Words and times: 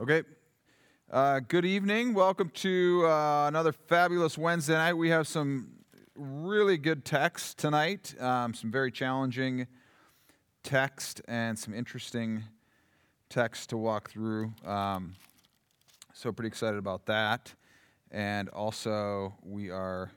Okay. 0.00 0.22
Uh, 1.10 1.40
good 1.40 1.66
evening. 1.66 2.14
Welcome 2.14 2.48
to 2.54 3.04
uh, 3.06 3.48
another 3.48 3.70
fabulous 3.70 4.38
Wednesday 4.38 4.72
night. 4.72 4.94
We 4.94 5.10
have 5.10 5.28
some 5.28 5.72
really 6.16 6.78
good 6.78 7.04
text 7.04 7.58
tonight, 7.58 8.14
um, 8.18 8.54
some 8.54 8.70
very 8.70 8.90
challenging 8.90 9.66
text, 10.62 11.20
and 11.28 11.58
some 11.58 11.74
interesting 11.74 12.44
text 13.28 13.68
to 13.68 13.76
walk 13.76 14.08
through. 14.08 14.54
Um, 14.64 15.16
so, 16.14 16.32
pretty 16.32 16.48
excited 16.48 16.78
about 16.78 17.04
that. 17.04 17.52
And 18.10 18.48
also, 18.48 19.34
we 19.42 19.68
are 19.68 20.12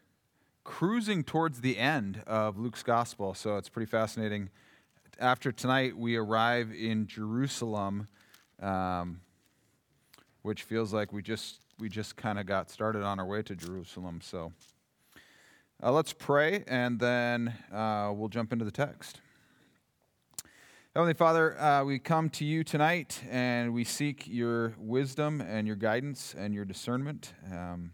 cruising 0.64 1.26
towards 1.26 1.60
the 1.60 1.78
end 1.78 2.24
of 2.26 2.58
Luke's 2.58 2.84
gospel, 2.84 3.34
so 3.34 3.58
it's 3.58 3.68
pretty 3.68 3.90
fascinating. 3.92 4.50
After 5.20 5.52
tonight, 5.52 5.98
we 5.98 6.16
arrive 6.16 6.72
in 6.72 7.06
Jerusalem. 7.06 8.08
Um, 8.62 9.20
which 10.44 10.64
feels 10.64 10.94
like 10.94 11.12
we 11.12 11.22
just 11.22 11.62
we 11.80 11.90
just 11.90 12.16
kind 12.16 12.38
of 12.38 12.46
got 12.46 12.70
started 12.70 13.02
on 13.02 13.20
our 13.20 13.26
way 13.26 13.42
to 13.42 13.56
Jerusalem. 13.56 14.20
So 14.22 14.52
uh, 15.82 15.92
let's 15.92 16.14
pray, 16.14 16.64
and 16.68 17.00
then 17.00 17.54
uh, 17.74 18.12
we'll 18.14 18.30
jump 18.30 18.54
into 18.54 18.64
the 18.64 18.72
text. 18.72 19.20
Heavenly 20.96 21.16
Father, 21.16 21.60
uh, 21.60 21.84
we 21.84 21.98
come 21.98 22.30
to 22.30 22.46
you 22.46 22.64
tonight, 22.64 23.24
and 23.32 23.74
we 23.74 23.84
seek 23.84 24.28
your 24.28 24.76
wisdom 24.78 25.42
and 25.42 25.66
your 25.66 25.76
guidance 25.76 26.36
and 26.38 26.54
your 26.54 26.66
discernment. 26.66 27.34
Um, 27.52 27.94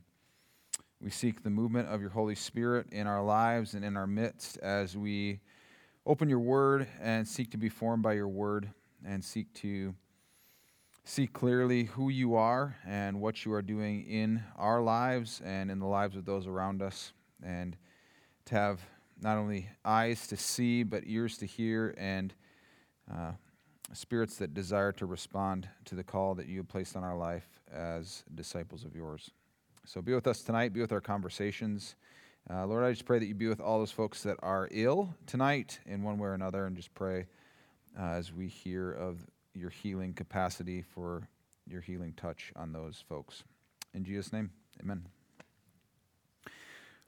we 1.02 1.10
seek 1.10 1.44
the 1.44 1.50
movement 1.50 1.88
of 1.88 2.02
your 2.02 2.10
Holy 2.10 2.36
Spirit 2.36 2.88
in 2.92 3.08
our 3.08 3.24
lives 3.24 3.74
and 3.74 3.86
in 3.86 3.96
our 3.96 4.08
midst 4.08 4.58
as 4.58 4.98
we 4.98 5.40
open 6.06 6.28
your 6.28 6.40
word 6.40 6.88
and 7.02 7.26
seek 7.26 7.52
to 7.52 7.58
be 7.58 7.70
formed 7.70 8.04
by 8.04 8.14
your 8.14 8.28
word 8.28 8.70
and 9.06 9.24
seek 9.24 9.54
to 9.54 9.96
see 11.10 11.26
clearly 11.26 11.86
who 11.86 12.10
you 12.10 12.36
are 12.36 12.78
and 12.86 13.20
what 13.20 13.44
you 13.44 13.52
are 13.52 13.64
doing 13.64 14.06
in 14.06 14.44
our 14.56 14.80
lives 14.80 15.42
and 15.44 15.72
in 15.72 15.80
the 15.80 15.86
lives 15.88 16.16
of 16.16 16.24
those 16.24 16.46
around 16.46 16.84
us, 16.84 17.14
and 17.44 17.76
to 18.46 18.54
have 18.54 18.80
not 19.20 19.36
only 19.36 19.68
eyes 19.84 20.28
to 20.28 20.38
see, 20.38 20.84
but 20.84 21.02
ears 21.08 21.36
to 21.36 21.48
hear, 21.48 21.96
and 21.98 22.36
uh, 23.12 23.32
spirits 23.92 24.36
that 24.38 24.54
desire 24.54 24.92
to 24.92 25.08
respond 25.08 25.68
to 25.84 25.96
the 25.96 26.04
call 26.04 26.36
that 26.36 26.46
you 26.46 26.58
have 26.58 26.68
placed 26.68 26.96
on 26.96 27.04
our 27.04 27.18
life 27.18 27.60
as 27.74 28.24
disciples 28.36 28.86
of 28.86 28.96
yours. 28.96 29.32
So 29.86 30.04
be 30.04 30.14
with 30.14 30.28
us 30.28 30.44
tonight, 30.44 30.74
be 30.74 30.82
with 30.82 30.92
our 30.92 31.02
conversations. 31.02 31.96
Uh, 32.48 32.68
Lord, 32.68 32.84
I 32.84 32.92
just 32.92 33.06
pray 33.06 33.18
that 33.18 33.26
you 33.26 33.34
be 33.34 33.48
with 33.48 33.62
all 33.62 33.80
those 33.80 33.92
folks 33.92 34.22
that 34.24 34.38
are 34.44 34.68
ill 34.70 35.16
tonight 35.26 35.80
in 35.88 36.04
one 36.04 36.20
way 36.20 36.28
or 36.28 36.34
another, 36.36 36.68
and 36.68 36.76
just 36.76 36.94
pray 36.94 37.26
uh, 38.00 38.12
as 38.12 38.32
we 38.32 38.48
hear 38.48 38.92
of 38.92 39.26
your 39.54 39.70
healing 39.70 40.14
capacity, 40.14 40.82
for 40.82 41.28
your 41.68 41.82
healing 41.82 42.14
touch 42.16 42.52
on 42.56 42.72
those 42.72 43.04
folks. 43.08 43.44
In 43.94 44.04
Jesus' 44.04 44.32
name, 44.32 44.52
amen. 44.82 45.06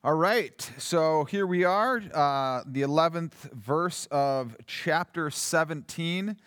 All 0.04 0.16
right, 0.16 0.72
so 0.80 1.26
here 1.26 1.46
we 1.46 1.64
are, 1.64 1.98
uh, 1.98 2.64
the 2.66 2.82
11th 2.82 3.52
verse 3.54 4.08
of 4.10 4.58
chapter 4.66 5.30
17. 5.30 6.38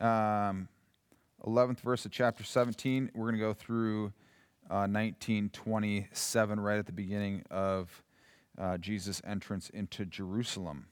Um, 0.00 0.68
11th 1.44 1.80
verse 1.80 2.04
of 2.04 2.12
chapter 2.12 2.44
17. 2.44 3.10
We're 3.14 3.24
going 3.24 3.34
to 3.34 3.40
go 3.40 3.52
through 3.52 4.12
uh, 4.70 4.86
1927, 4.86 6.60
right 6.60 6.78
at 6.78 6.86
the 6.86 6.92
beginning 6.92 7.42
of 7.50 8.04
uh, 8.56 8.78
Jesus' 8.78 9.20
entrance 9.26 9.70
into 9.70 10.04
Jerusalem. 10.04 10.86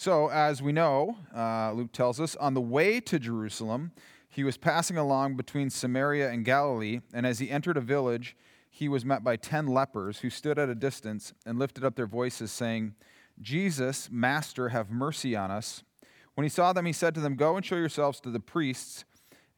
So, 0.00 0.30
as 0.30 0.62
we 0.62 0.72
know, 0.72 1.18
uh, 1.36 1.72
Luke 1.72 1.92
tells 1.92 2.22
us, 2.22 2.34
on 2.36 2.54
the 2.54 2.60
way 2.62 3.00
to 3.00 3.18
Jerusalem, 3.18 3.92
he 4.30 4.42
was 4.42 4.56
passing 4.56 4.96
along 4.96 5.36
between 5.36 5.68
Samaria 5.68 6.30
and 6.30 6.42
Galilee, 6.42 7.00
and 7.12 7.26
as 7.26 7.38
he 7.38 7.50
entered 7.50 7.76
a 7.76 7.82
village, 7.82 8.34
he 8.70 8.88
was 8.88 9.04
met 9.04 9.22
by 9.22 9.36
ten 9.36 9.66
lepers 9.66 10.20
who 10.20 10.30
stood 10.30 10.58
at 10.58 10.70
a 10.70 10.74
distance 10.74 11.34
and 11.44 11.58
lifted 11.58 11.84
up 11.84 11.96
their 11.96 12.06
voices, 12.06 12.50
saying, 12.50 12.94
Jesus, 13.42 14.08
Master, 14.10 14.70
have 14.70 14.90
mercy 14.90 15.36
on 15.36 15.50
us. 15.50 15.82
When 16.34 16.46
he 16.46 16.48
saw 16.48 16.72
them, 16.72 16.86
he 16.86 16.94
said 16.94 17.14
to 17.16 17.20
them, 17.20 17.36
Go 17.36 17.56
and 17.56 17.66
show 17.66 17.76
yourselves 17.76 18.20
to 18.20 18.30
the 18.30 18.40
priests. 18.40 19.04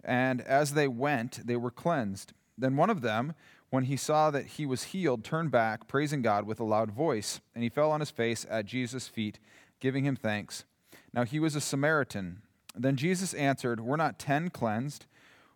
And 0.03 0.41
as 0.41 0.75
they 0.75 0.89
went, 0.89 1.47
they 1.47 1.55
were 1.55 1.71
cleansed. 1.71 2.33
Then 2.59 2.77
one 2.77 2.91
of 2.91 3.01
them, 3.01 3.35
when 3.71 3.85
he 3.85 3.97
saw 3.97 4.33
that 4.33 4.47
he 4.47 4.67
was 4.67 4.83
healed, 4.83 5.23
turned 5.23 5.53
back, 5.53 5.87
praising 5.87 6.21
God 6.21 6.49
with 6.49 6.59
a 6.59 6.65
loud 6.65 6.91
voice, 6.91 7.41
and 7.55 7.63
he 7.63 7.71
fell 7.71 7.93
on 7.93 8.01
his 8.01 8.11
face 8.11 8.45
at 8.51 8.67
Jesus' 8.67 9.07
feet 9.07 9.39
giving 9.83 10.05
him 10.05 10.15
thanks. 10.15 10.65
Now 11.13 11.25
he 11.25 11.41
was 11.41 11.57
a 11.57 11.61
Samaritan. 11.61 12.41
Then 12.75 12.97
Jesus 12.97 13.35
answered, 13.35 13.81
Were 13.81 13.97
not 13.97 14.19
ten 14.19 14.49
cleansed? 14.49 15.07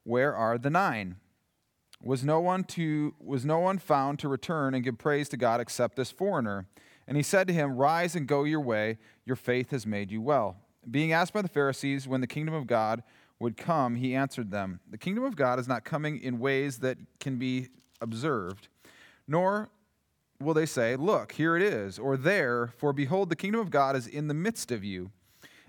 Where 0.02 0.34
are 0.34 0.58
the 0.58 0.68
nine? 0.68 1.16
Was 2.02 2.24
no 2.24 2.40
one 2.40 2.64
to 2.64 3.14
was 3.20 3.44
no 3.44 3.60
one 3.60 3.78
found 3.78 4.18
to 4.18 4.28
return 4.28 4.74
and 4.74 4.84
give 4.84 4.98
praise 4.98 5.28
to 5.30 5.36
God 5.36 5.60
except 5.60 5.96
this 5.96 6.10
foreigner? 6.10 6.66
And 7.06 7.16
he 7.16 7.22
said 7.22 7.46
to 7.46 7.54
him, 7.54 7.76
Rise 7.76 8.16
and 8.16 8.26
go 8.26 8.42
your 8.42 8.60
way, 8.60 8.98
your 9.24 9.36
faith 9.36 9.70
has 9.70 9.86
made 9.86 10.10
you 10.10 10.20
well. 10.20 10.56
Being 10.90 11.12
asked 11.12 11.32
by 11.32 11.42
the 11.42 11.48
Pharisees 11.48 12.08
when 12.08 12.20
the 12.20 12.26
kingdom 12.26 12.54
of 12.54 12.66
God 12.66 13.04
would 13.38 13.56
come, 13.56 13.94
he 13.94 14.14
answered 14.14 14.50
them, 14.50 14.80
The 14.90 14.98
kingdom 14.98 15.22
of 15.22 15.36
God 15.36 15.60
is 15.60 15.68
not 15.68 15.84
coming 15.84 16.20
in 16.20 16.40
ways 16.40 16.80
that 16.80 16.98
can 17.20 17.38
be 17.38 17.68
observed, 18.00 18.66
nor 19.28 19.68
will 20.40 20.54
they 20.54 20.66
say, 20.66 20.96
Look, 20.96 21.32
here 21.32 21.56
it 21.56 21.62
is, 21.62 21.98
or 21.98 22.16
there, 22.16 22.72
for 22.76 22.92
behold, 22.92 23.30
the 23.30 23.36
kingdom 23.36 23.60
of 23.60 23.70
God 23.70 23.96
is 23.96 24.06
in 24.06 24.28
the 24.28 24.34
midst 24.34 24.70
of 24.70 24.84
you. 24.84 25.10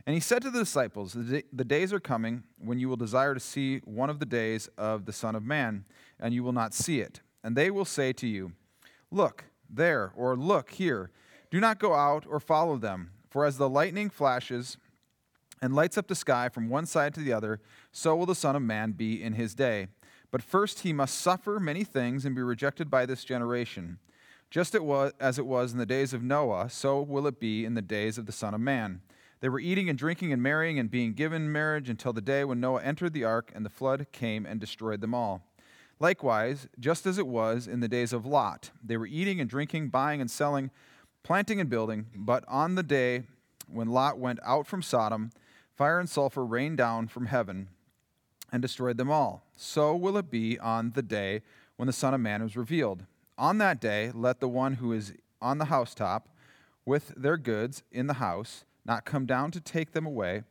And 0.05 0.13
he 0.13 0.19
said 0.19 0.41
to 0.43 0.49
the 0.49 0.59
disciples, 0.59 1.13
The 1.13 1.65
days 1.65 1.91
are 1.91 1.99
coming 1.99 2.43
when 2.57 2.79
you 2.79 2.87
will 2.87 2.95
desire 2.95 3.33
to 3.33 3.39
see 3.39 3.79
one 3.79 4.09
of 4.09 4.19
the 4.19 4.25
days 4.25 4.69
of 4.77 5.05
the 5.05 5.11
Son 5.13 5.35
of 5.35 5.43
Man, 5.43 5.85
and 6.19 6.33
you 6.33 6.43
will 6.43 6.53
not 6.53 6.73
see 6.73 7.01
it. 7.01 7.21
And 7.43 7.55
they 7.55 7.69
will 7.69 7.85
say 7.85 8.13
to 8.13 8.27
you, 8.27 8.53
Look, 9.11 9.45
there, 9.69 10.13
or 10.15 10.35
look, 10.35 10.71
here. 10.71 11.11
Do 11.51 11.59
not 11.59 11.79
go 11.79 11.93
out 11.93 12.25
or 12.27 12.39
follow 12.39 12.77
them. 12.77 13.11
For 13.29 13.45
as 13.45 13.57
the 13.57 13.69
lightning 13.69 14.09
flashes 14.09 14.77
and 15.61 15.75
lights 15.75 15.97
up 15.97 16.07
the 16.07 16.15
sky 16.15 16.49
from 16.49 16.69
one 16.69 16.85
side 16.85 17.13
to 17.15 17.19
the 17.19 17.33
other, 17.33 17.59
so 17.91 18.15
will 18.15 18.25
the 18.25 18.35
Son 18.35 18.55
of 18.55 18.61
Man 18.61 18.91
be 18.91 19.21
in 19.21 19.33
his 19.33 19.55
day. 19.55 19.87
But 20.31 20.41
first 20.41 20.81
he 20.81 20.93
must 20.93 21.19
suffer 21.19 21.59
many 21.59 21.83
things 21.83 22.25
and 22.25 22.35
be 22.35 22.41
rejected 22.41 22.89
by 22.89 23.05
this 23.05 23.23
generation. 23.23 23.99
Just 24.49 24.73
as 24.75 25.39
it 25.39 25.45
was 25.45 25.71
in 25.73 25.77
the 25.77 25.85
days 25.85 26.13
of 26.13 26.23
Noah, 26.23 26.69
so 26.69 27.01
will 27.01 27.27
it 27.27 27.39
be 27.39 27.65
in 27.65 27.73
the 27.73 27.81
days 27.81 28.17
of 28.17 28.25
the 28.25 28.31
Son 28.31 28.53
of 28.53 28.61
Man. 28.61 29.01
They 29.39 29.49
were 29.49 29.59
eating 29.59 29.89
and 29.89 29.97
drinking 29.97 30.31
and 30.33 30.41
marrying 30.41 30.79
and 30.79 30.89
being 30.89 31.13
given 31.13 31.51
marriage 31.51 31.89
until 31.89 32.13
the 32.13 32.21
day 32.21 32.43
when 32.43 32.59
Noah 32.59 32.81
entered 32.81 33.13
the 33.13 33.25
ark 33.25 33.51
and 33.53 33.65
the 33.65 33.69
flood 33.69 34.07
came 34.11 34.45
and 34.45 34.59
destroyed 34.59 35.01
them 35.01 35.13
all. 35.13 35.43
Likewise, 35.99 36.67
just 36.79 37.05
as 37.05 37.17
it 37.17 37.27
was 37.27 37.67
in 37.67 37.81
the 37.81 37.87
days 37.87 38.13
of 38.13 38.25
Lot, 38.25 38.71
they 38.83 38.97
were 38.97 39.05
eating 39.05 39.41
and 39.41 39.49
drinking, 39.49 39.89
buying 39.89 40.21
and 40.21 40.31
selling, 40.31 40.71
planting 41.23 41.59
and 41.59 41.69
building. 41.69 42.07
But 42.15 42.45
on 42.47 42.75
the 42.75 42.83
day 42.83 43.23
when 43.67 43.89
Lot 43.89 44.17
went 44.17 44.39
out 44.43 44.65
from 44.65 44.81
Sodom, 44.81 45.31
fire 45.75 45.99
and 45.99 46.09
sulfur 46.09 46.45
rained 46.45 46.77
down 46.77 47.07
from 47.07 47.25
heaven 47.25 47.67
and 48.51 48.61
destroyed 48.61 48.97
them 48.97 49.11
all. 49.11 49.43
So 49.57 49.95
will 49.95 50.17
it 50.17 50.31
be 50.31 50.57
on 50.57 50.91
the 50.91 51.01
day 51.01 51.41
when 51.75 51.87
the 51.87 51.93
Son 51.93 52.13
of 52.13 52.21
Man 52.21 52.41
is 52.41 52.55
revealed. 52.55 53.03
On 53.37 53.59
that 53.59 53.79
day, 53.79 54.11
let 54.13 54.39
the 54.39 54.47
one 54.47 54.75
who 54.75 54.91
is 54.93 55.13
on 55.41 55.59
the 55.59 55.65
housetop 55.65 56.27
with 56.85 57.13
their 57.15 57.37
goods 57.37 57.83
in 57.91 58.07
the 58.07 58.15
house 58.15 58.65
not 58.85 59.05
come 59.05 59.25
down 59.25 59.51
to 59.51 59.61
take 59.61 59.91
them 59.91 60.05
away. 60.05 60.43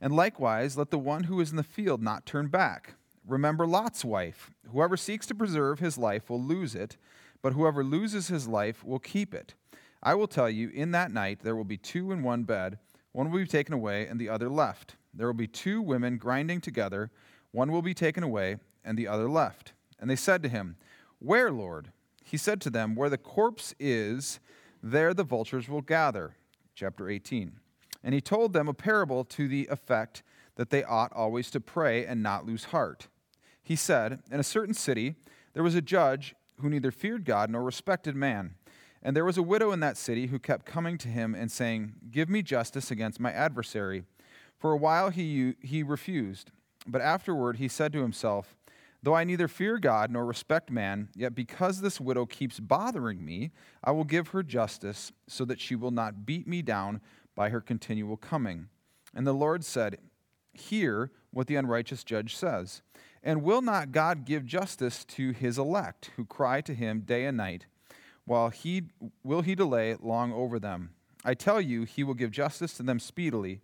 And 0.00 0.14
likewise, 0.14 0.76
let 0.76 0.90
the 0.90 0.98
one 0.98 1.24
who 1.24 1.40
is 1.40 1.50
in 1.50 1.56
the 1.56 1.62
field 1.62 2.02
not 2.02 2.24
turn 2.24 2.48
back. 2.48 2.94
Remember 3.26 3.66
Lot's 3.66 4.04
wife. 4.04 4.50
Whoever 4.70 4.96
seeks 4.96 5.26
to 5.26 5.34
preserve 5.34 5.78
his 5.78 5.98
life 5.98 6.30
will 6.30 6.42
lose 6.42 6.74
it, 6.74 6.96
but 7.42 7.52
whoever 7.52 7.84
loses 7.84 8.28
his 8.28 8.48
life 8.48 8.82
will 8.82 8.98
keep 8.98 9.34
it. 9.34 9.54
I 10.02 10.14
will 10.14 10.26
tell 10.26 10.48
you, 10.48 10.70
in 10.70 10.90
that 10.92 11.12
night 11.12 11.40
there 11.42 11.54
will 11.54 11.64
be 11.64 11.76
two 11.76 12.12
in 12.12 12.22
one 12.22 12.44
bed, 12.44 12.78
one 13.12 13.30
will 13.30 13.40
be 13.40 13.46
taken 13.46 13.74
away 13.74 14.06
and 14.06 14.18
the 14.18 14.28
other 14.28 14.48
left. 14.48 14.96
There 15.14 15.26
will 15.26 15.34
be 15.34 15.46
two 15.46 15.82
women 15.82 16.16
grinding 16.16 16.60
together, 16.60 17.10
one 17.50 17.70
will 17.70 17.82
be 17.82 17.94
taken 17.94 18.22
away 18.22 18.56
and 18.84 18.98
the 18.98 19.06
other 19.06 19.28
left. 19.28 19.74
And 20.00 20.08
they 20.08 20.16
said 20.16 20.42
to 20.42 20.48
him, 20.48 20.76
Where, 21.18 21.52
Lord? 21.52 21.92
He 22.24 22.36
said 22.36 22.60
to 22.62 22.70
them, 22.70 22.94
Where 22.94 23.10
the 23.10 23.18
corpse 23.18 23.74
is, 23.78 24.40
there 24.82 25.14
the 25.14 25.24
vultures 25.24 25.68
will 25.68 25.82
gather. 25.82 26.36
Chapter 26.74 27.08
18. 27.08 27.52
And 28.02 28.14
he 28.14 28.20
told 28.20 28.52
them 28.52 28.68
a 28.68 28.74
parable 28.74 29.24
to 29.24 29.46
the 29.46 29.68
effect 29.70 30.22
that 30.56 30.70
they 30.70 30.82
ought 30.84 31.12
always 31.12 31.50
to 31.50 31.60
pray 31.60 32.04
and 32.04 32.22
not 32.22 32.46
lose 32.46 32.64
heart. 32.64 33.08
He 33.62 33.76
said, 33.76 34.20
In 34.30 34.40
a 34.40 34.44
certain 34.44 34.74
city 34.74 35.14
there 35.52 35.62
was 35.62 35.74
a 35.74 35.82
judge 35.82 36.34
who 36.60 36.68
neither 36.68 36.90
feared 36.90 37.24
God 37.24 37.50
nor 37.50 37.62
respected 37.62 38.16
man. 38.16 38.54
And 39.02 39.16
there 39.16 39.24
was 39.24 39.36
a 39.36 39.42
widow 39.42 39.72
in 39.72 39.80
that 39.80 39.96
city 39.96 40.28
who 40.28 40.38
kept 40.38 40.64
coming 40.64 40.96
to 40.98 41.08
him 41.08 41.34
and 41.34 41.50
saying, 41.50 41.94
Give 42.10 42.28
me 42.28 42.42
justice 42.42 42.90
against 42.90 43.20
my 43.20 43.32
adversary. 43.32 44.04
For 44.58 44.72
a 44.72 44.76
while 44.76 45.10
he, 45.10 45.54
he 45.60 45.82
refused, 45.82 46.52
but 46.86 47.00
afterward 47.00 47.56
he 47.56 47.66
said 47.66 47.92
to 47.94 48.02
himself, 48.02 48.54
Though 49.02 49.14
I 49.14 49.24
neither 49.24 49.48
fear 49.48 49.78
God 49.78 50.10
nor 50.10 50.24
respect 50.24 50.70
man, 50.70 51.08
yet 51.16 51.34
because 51.34 51.80
this 51.80 52.00
widow 52.00 52.24
keeps 52.24 52.60
bothering 52.60 53.24
me, 53.24 53.50
I 53.82 53.90
will 53.90 54.04
give 54.04 54.28
her 54.28 54.44
justice, 54.44 55.10
so 55.26 55.44
that 55.44 55.60
she 55.60 55.74
will 55.74 55.90
not 55.90 56.24
beat 56.24 56.46
me 56.46 56.62
down 56.62 57.00
by 57.34 57.48
her 57.48 57.60
continual 57.60 58.16
coming. 58.16 58.68
And 59.14 59.26
the 59.26 59.32
Lord 59.32 59.64
said, 59.64 59.98
Hear 60.52 61.10
what 61.32 61.46
the 61.46 61.56
unrighteous 61.56 62.04
judge 62.04 62.36
says. 62.36 62.82
And 63.22 63.42
will 63.42 63.62
not 63.62 63.92
God 63.92 64.24
give 64.24 64.44
justice 64.44 65.04
to 65.06 65.32
his 65.32 65.58
elect, 65.58 66.10
who 66.16 66.24
cry 66.24 66.60
to 66.60 66.74
him 66.74 67.00
day 67.00 67.24
and 67.24 67.36
night? 67.36 67.66
While 68.24 68.50
he 68.50 68.84
will 69.24 69.42
he 69.42 69.54
delay 69.54 69.96
long 70.00 70.32
over 70.32 70.58
them? 70.58 70.90
I 71.24 71.34
tell 71.34 71.60
you, 71.60 71.84
he 71.84 72.04
will 72.04 72.14
give 72.14 72.30
justice 72.30 72.74
to 72.74 72.82
them 72.82 72.98
speedily. 72.98 73.60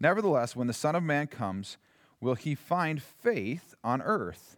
Nevertheless, 0.00 0.56
when 0.56 0.66
the 0.66 0.72
Son 0.72 0.94
of 0.96 1.02
Man 1.02 1.26
comes, 1.26 1.76
will 2.20 2.34
he 2.34 2.54
find 2.54 3.02
faith 3.02 3.74
on 3.84 4.00
earth? 4.02 4.56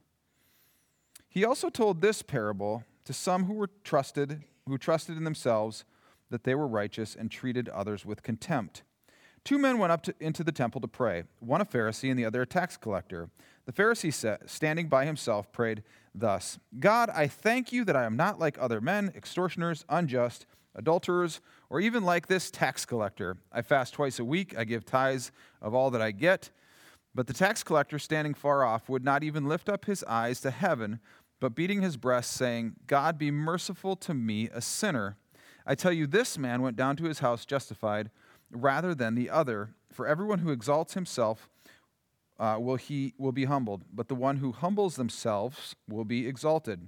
He 1.32 1.46
also 1.46 1.70
told 1.70 2.02
this 2.02 2.20
parable 2.20 2.84
to 3.06 3.14
some 3.14 3.44
who 3.44 3.55
were 3.55 3.70
trusted, 3.84 4.43
who 4.69 4.76
trusted 4.76 5.17
in 5.17 5.25
themselves 5.25 5.87
that 6.29 6.44
they 6.44 6.55
were 6.55 6.69
righteous 6.69 7.17
and 7.17 7.31
treated 7.31 7.70
others 7.70 8.05
with 8.05 8.23
contempt. 8.23 8.82
Two 9.43 9.56
men 9.56 9.79
went 9.79 9.93
up 9.93 10.02
to, 10.02 10.14
into 10.20 10.44
the 10.44 10.52
temple 10.52 10.82
to 10.82 10.88
pray, 10.88 11.25
one 11.40 11.62
a 11.62 11.64
Pharisee 11.64 12.11
and 12.11 12.19
the 12.19 12.26
other 12.26 12.43
a 12.43 12.46
tax 12.46 12.76
collector. 12.76 13.31
The 13.64 13.73
Pharisee, 13.73 14.38
standing 14.46 14.88
by 14.88 15.06
himself, 15.06 15.50
prayed 15.52 15.82
thus 16.14 16.58
God, 16.79 17.08
I 17.08 17.29
thank 17.29 17.73
you 17.73 17.87
that 17.87 17.96
I 17.96 18.05
am 18.05 18.14
not 18.14 18.38
like 18.38 18.58
other 18.61 18.82
men, 18.82 19.11
extortioners, 19.17 19.87
unjust, 19.88 20.44
adulterers, 20.75 21.40
or 21.70 21.81
even 21.81 22.05
like 22.05 22.26
this 22.26 22.50
tax 22.50 22.84
collector. 22.84 23.38
I 23.50 23.62
fast 23.62 23.94
twice 23.94 24.19
a 24.19 24.25
week, 24.25 24.55
I 24.55 24.64
give 24.64 24.84
tithes 24.84 25.32
of 25.62 25.73
all 25.75 25.90
that 25.93 26.02
I 26.02 26.11
get. 26.11 26.50
But 27.14 27.26
the 27.26 27.34
tax 27.34 27.62
collector, 27.62 27.99
standing 27.99 28.32
far 28.32 28.64
off, 28.64 28.88
would 28.88 29.05
not 29.05 29.23
even 29.23 29.46
lift 29.46 29.69
up 29.69 29.84
his 29.84 30.02
eyes 30.05 30.40
to 30.40 30.50
heaven, 30.50 31.00
but 31.43 31.56
beating 31.56 31.83
his 31.83 31.97
breast, 31.97 32.31
saying, 32.31 32.77
God, 32.87 33.19
be 33.19 33.33
merciful 33.33 33.97
to 33.97 34.15
me, 34.15 34.49
a 34.55 34.61
sinner. 34.61 35.17
I 35.67 35.75
tell 35.75 35.91
you, 35.91 36.06
this 36.06 36.39
man 36.39 36.62
went 36.62 36.77
down 36.77 36.94
to 36.99 37.05
his 37.05 37.19
house 37.19 37.44
justified 37.44 38.11
rather 38.53 38.94
than 38.94 39.17
the 39.17 39.29
other. 39.29 39.71
For 39.91 40.06
everyone 40.06 40.39
who 40.39 40.53
exalts 40.53 40.94
himself 40.94 41.49
uh, 42.39 42.59
will, 42.61 42.77
he, 42.77 43.15
will 43.19 43.33
be 43.33 43.47
humbled, 43.47 43.83
but 43.93 44.06
the 44.06 44.15
one 44.15 44.37
who 44.37 44.53
humbles 44.53 44.94
themselves 44.94 45.75
will 45.89 46.05
be 46.05 46.29
exalted. 46.29 46.87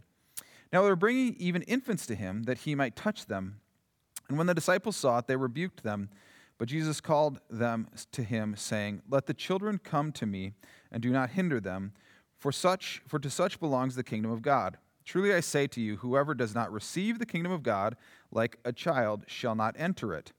Now 0.72 0.82
they 0.82 0.88
were 0.88 0.94
bringing 0.94 1.34
even 1.40 1.62
infants 1.62 2.06
to 2.06 2.14
him 2.14 2.44
that 2.44 2.58
he 2.58 2.76
might 2.76 2.94
touch 2.94 3.26
them. 3.26 3.58
And 4.28 4.38
when 4.38 4.46
the 4.46 4.54
disciples 4.54 4.96
saw 4.96 5.18
it, 5.18 5.26
they 5.26 5.34
rebuked 5.34 5.82
them. 5.82 6.10
But 6.58 6.68
Jesus 6.68 7.00
called 7.00 7.40
them 7.50 7.88
to 8.12 8.22
him, 8.22 8.54
saying, 8.56 9.02
Let 9.10 9.26
the 9.26 9.34
children 9.34 9.80
come 9.82 10.12
to 10.12 10.26
me, 10.26 10.52
and 10.92 11.02
do 11.02 11.10
not 11.10 11.30
hinder 11.30 11.58
them, 11.58 11.92
for 12.44 12.52
such 12.52 13.00
for 13.06 13.18
to 13.18 13.30
such 13.30 13.58
belongs 13.58 13.94
the 13.94 14.04
kingdom 14.04 14.30
of 14.30 14.42
God. 14.42 14.76
Truly 15.02 15.32
I 15.32 15.40
say 15.40 15.66
to 15.66 15.80
you, 15.80 15.96
whoever 15.96 16.34
does 16.34 16.54
not 16.54 16.70
receive 16.70 17.18
the 17.18 17.24
kingdom 17.24 17.50
of 17.50 17.62
God 17.62 17.96
like 18.30 18.58
a 18.66 18.70
child 18.70 19.24
shall 19.26 19.54
not 19.54 19.74
enter 19.78 20.12
it. 20.12 20.34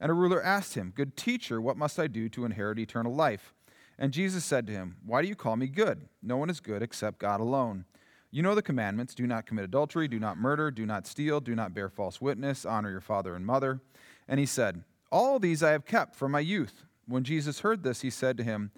And 0.00 0.10
a 0.10 0.14
ruler 0.14 0.42
asked 0.42 0.74
him, 0.74 0.92
Good 0.96 1.16
teacher, 1.16 1.60
what 1.60 1.76
must 1.76 2.00
I 2.00 2.08
do 2.08 2.28
to 2.30 2.44
inherit 2.44 2.80
eternal 2.80 3.14
life? 3.14 3.54
And 3.96 4.12
Jesus 4.12 4.44
said 4.44 4.66
to 4.66 4.72
him, 4.72 4.96
Why 5.06 5.22
do 5.22 5.28
you 5.28 5.36
call 5.36 5.54
me 5.54 5.68
good? 5.68 6.08
No 6.20 6.36
one 6.36 6.50
is 6.50 6.58
good 6.58 6.82
except 6.82 7.20
God 7.20 7.38
alone. 7.38 7.84
You 8.32 8.42
know 8.42 8.56
the 8.56 8.60
commandments 8.60 9.14
do 9.14 9.24
not 9.24 9.46
commit 9.46 9.64
adultery, 9.64 10.08
do 10.08 10.18
not 10.18 10.36
murder, 10.36 10.72
do 10.72 10.84
not 10.84 11.06
steal, 11.06 11.38
do 11.38 11.54
not 11.54 11.72
bear 11.72 11.88
false 11.88 12.20
witness, 12.20 12.66
honor 12.66 12.90
your 12.90 13.00
father 13.00 13.36
and 13.36 13.46
mother. 13.46 13.80
And 14.26 14.40
he 14.40 14.46
said, 14.46 14.82
All 15.12 15.38
these 15.38 15.62
I 15.62 15.70
have 15.70 15.86
kept 15.86 16.16
from 16.16 16.32
my 16.32 16.40
youth. 16.40 16.82
When 17.06 17.22
Jesus 17.22 17.60
heard 17.60 17.84
this, 17.84 18.00
he 18.00 18.10
said 18.10 18.36
to 18.38 18.42
him, 18.42 18.72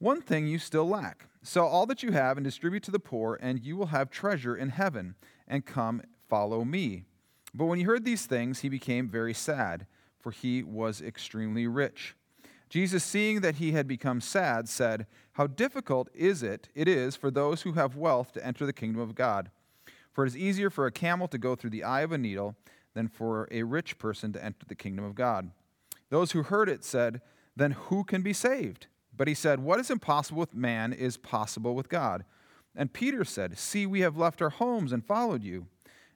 One 0.00 0.20
thing 0.20 0.48
you 0.48 0.58
still 0.58 0.88
lack. 0.88 1.26
Sell 1.42 1.66
all 1.66 1.86
that 1.86 2.02
you 2.02 2.12
have 2.12 2.36
and 2.36 2.44
distribute 2.44 2.82
to 2.84 2.90
the 2.90 2.98
poor, 2.98 3.38
and 3.40 3.64
you 3.64 3.76
will 3.76 3.86
have 3.86 4.10
treasure 4.10 4.56
in 4.56 4.70
heaven. 4.70 5.14
And 5.48 5.64
come, 5.64 6.02
follow 6.28 6.64
me. 6.64 7.04
But 7.54 7.66
when 7.66 7.78
he 7.78 7.84
heard 7.84 8.04
these 8.04 8.26
things, 8.26 8.60
he 8.60 8.68
became 8.68 9.08
very 9.08 9.34
sad 9.34 9.86
for 10.20 10.30
he 10.30 10.62
was 10.62 11.00
extremely 11.00 11.66
rich. 11.66 12.14
Jesus, 12.68 13.02
seeing 13.02 13.40
that 13.40 13.56
he 13.56 13.72
had 13.72 13.88
become 13.88 14.20
sad, 14.20 14.68
said, 14.68 15.06
How 15.32 15.48
difficult 15.48 16.08
is 16.14 16.42
it 16.42 16.68
it 16.74 16.86
is 16.86 17.16
for 17.16 17.30
those 17.30 17.62
who 17.62 17.72
have 17.72 17.96
wealth 17.96 18.32
to 18.34 18.46
enter 18.46 18.64
the 18.64 18.72
kingdom 18.72 19.00
of 19.00 19.14
God. 19.14 19.50
For 20.12 20.24
it 20.24 20.28
is 20.28 20.36
easier 20.36 20.70
for 20.70 20.86
a 20.86 20.92
camel 20.92 21.26
to 21.28 21.38
go 21.38 21.56
through 21.56 21.70
the 21.70 21.82
eye 21.82 22.02
of 22.02 22.12
a 22.12 22.18
needle 22.18 22.54
than 22.94 23.08
for 23.08 23.48
a 23.50 23.62
rich 23.64 23.98
person 23.98 24.32
to 24.34 24.44
enter 24.44 24.66
the 24.68 24.74
kingdom 24.74 25.04
of 25.04 25.14
God. 25.14 25.50
Those 26.10 26.32
who 26.32 26.44
heard 26.44 26.68
it 26.68 26.84
said, 26.84 27.22
Then 27.56 27.72
who 27.72 28.04
can 28.04 28.22
be 28.22 28.32
saved? 28.32 28.86
But 29.16 29.28
he 29.28 29.34
said, 29.34 29.60
What 29.60 29.80
is 29.80 29.90
impossible 29.90 30.40
with 30.40 30.54
man 30.54 30.92
is 30.92 31.16
possible 31.16 31.74
with 31.74 31.88
God. 31.88 32.24
And 32.74 32.92
Peter 32.92 33.24
said, 33.24 33.58
See, 33.58 33.86
we 33.86 34.00
have 34.00 34.16
left 34.16 34.40
our 34.40 34.50
homes 34.50 34.92
and 34.92 35.04
followed 35.04 35.42
you. 35.42 35.66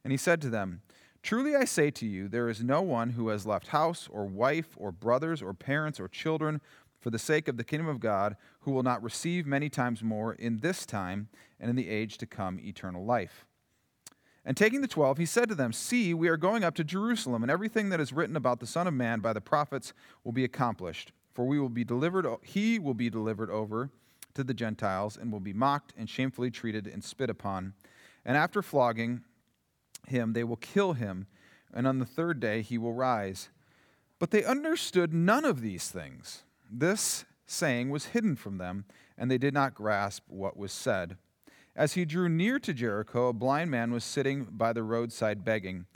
And 0.02 0.12
he 0.12 0.16
said 0.16 0.40
to 0.42 0.50
them, 0.50 0.82
Truly 1.22 1.56
I 1.56 1.64
say 1.64 1.90
to 1.90 2.06
you, 2.06 2.28
there 2.28 2.50
is 2.50 2.62
no 2.62 2.82
one 2.82 3.10
who 3.10 3.28
has 3.28 3.46
left 3.46 3.68
house 3.68 4.08
or 4.12 4.26
wife 4.26 4.68
or 4.76 4.92
brothers 4.92 5.40
or 5.40 5.54
parents 5.54 5.98
or 5.98 6.06
children 6.06 6.60
for 7.00 7.08
the 7.08 7.18
sake 7.18 7.48
of 7.48 7.56
the 7.56 7.64
kingdom 7.64 7.88
of 7.88 8.00
God 8.00 8.36
who 8.60 8.72
will 8.72 8.82
not 8.82 9.02
receive 9.02 9.46
many 9.46 9.70
times 9.70 10.02
more 10.02 10.34
in 10.34 10.58
this 10.58 10.84
time 10.84 11.28
and 11.58 11.70
in 11.70 11.76
the 11.76 11.88
age 11.88 12.18
to 12.18 12.26
come 12.26 12.60
eternal 12.60 13.04
life. 13.04 13.46
And 14.44 14.56
taking 14.56 14.82
the 14.82 14.88
twelve, 14.88 15.16
he 15.16 15.24
said 15.24 15.48
to 15.48 15.54
them, 15.54 15.72
See, 15.72 16.12
we 16.12 16.28
are 16.28 16.36
going 16.36 16.62
up 16.62 16.74
to 16.74 16.84
Jerusalem, 16.84 17.42
and 17.42 17.50
everything 17.50 17.88
that 17.88 18.00
is 18.00 18.12
written 18.12 18.36
about 18.36 18.60
the 18.60 18.66
Son 18.66 18.86
of 18.86 18.92
Man 18.92 19.20
by 19.20 19.32
the 19.32 19.40
prophets 19.40 19.94
will 20.22 20.32
be 20.32 20.44
accomplished. 20.44 21.12
For 21.34 21.44
we 21.44 21.58
will 21.58 21.68
be 21.68 21.84
delivered, 21.84 22.26
he 22.42 22.78
will 22.78 22.94
be 22.94 23.10
delivered 23.10 23.50
over 23.50 23.90
to 24.34 24.44
the 24.44 24.54
Gentiles, 24.54 25.16
and 25.16 25.30
will 25.30 25.40
be 25.40 25.52
mocked 25.52 25.92
and 25.96 26.08
shamefully 26.08 26.50
treated 26.50 26.86
and 26.86 27.04
spit 27.04 27.30
upon. 27.30 27.74
And 28.24 28.36
after 28.36 28.62
flogging, 28.62 29.22
him, 30.08 30.32
they 30.32 30.44
will 30.44 30.56
kill 30.56 30.94
him, 30.94 31.26
and 31.72 31.86
on 31.86 31.98
the 31.98 32.06
third 32.06 32.40
day 32.40 32.62
he 32.62 32.78
will 32.78 32.94
rise. 32.94 33.48
But 34.18 34.30
they 34.30 34.44
understood 34.44 35.12
none 35.12 35.44
of 35.44 35.60
these 35.60 35.88
things. 35.88 36.42
This 36.70 37.24
saying 37.46 37.90
was 37.90 38.06
hidden 38.06 38.36
from 38.36 38.58
them, 38.58 38.84
and 39.18 39.30
they 39.30 39.38
did 39.38 39.54
not 39.54 39.74
grasp 39.74 40.24
what 40.28 40.56
was 40.56 40.72
said. 40.72 41.16
As 41.76 41.94
he 41.94 42.04
drew 42.04 42.28
near 42.28 42.58
to 42.60 42.72
Jericho, 42.72 43.28
a 43.28 43.32
blind 43.32 43.70
man 43.70 43.92
was 43.92 44.04
sitting 44.04 44.44
by 44.44 44.72
the 44.72 44.82
roadside 44.82 45.44
begging. 45.44 45.86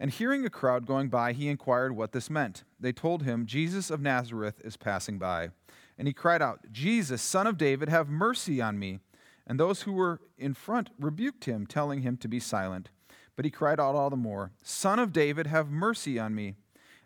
And 0.00 0.10
hearing 0.10 0.44
a 0.44 0.50
crowd 0.50 0.86
going 0.86 1.08
by, 1.08 1.32
he 1.32 1.48
inquired 1.48 1.96
what 1.96 2.12
this 2.12 2.28
meant. 2.28 2.64
They 2.84 2.92
told 2.92 3.22
him, 3.22 3.46
Jesus 3.46 3.88
of 3.88 4.02
Nazareth 4.02 4.60
is 4.62 4.76
passing 4.76 5.18
by. 5.18 5.48
And 5.96 6.06
he 6.06 6.12
cried 6.12 6.42
out, 6.42 6.70
Jesus, 6.70 7.22
son 7.22 7.46
of 7.46 7.56
David, 7.56 7.88
have 7.88 8.10
mercy 8.10 8.60
on 8.60 8.78
me. 8.78 8.98
And 9.46 9.58
those 9.58 9.82
who 9.82 9.92
were 9.94 10.20
in 10.36 10.52
front 10.52 10.90
rebuked 11.00 11.46
him, 11.46 11.66
telling 11.66 12.02
him 12.02 12.18
to 12.18 12.28
be 12.28 12.38
silent. 12.38 12.90
But 13.36 13.46
he 13.46 13.50
cried 13.50 13.80
out 13.80 13.94
all 13.94 14.10
the 14.10 14.16
more, 14.16 14.50
Son 14.62 14.98
of 14.98 15.14
David, 15.14 15.46
have 15.46 15.70
mercy 15.70 16.18
on 16.18 16.34
me. 16.34 16.56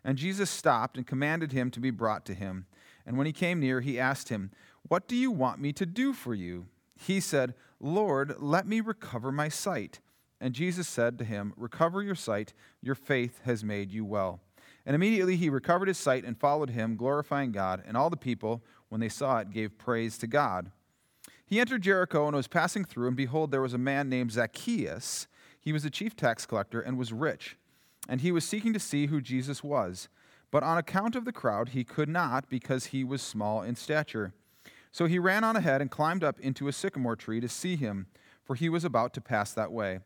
And 0.03 0.17
Jesus 0.17 0.49
stopped 0.49 0.97
and 0.97 1.07
commanded 1.07 1.53
him 1.53 1.71
to 1.71 1.79
be 1.79 1.91
brought 1.91 2.25
to 2.25 2.33
him. 2.33 2.65
And 3.05 3.17
when 3.17 3.25
he 3.25 3.31
came 3.31 3.61
near, 3.61 3.79
he 3.79 3.97
asked 3.97 4.27
him, 4.27 4.51
What 4.89 5.07
do 5.07 5.15
you 5.15 5.31
want 5.31 5.61
me 5.61 5.71
to 5.71 5.85
do 5.85 6.11
for 6.11 6.33
you? 6.33 6.65
He 6.93 7.21
said, 7.21 7.53
Lord, 7.79 8.35
let 8.39 8.67
me 8.67 8.81
recover 8.81 9.31
my 9.31 9.47
sight. 9.47 10.01
And 10.41 10.53
Jesus 10.53 10.89
said 10.89 11.17
to 11.19 11.23
him, 11.23 11.53
Recover 11.55 12.03
your 12.03 12.15
sight, 12.15 12.53
your 12.81 12.95
faith 12.95 13.39
has 13.45 13.63
made 13.63 13.93
you 13.93 14.03
well. 14.03 14.41
And 14.89 14.95
immediately 14.95 15.35
he 15.35 15.51
recovered 15.51 15.87
his 15.87 15.99
sight 15.99 16.25
and 16.25 16.35
followed 16.35 16.71
him, 16.71 16.95
glorifying 16.97 17.51
God. 17.51 17.83
And 17.85 17.95
all 17.95 18.09
the 18.09 18.17
people, 18.17 18.63
when 18.89 18.99
they 18.99 19.07
saw 19.07 19.37
it, 19.37 19.51
gave 19.51 19.77
praise 19.77 20.17
to 20.17 20.25
God. 20.25 20.71
He 21.45 21.59
entered 21.59 21.83
Jericho 21.83 22.25
and 22.25 22.35
was 22.35 22.47
passing 22.47 22.83
through, 22.83 23.07
and 23.07 23.15
behold, 23.15 23.51
there 23.51 23.61
was 23.61 23.75
a 23.75 23.77
man 23.77 24.09
named 24.09 24.31
Zacchaeus 24.31 25.27
he 25.59 25.73
was 25.73 25.85
a 25.85 25.89
chief 25.89 26.15
tax 26.15 26.45
collector 26.45 26.79
and 26.79 26.97
was 26.97 27.13
rich, 27.13 27.57
and 28.07 28.21
he 28.21 28.31
was 28.31 28.45
seeking 28.45 28.73
to 28.73 28.79
see 28.79 29.07
who 29.07 29.21
Jesus 29.21 29.63
was. 29.63 30.07
But 30.51 30.63
on 30.63 30.77
account 30.77 31.15
of 31.15 31.25
the 31.25 31.31
crowd, 31.31 31.69
he 31.69 31.83
could 31.83 32.09
not 32.09 32.49
because 32.49 32.87
he 32.87 33.03
was 33.03 33.21
small 33.21 33.61
in 33.61 33.75
stature. 33.75 34.33
So 34.91 35.05
he 35.05 35.19
ran 35.19 35.43
on 35.43 35.55
ahead 35.55 35.81
and 35.81 35.91
climbed 35.91 36.23
up 36.23 36.39
into 36.39 36.67
a 36.67 36.73
sycamore 36.73 37.15
tree 37.15 37.39
to 37.39 37.49
see 37.49 37.75
him, 37.75 38.07
for 38.43 38.55
he 38.55 38.69
was 38.69 38.83
about 38.83 39.13
to 39.13 39.21
pass 39.21 39.53
that 39.53 39.71
way. 39.71 39.99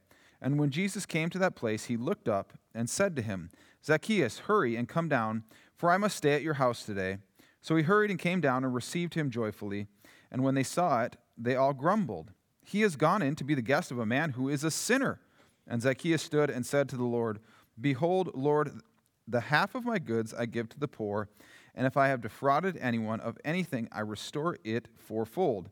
And 0.43 0.59
when 0.59 0.71
Jesus 0.71 1.05
came 1.05 1.29
to 1.29 1.39
that 1.39 1.55
place, 1.55 1.85
he 1.85 1.95
looked 1.95 2.27
up 2.27 2.51
and 2.75 2.89
said 2.89 3.15
to 3.15 3.21
him, 3.21 3.49
Zacchaeus, 3.83 4.39
hurry 4.39 4.75
and 4.75 4.89
come 4.89 5.07
down, 5.07 5.43
for 5.73 5.89
I 5.89 5.97
must 5.97 6.17
stay 6.17 6.33
at 6.33 6.41
your 6.41 6.55
house 6.55 6.85
today. 6.85 7.17
So 7.61 7.77
he 7.77 7.83
hurried 7.83 8.11
and 8.11 8.19
came 8.19 8.41
down 8.41 8.65
and 8.65 8.75
received 8.75 9.13
him 9.13 9.31
joyfully. 9.31 9.87
And 10.29 10.43
when 10.43 10.53
they 10.53 10.63
saw 10.63 11.03
it, 11.03 11.15
they 11.37 11.55
all 11.55 11.73
grumbled. 11.73 12.31
He 12.61 12.81
has 12.81 12.97
gone 12.97 13.21
in 13.21 13.35
to 13.35 13.45
be 13.45 13.55
the 13.55 13.61
guest 13.61 13.89
of 13.89 13.99
a 13.99 14.05
man 14.05 14.31
who 14.31 14.49
is 14.49 14.65
a 14.65 14.71
sinner. 14.71 15.21
And 15.65 15.81
Zacchaeus 15.81 16.21
stood 16.21 16.49
and 16.49 16.65
said 16.65 16.89
to 16.89 16.97
the 16.97 17.03
Lord, 17.03 17.39
Behold, 17.79 18.31
Lord, 18.35 18.81
the 19.25 19.39
half 19.39 19.75
of 19.75 19.85
my 19.85 19.97
goods 19.97 20.33
I 20.33 20.45
give 20.45 20.67
to 20.69 20.79
the 20.79 20.89
poor, 20.89 21.29
and 21.73 21.87
if 21.87 21.95
I 21.95 22.09
have 22.09 22.21
defrauded 22.21 22.77
anyone 22.77 23.21
of 23.21 23.37
anything, 23.45 23.87
I 23.93 24.01
restore 24.01 24.57
it 24.65 24.89
fourfold. 24.97 25.69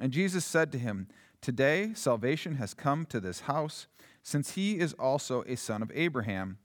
And 0.00 0.12
Jesus 0.12 0.44
said 0.46 0.72
to 0.72 0.78
him, 0.78 1.08
Today 1.40 1.92
salvation 1.94 2.56
has 2.56 2.72
come 2.72 3.04
to 3.06 3.20
this 3.20 3.40
house, 3.40 3.86
since 4.24 4.52
he 4.52 4.78
is 4.80 4.94
also 4.94 5.44
a 5.46 5.54
son 5.54 5.82
of 5.82 5.92
Abraham. 5.94 6.58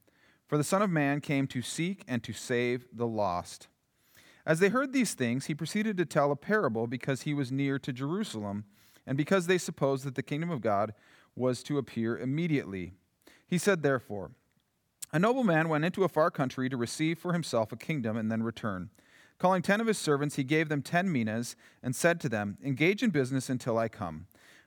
For 0.47 0.57
the 0.57 0.63
Son 0.63 0.81
of 0.81 0.89
Man 0.89 1.21
came 1.21 1.45
to 1.47 1.61
seek 1.61 2.03
and 2.07 2.23
to 2.23 2.33
save 2.33 2.87
the 2.91 3.05
lost. 3.05 3.67
As 4.45 4.59
they 4.59 4.69
heard 4.69 4.93
these 4.93 5.13
things, 5.13 5.45
he 5.45 5.53
proceeded 5.53 5.95
to 5.97 6.05
tell 6.05 6.31
a 6.31 6.35
parable 6.35 6.87
because 6.87 7.21
he 7.21 7.35
was 7.35 7.51
near 7.51 7.77
to 7.77 7.93
Jerusalem, 7.93 8.63
and 9.05 9.15
because 9.15 9.45
they 9.45 9.59
supposed 9.59 10.05
that 10.05 10.15
the 10.15 10.23
kingdom 10.23 10.49
of 10.49 10.61
God 10.61 10.93
was 11.35 11.61
to 11.63 11.77
appear 11.77 12.17
immediately. 12.17 12.93
He 13.45 13.59
said, 13.59 13.83
therefore, 13.83 14.31
A 15.11 15.19
nobleman 15.19 15.69
went 15.69 15.85
into 15.85 16.03
a 16.03 16.09
far 16.09 16.31
country 16.31 16.69
to 16.69 16.77
receive 16.77 17.19
for 17.19 17.33
himself 17.33 17.71
a 17.71 17.77
kingdom 17.77 18.17
and 18.17 18.31
then 18.31 18.41
return. 18.41 18.89
Calling 19.37 19.61
ten 19.61 19.81
of 19.81 19.87
his 19.87 19.97
servants, 19.97 20.35
he 20.35 20.43
gave 20.43 20.69
them 20.69 20.81
ten 20.81 21.11
minas 21.11 21.55
and 21.83 21.95
said 21.95 22.19
to 22.21 22.29
them, 22.29 22.57
Engage 22.63 23.03
in 23.03 23.09
business 23.09 23.49
until 23.49 23.77
I 23.77 23.89
come. 23.89 24.27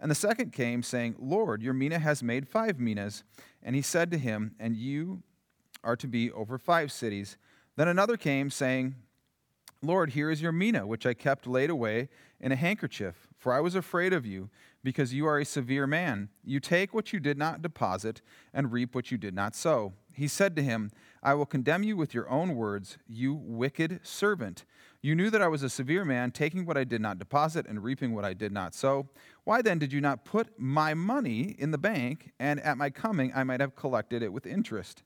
And 0.00 0.10
the 0.10 0.16
second 0.16 0.52
came, 0.52 0.82
saying, 0.82 1.16
Lord, 1.18 1.62
your 1.62 1.72
mina 1.72 1.98
has 1.98 2.22
made 2.22 2.48
five 2.48 2.78
minas. 2.78 3.24
And 3.62 3.74
he 3.76 3.82
said 3.82 4.10
to 4.10 4.18
him, 4.18 4.54
And 4.58 4.76
you 4.76 5.22
are 5.82 5.96
to 5.96 6.06
be 6.06 6.30
over 6.32 6.58
five 6.58 6.90
cities. 6.90 7.36
Then 7.76 7.88
another 7.88 8.16
came, 8.16 8.50
saying, 8.50 8.96
Lord, 9.82 10.10
here 10.10 10.30
is 10.30 10.40
your 10.40 10.52
mina, 10.52 10.86
which 10.86 11.06
I 11.06 11.14
kept 11.14 11.46
laid 11.46 11.70
away 11.70 12.08
in 12.40 12.52
a 12.52 12.56
handkerchief, 12.56 13.28
for 13.38 13.52
I 13.52 13.60
was 13.60 13.74
afraid 13.74 14.12
of 14.12 14.24
you, 14.24 14.50
because 14.82 15.14
you 15.14 15.26
are 15.26 15.38
a 15.38 15.44
severe 15.44 15.86
man. 15.86 16.28
You 16.42 16.60
take 16.60 16.94
what 16.94 17.12
you 17.12 17.20
did 17.20 17.38
not 17.38 17.62
deposit, 17.62 18.22
and 18.52 18.72
reap 18.72 18.94
what 18.94 19.10
you 19.10 19.18
did 19.18 19.34
not 19.34 19.54
sow. 19.54 19.92
He 20.12 20.28
said 20.28 20.56
to 20.56 20.62
him, 20.62 20.90
I 21.22 21.34
will 21.34 21.46
condemn 21.46 21.82
you 21.82 21.96
with 21.96 22.14
your 22.14 22.28
own 22.30 22.54
words, 22.54 22.98
you 23.06 23.34
wicked 23.34 24.00
servant. 24.02 24.64
You 25.04 25.14
knew 25.14 25.28
that 25.28 25.42
I 25.42 25.48
was 25.48 25.62
a 25.62 25.68
severe 25.68 26.02
man, 26.02 26.30
taking 26.30 26.64
what 26.64 26.78
I 26.78 26.84
did 26.84 27.02
not 27.02 27.18
deposit 27.18 27.66
and 27.66 27.84
reaping 27.84 28.14
what 28.14 28.24
I 28.24 28.32
did 28.32 28.52
not 28.52 28.74
sow. 28.74 29.10
Why 29.44 29.60
then 29.60 29.78
did 29.78 29.92
you 29.92 30.00
not 30.00 30.24
put 30.24 30.58
my 30.58 30.94
money 30.94 31.54
in 31.58 31.72
the 31.72 31.76
bank, 31.76 32.32
and 32.40 32.58
at 32.60 32.78
my 32.78 32.88
coming 32.88 33.30
I 33.34 33.44
might 33.44 33.60
have 33.60 33.76
collected 33.76 34.22
it 34.22 34.32
with 34.32 34.46
interest? 34.46 35.02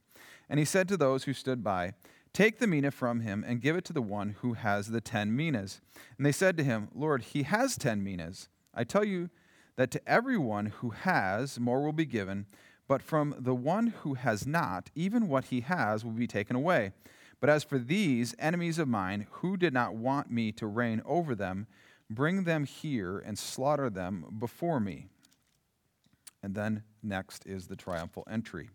And 0.48 0.60
he 0.60 0.64
said 0.64 0.86
to 0.86 0.96
those 0.96 1.24
who 1.24 1.32
stood 1.32 1.64
by, 1.64 1.94
Take 2.32 2.60
the 2.60 2.68
mina 2.68 2.92
from 2.92 3.22
him 3.22 3.44
and 3.44 3.60
give 3.60 3.74
it 3.74 3.84
to 3.86 3.92
the 3.92 4.00
one 4.00 4.36
who 4.38 4.52
has 4.52 4.86
the 4.86 5.00
ten 5.00 5.34
minas. 5.34 5.80
And 6.16 6.24
they 6.24 6.30
said 6.30 6.56
to 6.58 6.62
him, 6.62 6.90
Lord, 6.94 7.22
he 7.22 7.42
has 7.42 7.76
ten 7.76 8.04
minas. 8.04 8.48
I 8.72 8.84
tell 8.84 9.02
you 9.02 9.30
that 9.74 9.90
to 9.90 10.08
everyone 10.08 10.66
who 10.66 10.90
has, 10.90 11.58
more 11.58 11.82
will 11.82 11.92
be 11.92 12.06
given, 12.06 12.46
but 12.86 13.02
from 13.02 13.34
the 13.36 13.56
one 13.56 13.88
who 13.88 14.14
has 14.14 14.46
not, 14.46 14.90
even 14.94 15.26
what 15.26 15.46
he 15.46 15.62
has 15.62 16.04
will 16.04 16.12
be 16.12 16.28
taken 16.28 16.54
away. 16.54 16.92
But 17.40 17.50
as 17.50 17.64
for 17.64 17.78
these 17.78 18.34
enemies 18.38 18.78
of 18.78 18.88
mine, 18.88 19.26
who 19.30 19.56
did 19.56 19.72
not 19.72 19.94
want 19.94 20.30
me 20.30 20.52
to 20.52 20.66
reign 20.66 21.02
over 21.04 21.34
them, 21.34 21.66
bring 22.10 22.44
them 22.44 22.64
here 22.64 23.18
and 23.18 23.38
slaughter 23.38 23.90
them 23.90 24.24
before 24.38 24.80
me. 24.80 25.06
And 26.42 26.54
then 26.54 26.82
next 27.02 27.46
is 27.46 27.66
the 27.66 27.76
triumphal 27.76 28.26
entry. 28.30 28.70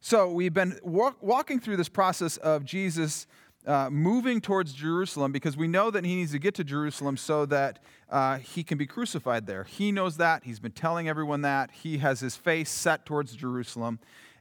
So 0.00 0.30
we've 0.30 0.54
been 0.54 0.78
walk, 0.82 1.22
walking 1.22 1.60
through 1.60 1.76
this 1.76 1.88
process 1.88 2.36
of 2.38 2.64
Jesus 2.64 3.26
uh, 3.66 3.90
moving 3.90 4.40
towards 4.40 4.72
Jerusalem 4.72 5.32
because 5.32 5.56
we 5.56 5.68
know 5.68 5.90
that 5.90 6.04
he 6.04 6.16
needs 6.16 6.32
to 6.32 6.38
get 6.38 6.54
to 6.54 6.64
Jerusalem 6.64 7.16
so 7.16 7.44
that 7.46 7.80
uh, 8.08 8.38
he 8.38 8.62
can 8.62 8.78
be 8.78 8.86
crucified 8.86 9.46
there. 9.46 9.64
He 9.64 9.92
knows 9.92 10.16
that. 10.16 10.44
He's 10.44 10.60
been 10.60 10.72
telling 10.72 11.08
everyone 11.08 11.42
that. 11.42 11.70
He 11.70 11.98
has 11.98 12.20
his 12.20 12.36
face 12.36 12.70
set 12.70 13.04
towards 13.04 13.34
Jerusalem. 13.34 13.98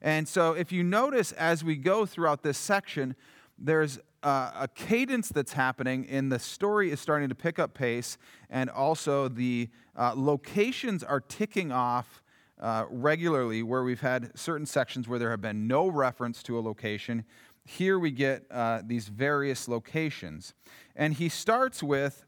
And 0.07 0.25
so 0.25 0.53
if 0.53 0.71
you 0.71 0.85
notice 0.85 1.33
as 1.33 1.65
we 1.65 1.75
go 1.75 2.05
throughout 2.05 2.41
this 2.41 2.57
section, 2.57 3.13
there's 3.59 3.99
uh, 4.23 4.51
a 4.57 4.69
cadence 4.73 5.27
that's 5.27 5.51
happening, 5.51 6.07
and 6.09 6.31
the 6.31 6.39
story 6.39 6.91
is 6.91 7.01
starting 7.01 7.27
to 7.27 7.35
pick 7.35 7.59
up 7.59 7.73
pace, 7.73 8.17
and 8.49 8.69
also 8.69 9.27
the 9.27 9.67
uh, 9.97 10.13
locations 10.15 11.03
are 11.03 11.19
ticking 11.19 11.73
off 11.73 12.23
uh, 12.61 12.85
regularly 12.89 13.61
where 13.63 13.83
we've 13.83 13.99
had 13.99 14.31
certain 14.33 14.65
sections 14.65 15.09
where 15.09 15.19
there 15.19 15.29
have 15.29 15.41
been 15.41 15.67
no 15.67 15.89
reference 15.89 16.41
to 16.43 16.57
a 16.57 16.61
location. 16.61 17.25
Here 17.65 17.99
we 17.99 18.11
get 18.11 18.45
uh, 18.49 18.83
these 18.85 19.09
various 19.09 19.67
locations. 19.67 20.53
And 20.95 21.15
he 21.15 21.27
starts 21.27 21.83
with 21.83 22.23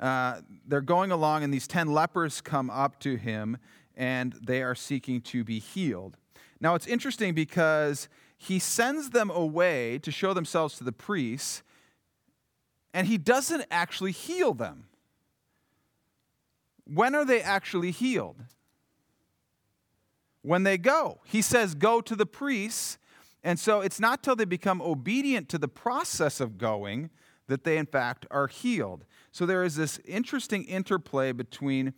uh, 0.00 0.40
they're 0.66 0.80
going 0.80 1.10
along, 1.10 1.44
and 1.44 1.52
these 1.52 1.68
10 1.68 1.92
lepers 1.92 2.40
come 2.40 2.70
up 2.70 2.98
to 3.00 3.16
him, 3.16 3.58
and 3.94 4.32
they 4.40 4.62
are 4.62 4.74
seeking 4.74 5.20
to 5.20 5.44
be 5.44 5.58
healed. 5.58 6.16
Now, 6.60 6.74
it's 6.74 6.86
interesting 6.86 7.34
because 7.34 8.08
he 8.36 8.58
sends 8.58 9.10
them 9.10 9.30
away 9.30 9.98
to 10.00 10.10
show 10.10 10.34
themselves 10.34 10.76
to 10.78 10.84
the 10.84 10.92
priests, 10.92 11.62
and 12.92 13.06
he 13.06 13.18
doesn't 13.18 13.64
actually 13.70 14.12
heal 14.12 14.54
them. 14.54 14.84
When 16.84 17.14
are 17.14 17.24
they 17.24 17.42
actually 17.42 17.90
healed? 17.90 18.42
when 20.48 20.62
they 20.62 20.78
go. 20.78 21.20
He 21.24 21.42
says, 21.42 21.74
Go 21.74 22.00
to 22.00 22.16
the 22.16 22.26
priests. 22.26 22.98
And 23.44 23.58
so 23.58 23.80
it's 23.80 24.00
not 24.00 24.22
till 24.22 24.34
they 24.34 24.44
become 24.44 24.82
obedient 24.82 25.48
to 25.50 25.58
the 25.58 25.68
process 25.68 26.40
of 26.40 26.58
going 26.58 27.10
that 27.46 27.64
they, 27.64 27.78
in 27.78 27.86
fact, 27.86 28.26
are 28.30 28.46
healed. 28.46 29.04
So 29.30 29.46
there 29.46 29.62
is 29.62 29.76
this 29.76 30.00
interesting 30.06 30.64
interplay 30.64 31.32
between 31.32 31.94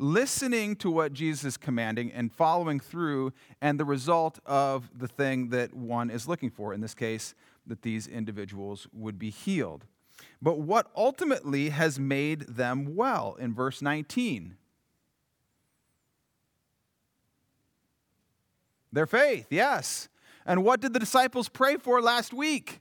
listening 0.00 0.74
to 0.76 0.90
what 0.90 1.12
Jesus 1.12 1.44
is 1.44 1.56
commanding 1.56 2.10
and 2.10 2.32
following 2.32 2.80
through, 2.80 3.32
and 3.60 3.78
the 3.78 3.84
result 3.84 4.38
of 4.46 4.90
the 4.96 5.06
thing 5.06 5.50
that 5.50 5.74
one 5.74 6.10
is 6.10 6.26
looking 6.26 6.50
for. 6.50 6.72
In 6.72 6.80
this 6.80 6.94
case, 6.94 7.34
that 7.66 7.82
these 7.82 8.06
individuals 8.06 8.88
would 8.92 9.18
be 9.18 9.30
healed. 9.30 9.84
But 10.40 10.58
what 10.58 10.90
ultimately 10.96 11.68
has 11.68 12.00
made 12.00 12.40
them 12.40 12.96
well 12.96 13.36
in 13.38 13.54
verse 13.54 13.82
19? 13.82 14.56
Their 18.92 19.06
faith, 19.06 19.46
yes. 19.50 20.08
And 20.46 20.64
what 20.64 20.80
did 20.80 20.94
the 20.94 20.98
disciples 20.98 21.48
pray 21.48 21.76
for 21.76 22.00
last 22.00 22.32
week? 22.32 22.80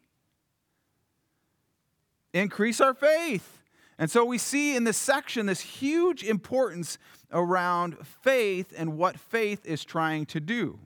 Increase 2.33 2.79
our 2.79 2.93
faith. 2.93 3.58
And 3.99 4.09
so 4.09 4.23
we 4.23 4.37
see 4.37 4.77
in 4.77 4.85
this 4.85 4.97
section 4.97 5.45
this 5.45 5.59
huge 5.59 6.23
importance 6.23 6.97
around 7.33 7.97
faith 8.07 8.73
and 8.75 8.97
what 8.97 9.19
faith 9.19 9.65
is 9.65 9.83
trying 9.83 10.25
to 10.27 10.39
do. 10.39 10.79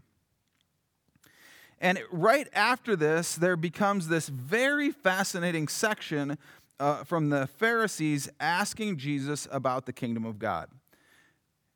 And 1.79 2.00
right 2.12 2.48
after 2.53 2.96
this, 2.96 3.36
there 3.36 3.55
becomes 3.55 4.08
this 4.08 4.29
very 4.29 4.89
fascinating 4.89 5.67
section 5.67 6.39
uh, 6.79 7.03
from 7.03 7.29
the 7.29 7.46
Pharisees 7.46 8.29
asking 8.39 8.98
Jesus 8.98 9.48
about 9.51 9.86
the 9.86 9.93
kingdom 9.93 10.25
of 10.25 10.39
God. 10.39 10.70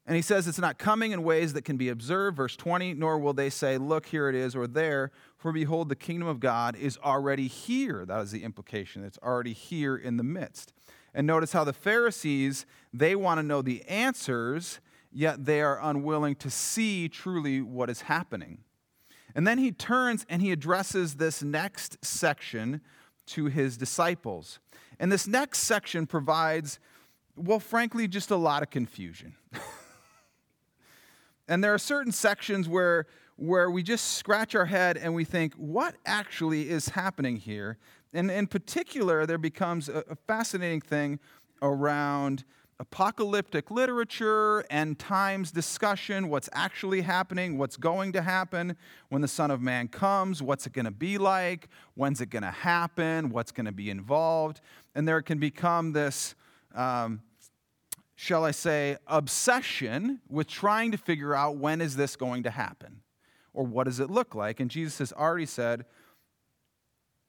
And 0.07 0.15
he 0.15 0.21
says 0.21 0.47
it's 0.47 0.57
not 0.57 0.79
coming 0.79 1.11
in 1.11 1.21
ways 1.21 1.53
that 1.53 1.65
can 1.65 1.77
be 1.77 1.89
observed, 1.89 2.37
verse 2.37 2.55
20, 2.55 2.93
nor 2.93 3.19
will 3.19 3.33
they 3.33 3.49
say, 3.49 3.77
Look, 3.77 4.05
here 4.07 4.29
it 4.29 4.35
is, 4.35 4.55
or 4.55 4.65
there, 4.65 5.11
for 5.37 5.51
behold, 5.51 5.89
the 5.89 5.95
kingdom 5.95 6.29
of 6.29 6.39
God 6.39 6.77
is 6.77 6.97
already 7.03 7.47
here. 7.47 8.05
That 8.05 8.21
is 8.21 8.31
the 8.31 8.43
implication. 8.43 9.03
It's 9.03 9.19
already 9.21 9.53
here 9.53 9.97
in 9.97 10.15
the 10.15 10.23
midst. 10.23 10.71
And 11.17 11.25
notice 11.25 11.51
how 11.51 11.63
the 11.63 11.73
Pharisees, 11.73 12.67
they 12.93 13.15
want 13.15 13.39
to 13.39 13.43
know 13.43 13.63
the 13.63 13.81
answers, 13.85 14.79
yet 15.11 15.45
they 15.45 15.61
are 15.61 15.79
unwilling 15.81 16.35
to 16.35 16.51
see 16.51 17.09
truly 17.09 17.59
what 17.59 17.89
is 17.89 18.01
happening. 18.01 18.59
And 19.33 19.47
then 19.47 19.57
he 19.57 19.71
turns 19.71 20.27
and 20.29 20.43
he 20.43 20.51
addresses 20.51 21.15
this 21.15 21.41
next 21.41 21.97
section 22.05 22.81
to 23.25 23.47
his 23.47 23.77
disciples. 23.77 24.59
And 24.99 25.11
this 25.11 25.25
next 25.25 25.63
section 25.63 26.05
provides, 26.05 26.77
well, 27.35 27.59
frankly, 27.59 28.07
just 28.07 28.29
a 28.29 28.35
lot 28.35 28.61
of 28.61 28.69
confusion. 28.69 29.35
And 31.47 31.63
there 31.63 31.73
are 31.73 31.79
certain 31.79 32.11
sections 32.11 32.67
where, 32.67 33.05
where 33.37 33.71
we 33.71 33.81
just 33.81 34.17
scratch 34.17 34.53
our 34.55 34.65
head 34.65 34.97
and 34.97 35.15
we 35.15 35.23
think, 35.23 35.53
what 35.53 35.95
actually 36.05 36.69
is 36.69 36.89
happening 36.89 37.37
here? 37.37 37.77
And 38.13 38.31
in 38.31 38.47
particular, 38.47 39.25
there 39.25 39.37
becomes 39.37 39.89
a, 39.89 40.03
fascinating 40.27 40.81
thing 40.81 41.19
around 41.61 42.43
apocalyptic 42.79 43.71
literature 43.71 44.59
and 44.69 44.99
times 44.99 45.51
discussion 45.51 46.29
what's 46.29 46.47
actually 46.53 47.01
happening 47.01 47.57
what's 47.57 47.75
going 47.75 48.11
to 48.11 48.21
happen 48.21 48.77
when 49.09 49.23
the 49.23 49.27
son 49.27 49.49
of 49.49 49.59
man 49.59 49.87
comes 49.87 50.43
what's 50.43 50.67
it 50.67 50.73
going 50.73 50.85
to 50.85 50.91
be 50.91 51.17
like 51.17 51.69
when's 51.95 52.21
it 52.21 52.29
going 52.29 52.43
to 52.43 52.51
happen 52.51 53.29
what's 53.29 53.51
going 53.51 53.65
to 53.65 53.71
be 53.71 53.89
involved 53.89 54.61
and 54.93 55.07
there 55.07 55.23
can 55.23 55.39
become 55.39 55.91
this 55.93 56.35
um, 56.75 57.19
shall 58.17 58.43
I 58.43 58.51
say, 58.51 58.97
obsession 59.05 60.21
with 60.27 60.47
trying 60.47 60.91
to 60.91 60.97
figure 60.97 61.35
out 61.35 61.57
when 61.57 61.81
is 61.81 61.95
this 61.95 62.15
going 62.15 62.43
to 62.43 62.49
happen 62.49 63.01
or 63.53 63.63
what 63.63 63.83
does 63.83 63.99
it 63.99 64.09
look 64.09 64.33
like. 64.33 64.59
And 64.59 64.71
Jesus 64.71 64.97
has 64.97 65.13
already 65.13 65.45
said, 65.45 65.85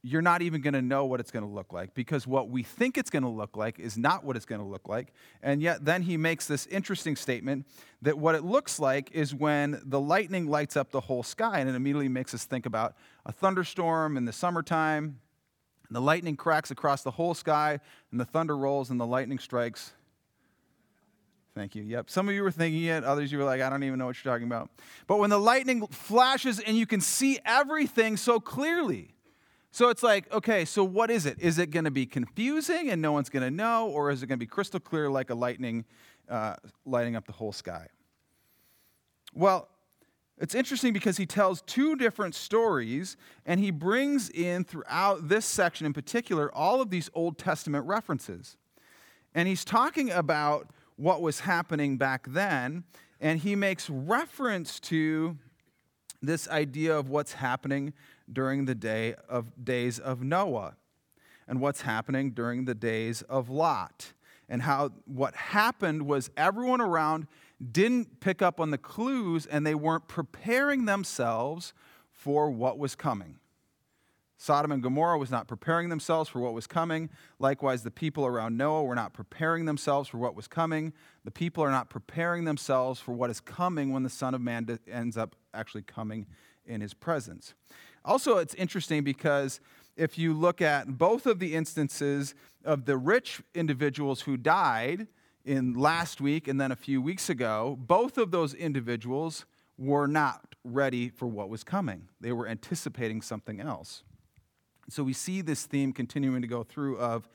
you're 0.02 0.22
not 0.22 0.42
even 0.42 0.60
going 0.60 0.74
to 0.74 0.82
know 0.82 1.04
what 1.04 1.18
it's 1.18 1.30
going 1.30 1.44
to 1.44 1.50
look 1.50 1.72
like 1.72 1.92
because 1.92 2.26
what 2.26 2.48
we 2.48 2.62
think 2.62 2.96
it's 2.96 3.10
going 3.10 3.24
to 3.24 3.28
look 3.28 3.56
like 3.56 3.78
is 3.80 3.98
not 3.98 4.24
what 4.24 4.36
it's 4.36 4.44
going 4.44 4.60
to 4.60 4.66
look 4.66 4.88
like. 4.88 5.12
And 5.42 5.60
yet, 5.60 5.84
then 5.84 6.02
he 6.02 6.16
makes 6.16 6.46
this 6.46 6.66
interesting 6.66 7.16
statement 7.16 7.66
that 8.02 8.16
what 8.16 8.34
it 8.34 8.44
looks 8.44 8.78
like 8.78 9.10
is 9.12 9.34
when 9.34 9.80
the 9.84 10.00
lightning 10.00 10.46
lights 10.46 10.76
up 10.76 10.92
the 10.92 11.00
whole 11.00 11.22
sky. 11.22 11.58
And 11.58 11.68
it 11.68 11.74
immediately 11.74 12.08
makes 12.08 12.32
us 12.32 12.44
think 12.44 12.64
about 12.64 12.94
a 13.26 13.32
thunderstorm 13.32 14.16
in 14.16 14.24
the 14.24 14.32
summertime. 14.32 15.18
And 15.88 15.96
the 15.96 16.00
lightning 16.00 16.36
cracks 16.36 16.70
across 16.70 17.02
the 17.02 17.12
whole 17.12 17.34
sky, 17.34 17.80
and 18.10 18.20
the 18.20 18.26
thunder 18.26 18.56
rolls, 18.56 18.90
and 18.90 19.00
the 19.00 19.06
lightning 19.06 19.38
strikes 19.38 19.94
Thank 21.58 21.74
you. 21.74 21.82
Yep. 21.82 22.08
Some 22.08 22.28
of 22.28 22.36
you 22.36 22.44
were 22.44 22.52
thinking 22.52 22.84
it, 22.84 23.02
others 23.02 23.32
you 23.32 23.38
were 23.38 23.42
like, 23.44 23.60
I 23.60 23.68
don't 23.68 23.82
even 23.82 23.98
know 23.98 24.06
what 24.06 24.22
you're 24.22 24.32
talking 24.32 24.46
about. 24.46 24.70
But 25.08 25.18
when 25.18 25.28
the 25.28 25.40
lightning 25.40 25.84
flashes 25.88 26.60
and 26.60 26.76
you 26.76 26.86
can 26.86 27.00
see 27.00 27.40
everything 27.44 28.16
so 28.16 28.38
clearly. 28.38 29.16
So 29.70 29.90
it's 29.90 30.02
like, 30.02 30.32
okay, 30.32 30.64
so 30.64 30.82
what 30.82 31.10
is 31.10 31.26
it? 31.26 31.38
Is 31.40 31.58
it 31.58 31.70
going 31.70 31.84
to 31.84 31.90
be 31.90 32.06
confusing 32.06 32.90
and 32.90 33.02
no 33.02 33.12
one's 33.12 33.28
going 33.28 33.42
to 33.42 33.50
know, 33.50 33.88
or 33.88 34.10
is 34.10 34.22
it 34.22 34.26
going 34.26 34.38
to 34.38 34.44
be 34.44 34.46
crystal 34.46 34.80
clear 34.80 35.10
like 35.10 35.30
a 35.30 35.34
lightning 35.34 35.84
uh, 36.28 36.54
lighting 36.86 37.16
up 37.16 37.26
the 37.26 37.32
whole 37.32 37.52
sky? 37.52 37.88
Well, 39.34 39.68
it's 40.40 40.54
interesting 40.54 40.92
because 40.92 41.16
he 41.16 41.26
tells 41.26 41.62
two 41.62 41.96
different 41.96 42.34
stories, 42.34 43.16
and 43.44 43.60
he 43.60 43.70
brings 43.70 44.30
in 44.30 44.64
throughout 44.64 45.28
this 45.28 45.44
section 45.44 45.84
in 45.84 45.92
particular 45.92 46.54
all 46.54 46.80
of 46.80 46.90
these 46.90 47.10
Old 47.12 47.38
Testament 47.38 47.86
references. 47.86 48.56
And 49.34 49.48
he's 49.48 49.64
talking 49.64 50.10
about 50.10 50.70
what 50.96 51.22
was 51.22 51.40
happening 51.40 51.96
back 51.96 52.26
then, 52.28 52.84
and 53.20 53.40
he 53.40 53.56
makes 53.56 53.90
reference 53.90 54.80
to 54.80 55.36
this 56.22 56.48
idea 56.48 56.96
of 56.96 57.08
what's 57.08 57.34
happening 57.34 57.92
during 58.32 58.64
the 58.64 58.74
day 58.74 59.14
of 59.28 59.64
days 59.64 59.98
of 59.98 60.22
Noah 60.22 60.76
and 61.46 61.60
what's 61.60 61.82
happening 61.82 62.32
during 62.32 62.64
the 62.64 62.74
days 62.74 63.22
of 63.22 63.48
Lot 63.48 64.12
and 64.48 64.62
how 64.62 64.90
what 65.06 65.34
happened 65.34 66.02
was 66.02 66.30
everyone 66.36 66.80
around 66.80 67.26
didn't 67.72 68.20
pick 68.20 68.40
up 68.40 68.60
on 68.60 68.70
the 68.70 68.78
clues 68.78 69.46
and 69.46 69.66
they 69.66 69.74
weren't 69.74 70.08
preparing 70.08 70.84
themselves 70.84 71.72
for 72.10 72.50
what 72.50 72.78
was 72.78 72.94
coming. 72.94 73.36
Sodom 74.40 74.70
and 74.70 74.80
Gomorrah 74.80 75.18
was 75.18 75.32
not 75.32 75.48
preparing 75.48 75.88
themselves 75.88 76.30
for 76.30 76.38
what 76.38 76.54
was 76.54 76.68
coming. 76.68 77.10
Likewise, 77.40 77.82
the 77.82 77.90
people 77.90 78.24
around 78.24 78.56
Noah 78.56 78.84
were 78.84 78.94
not 78.94 79.12
preparing 79.12 79.64
themselves 79.64 80.08
for 80.08 80.18
what 80.18 80.36
was 80.36 80.46
coming. 80.46 80.92
The 81.24 81.32
people 81.32 81.64
are 81.64 81.72
not 81.72 81.90
preparing 81.90 82.44
themselves 82.44 83.00
for 83.00 83.12
what 83.12 83.30
is 83.30 83.40
coming 83.40 83.92
when 83.92 84.04
the 84.04 84.10
Son 84.10 84.34
of 84.34 84.40
Man 84.40 84.78
ends 84.88 85.16
up 85.16 85.34
actually 85.52 85.82
coming 85.82 86.26
in 86.64 86.80
his 86.80 86.94
presence. 86.94 87.54
Also, 88.04 88.38
it's 88.38 88.54
interesting 88.54 89.04
because 89.04 89.60
if 89.96 90.18
you 90.18 90.32
look 90.32 90.62
at 90.62 90.98
both 90.98 91.26
of 91.26 91.38
the 91.38 91.54
instances 91.54 92.34
of 92.64 92.84
the 92.84 92.96
rich 92.96 93.42
individuals 93.54 94.22
who 94.22 94.36
died, 94.36 95.08
in 95.48 95.72
last 95.72 96.20
week 96.20 96.46
and 96.46 96.60
then 96.60 96.70
a 96.70 96.76
few 96.76 97.00
weeks 97.00 97.30
ago, 97.30 97.76
both 97.80 98.18
of 98.18 98.30
those 98.30 98.52
individuals 98.52 99.46
were 99.78 100.06
not 100.06 100.54
ready 100.62 101.08
for 101.08 101.26
what 101.26 101.48
was 101.48 101.64
coming. 101.64 102.08
They 102.20 102.32
were 102.32 102.46
anticipating 102.46 103.22
something 103.22 103.58
else. 103.58 104.02
So 104.90 105.02
we 105.02 105.14
see 105.14 105.40
this 105.40 105.64
theme 105.64 105.92
continuing 105.92 106.42
to 106.42 106.48
go 106.48 106.62
through 106.62 106.98
of 106.98 107.28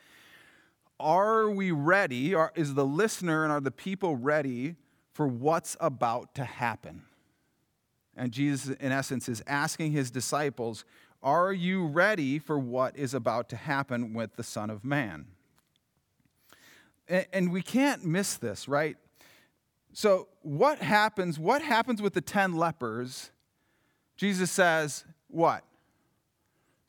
are 1.00 1.50
we 1.50 1.72
ready? 1.72 2.36
Are, 2.36 2.52
is 2.56 2.76
the 2.76 2.86
listener 2.86 3.44
and 3.44 3.52
are 3.52 3.60
the 3.60 3.72
people 3.72 4.16
ready 4.16 4.76
for 5.12 5.28
what's 5.28 5.76
about 5.80 6.36
to 6.36 6.44
happen? 6.44 7.04
And 8.16 8.32
Jesus, 8.32 8.76
in 8.78 8.92
essence, 8.92 9.28
is 9.28 9.42
asking 9.48 9.92
his 9.92 10.12
disciples, 10.12 10.86
Are 11.22 11.52
you 11.52 11.86
ready 11.86 12.40
for 12.40 12.58
what 12.60 12.96
is 12.98 13.14
about 13.14 13.50
to 13.50 13.56
happen 13.56 14.14
with 14.14 14.36
the 14.36 14.44
Son 14.44 14.70
of 14.70 14.84
Man? 14.84 15.26
And 17.08 17.52
we 17.52 17.62
can't 17.62 18.06
miss 18.06 18.36
this, 18.36 18.68
right? 18.68 18.96
So, 19.92 20.28
what 20.42 20.80
happens? 20.80 21.38
What 21.38 21.62
happens 21.62 22.02
with 22.02 22.14
the 22.14 22.22
10 22.22 22.54
lepers? 22.54 23.32
Jesus 24.16 24.52
says, 24.52 25.06
What? 25.28 25.64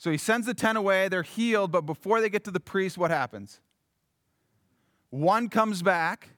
So 0.04 0.11
he 0.11 0.19
sends 0.19 0.47
the 0.47 0.52
10 0.52 0.76
away, 0.76 1.09
they're 1.09 1.23
healed, 1.23 1.73
but 1.73 1.83
before 1.83 2.21
they 2.21 2.28
get 2.28 2.45
to 2.45 2.50
the 2.50 2.61
priest, 2.61 2.99
what 2.99 3.11
happens? 3.11 3.61
One 5.09 5.49
comes 5.49 5.81
back, 5.81 6.28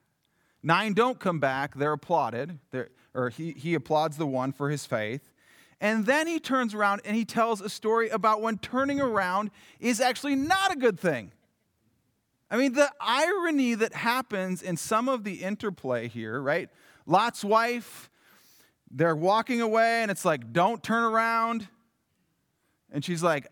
nine 0.66 0.92
don't 0.94 1.20
come 1.20 1.38
back, 1.38 1.76
they're 1.76 1.92
applauded, 1.92 2.58
they're, 2.72 2.88
or 3.14 3.30
he, 3.30 3.52
he 3.52 3.74
applauds 3.74 4.16
the 4.16 4.26
one 4.26 4.52
for 4.52 4.68
his 4.68 4.84
faith. 4.84 5.32
And 5.80 6.06
then 6.06 6.26
he 6.26 6.40
turns 6.40 6.74
around 6.74 7.02
and 7.04 7.16
he 7.16 7.24
tells 7.24 7.60
a 7.60 7.68
story 7.68 8.08
about 8.08 8.42
when 8.42 8.58
turning 8.58 9.00
around 9.00 9.50
is 9.78 10.00
actually 10.00 10.34
not 10.34 10.72
a 10.72 10.76
good 10.76 10.98
thing. 10.98 11.30
I 12.50 12.56
mean, 12.56 12.72
the 12.72 12.90
irony 13.00 13.74
that 13.74 13.94
happens 13.94 14.62
in 14.62 14.76
some 14.76 15.08
of 15.08 15.22
the 15.22 15.34
interplay 15.34 16.08
here, 16.08 16.40
right? 16.40 16.68
Lot's 17.06 17.44
wife, 17.44 18.10
they're 18.90 19.16
walking 19.16 19.60
away, 19.60 20.02
and 20.02 20.10
it's 20.10 20.24
like, 20.24 20.52
don't 20.52 20.82
turn 20.82 21.04
around. 21.04 21.68
And 22.90 23.04
she's 23.04 23.22
like, 23.22 23.46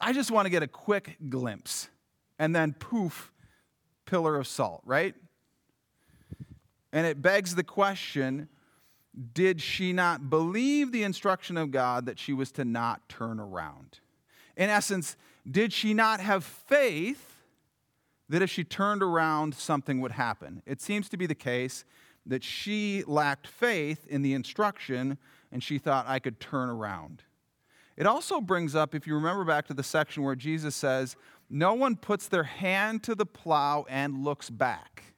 I 0.00 0.12
just 0.12 0.30
want 0.30 0.46
to 0.46 0.50
get 0.50 0.62
a 0.62 0.68
quick 0.68 1.16
glimpse. 1.28 1.88
And 2.38 2.54
then 2.54 2.74
poof, 2.74 3.32
pillar 4.06 4.36
of 4.36 4.46
salt, 4.46 4.82
right? 4.84 5.14
And 6.92 7.06
it 7.06 7.22
begs 7.22 7.54
the 7.54 7.64
question 7.64 8.48
did 9.32 9.60
she 9.60 9.92
not 9.92 10.30
believe 10.30 10.92
the 10.92 11.02
instruction 11.02 11.56
of 11.56 11.72
God 11.72 12.06
that 12.06 12.20
she 12.20 12.32
was 12.32 12.52
to 12.52 12.64
not 12.64 13.08
turn 13.08 13.40
around? 13.40 13.98
In 14.56 14.70
essence, 14.70 15.16
did 15.50 15.72
she 15.72 15.92
not 15.92 16.20
have 16.20 16.44
faith 16.44 17.38
that 18.28 18.42
if 18.42 18.50
she 18.50 18.64
turned 18.64 19.02
around, 19.02 19.54
something 19.54 20.00
would 20.00 20.12
happen. 20.12 20.62
It 20.66 20.80
seems 20.80 21.08
to 21.10 21.16
be 21.16 21.26
the 21.26 21.34
case 21.34 21.84
that 22.26 22.44
she 22.44 23.02
lacked 23.06 23.46
faith 23.46 24.06
in 24.06 24.22
the 24.22 24.34
instruction 24.34 25.18
and 25.50 25.62
she 25.62 25.78
thought, 25.78 26.06
I 26.06 26.18
could 26.18 26.40
turn 26.40 26.68
around. 26.68 27.22
It 27.96 28.06
also 28.06 28.40
brings 28.40 28.74
up, 28.74 28.94
if 28.94 29.06
you 29.06 29.14
remember 29.14 29.44
back 29.44 29.66
to 29.68 29.74
the 29.74 29.82
section 29.82 30.22
where 30.22 30.36
Jesus 30.36 30.76
says, 30.76 31.16
No 31.48 31.72
one 31.72 31.96
puts 31.96 32.28
their 32.28 32.44
hand 32.44 33.02
to 33.04 33.14
the 33.14 33.26
plow 33.26 33.86
and 33.88 34.22
looks 34.22 34.50
back. 34.50 35.14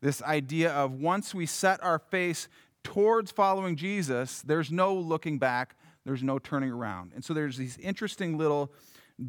This 0.00 0.22
idea 0.22 0.70
of 0.70 0.92
once 0.92 1.34
we 1.34 1.46
set 1.46 1.82
our 1.82 1.98
face 1.98 2.48
towards 2.84 3.32
following 3.32 3.76
Jesus, 3.76 4.42
there's 4.42 4.70
no 4.70 4.94
looking 4.94 5.38
back, 5.38 5.76
there's 6.04 6.22
no 6.22 6.38
turning 6.38 6.70
around. 6.70 7.12
And 7.14 7.24
so 7.24 7.34
there's 7.34 7.56
these 7.56 7.76
interesting 7.78 8.38
little 8.38 8.72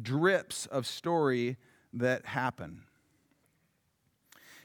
drips 0.02 0.66
of 0.66 0.86
story 0.86 1.56
that 1.92 2.26
happen. 2.26 2.82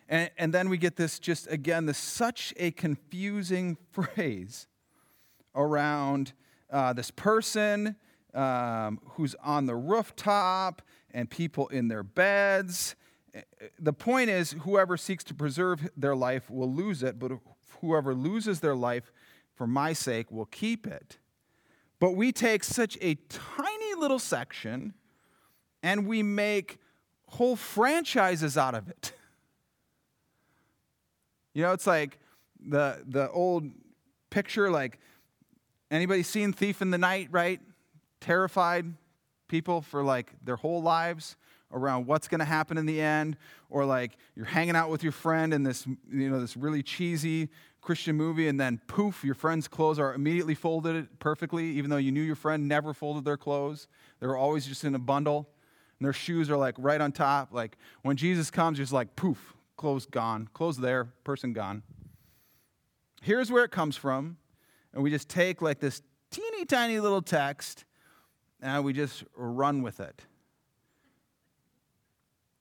And, 0.07 0.29
and 0.37 0.53
then 0.53 0.69
we 0.69 0.77
get 0.77 0.95
this 0.95 1.17
just 1.17 1.47
again, 1.51 1.87
this 1.87 1.97
such 1.97 2.53
a 2.57 2.71
confusing 2.71 3.77
phrase 3.91 4.67
around 5.55 6.33
uh, 6.69 6.93
this 6.93 7.11
person 7.11 7.95
um, 8.33 8.99
who's 9.11 9.35
on 9.43 9.65
the 9.65 9.75
rooftop 9.75 10.81
and 11.11 11.29
people 11.29 11.67
in 11.69 11.87
their 11.87 12.03
beds. 12.03 12.95
The 13.79 13.93
point 13.93 14.29
is, 14.29 14.51
whoever 14.61 14.97
seeks 14.97 15.23
to 15.25 15.33
preserve 15.33 15.89
their 15.97 16.15
life 16.15 16.49
will 16.49 16.71
lose 16.71 17.03
it, 17.03 17.19
but 17.19 17.31
whoever 17.81 18.13
loses 18.13 18.59
their 18.61 18.75
life 18.75 19.11
for 19.55 19.67
my 19.67 19.93
sake 19.93 20.31
will 20.31 20.45
keep 20.45 20.87
it. 20.87 21.17
But 21.99 22.11
we 22.11 22.31
take 22.31 22.63
such 22.63 22.97
a 23.01 23.15
tiny 23.29 23.95
little 23.97 24.19
section 24.19 24.93
and 25.81 26.07
we 26.07 26.23
make 26.23 26.79
whole 27.27 27.55
franchises 27.55 28.57
out 28.57 28.75
of 28.75 28.89
it. 28.89 29.13
You 31.53 31.61
know, 31.63 31.71
it's 31.71 31.87
like 31.87 32.19
the 32.59 33.03
the 33.07 33.29
old 33.31 33.69
picture 34.29 34.69
like 34.69 34.99
anybody 35.89 36.23
seen 36.23 36.51
Thief 36.51 36.81
in 36.81 36.91
the 36.91 36.97
Night, 36.97 37.29
right? 37.31 37.61
Terrified 38.19 38.93
people 39.47 39.81
for 39.81 40.03
like 40.03 40.33
their 40.43 40.57
whole 40.57 40.81
lives 40.81 41.37
around 41.71 42.05
what's 42.05 42.27
going 42.27 42.39
to 42.39 42.45
happen 42.45 42.77
in 42.77 42.85
the 42.85 43.01
end 43.01 43.37
or 43.69 43.85
like 43.85 44.17
you're 44.35 44.45
hanging 44.45 44.75
out 44.75 44.89
with 44.89 45.03
your 45.03 45.11
friend 45.11 45.53
in 45.53 45.63
this 45.63 45.85
you 46.11 46.29
know 46.29 46.39
this 46.39 46.55
really 46.55 46.83
cheesy 46.83 47.49
Christian 47.81 48.15
movie 48.15 48.47
and 48.47 48.59
then 48.59 48.79
poof 48.87 49.23
your 49.23 49.35
friend's 49.35 49.67
clothes 49.67 49.99
are 49.99 50.13
immediately 50.13 50.55
folded 50.55 51.19
perfectly 51.19 51.65
even 51.65 51.89
though 51.89 51.97
you 51.97 52.11
knew 52.11 52.21
your 52.21 52.35
friend 52.35 52.67
never 52.67 52.93
folded 52.93 53.25
their 53.25 53.37
clothes. 53.37 53.87
They 54.19 54.27
were 54.27 54.37
always 54.37 54.65
just 54.65 54.83
in 54.83 54.95
a 54.95 54.99
bundle 54.99 55.49
and 55.99 56.05
their 56.05 56.13
shoes 56.13 56.49
are 56.49 56.57
like 56.57 56.75
right 56.77 56.99
on 56.99 57.11
top. 57.11 57.49
Like 57.51 57.77
when 58.01 58.17
Jesus 58.17 58.51
comes, 58.51 58.77
just 58.77 58.93
like 58.93 59.15
poof, 59.15 59.55
clothes 59.77 60.05
gone, 60.05 60.49
clothes 60.53 60.77
there, 60.77 61.05
person 61.23 61.53
gone. 61.53 61.83
Here's 63.21 63.51
where 63.51 63.63
it 63.63 63.71
comes 63.71 63.95
from. 63.95 64.37
And 64.93 65.03
we 65.03 65.09
just 65.09 65.29
take 65.29 65.61
like 65.61 65.79
this 65.79 66.01
teeny 66.31 66.65
tiny 66.65 66.99
little 66.99 67.21
text 67.21 67.85
and 68.61 68.83
we 68.83 68.93
just 68.93 69.23
run 69.35 69.81
with 69.81 69.99
it. 69.99 70.21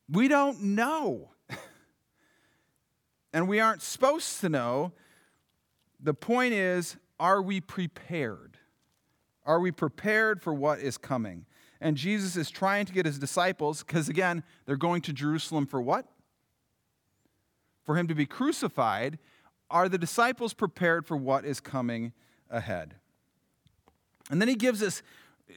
We 0.09 0.29
don't 0.29 0.61
know. 0.61 1.31
and 3.33 3.49
we 3.49 3.61
aren't 3.61 3.83
supposed 3.83 4.41
to 4.41 4.49
know. 4.49 4.93
The 6.01 6.15
point 6.15 6.55
is, 6.55 6.97
are 7.19 7.41
we 7.41 7.61
prepared? 7.61 8.59
Are 9.47 9.61
we 9.61 9.71
prepared 9.71 10.43
for 10.43 10.53
what 10.53 10.81
is 10.81 10.99
coming? 10.99 11.47
And 11.81 11.97
Jesus 11.97 12.37
is 12.37 12.51
trying 12.51 12.87
to 12.87 12.93
get 12.93 13.07
his 13.07 13.19
disciples, 13.19 13.83
because 13.83 14.09
again, 14.09 14.43
they're 14.67 14.77
going 14.77 15.03
to 15.03 15.13
Jerusalem 15.13 15.67
for 15.67 15.81
what? 15.81 16.07
For 17.83 17.97
him 17.97 18.09
to 18.09 18.15
be 18.15 18.27
crucified. 18.27 19.19
Are 19.71 19.89
the 19.89 19.99
disciples 19.99 20.55
prepared 20.55 21.07
for 21.07 21.17
what 21.17 21.45
is 21.45 21.61
coming 21.61 22.13
ahead? 22.51 22.95
And 24.31 24.41
then 24.41 24.49
he 24.49 24.55
gives 24.55 24.83
us 24.83 25.03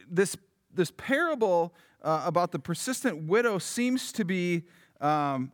this, 0.09 0.35
this 0.73 0.91
parable 0.97 1.73
uh, 2.03 2.23
about 2.25 2.51
the 2.51 2.59
persistent 2.59 3.27
widow 3.27 3.57
seems 3.57 4.11
to 4.13 4.25
be 4.25 4.63
um, 5.01 5.51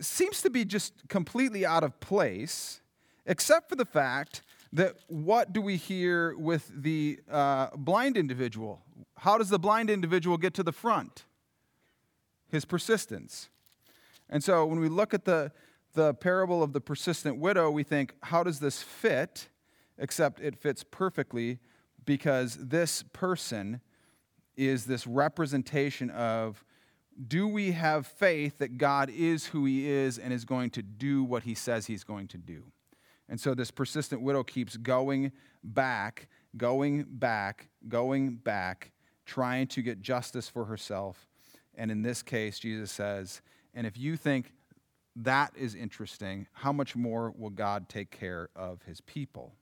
seems 0.00 0.42
to 0.42 0.50
be 0.50 0.64
just 0.64 1.08
completely 1.08 1.66
out 1.66 1.82
of 1.82 1.98
place, 2.00 2.80
except 3.26 3.68
for 3.68 3.76
the 3.76 3.84
fact 3.84 4.42
that 4.72 4.96
what 5.08 5.52
do 5.52 5.60
we 5.60 5.76
hear 5.76 6.36
with 6.36 6.70
the 6.82 7.18
uh, 7.30 7.68
blind 7.74 8.16
individual? 8.16 8.82
How 9.16 9.38
does 9.38 9.48
the 9.48 9.58
blind 9.58 9.90
individual 9.90 10.36
get 10.36 10.54
to 10.54 10.62
the 10.62 10.72
front? 10.72 11.24
His 12.50 12.64
persistence. 12.64 13.48
And 14.28 14.44
so 14.44 14.66
when 14.66 14.78
we 14.78 14.88
look 14.88 15.14
at 15.14 15.24
the, 15.24 15.52
the 15.94 16.14
parable 16.14 16.62
of 16.62 16.72
the 16.72 16.80
persistent 16.80 17.38
widow, 17.38 17.70
we 17.70 17.82
think, 17.82 18.14
how 18.22 18.42
does 18.42 18.60
this 18.60 18.82
fit? 18.82 19.48
Except 19.98 20.40
it 20.40 20.56
fits 20.56 20.84
perfectly 20.84 21.58
because 22.04 22.56
this 22.60 23.02
person 23.12 23.80
is 24.58 24.84
this 24.84 25.06
representation 25.06 26.10
of 26.10 26.64
do 27.26 27.48
we 27.48 27.72
have 27.72 28.06
faith 28.06 28.58
that 28.58 28.76
God 28.76 29.08
is 29.08 29.46
who 29.46 29.64
he 29.64 29.88
is 29.88 30.18
and 30.18 30.32
is 30.32 30.44
going 30.44 30.70
to 30.70 30.82
do 30.82 31.24
what 31.24 31.44
he 31.44 31.54
says 31.54 31.86
he's 31.86 32.04
going 32.04 32.28
to 32.28 32.38
do? 32.38 32.64
And 33.28 33.40
so 33.40 33.54
this 33.54 33.70
persistent 33.70 34.20
widow 34.20 34.42
keeps 34.42 34.76
going 34.76 35.32
back, 35.62 36.28
going 36.56 37.06
back, 37.08 37.68
going 37.88 38.34
back, 38.36 38.92
trying 39.26 39.68
to 39.68 39.82
get 39.82 40.00
justice 40.00 40.48
for 40.48 40.64
herself. 40.64 41.28
And 41.74 41.90
in 41.90 42.02
this 42.02 42.22
case, 42.22 42.58
Jesus 42.58 42.90
says, 42.90 43.40
and 43.74 43.86
if 43.86 43.96
you 43.96 44.16
think 44.16 44.52
that 45.14 45.52
is 45.56 45.74
interesting, 45.74 46.46
how 46.52 46.72
much 46.72 46.96
more 46.96 47.32
will 47.36 47.50
God 47.50 47.88
take 47.88 48.10
care 48.10 48.48
of 48.56 48.82
his 48.82 49.00
people? 49.02 49.52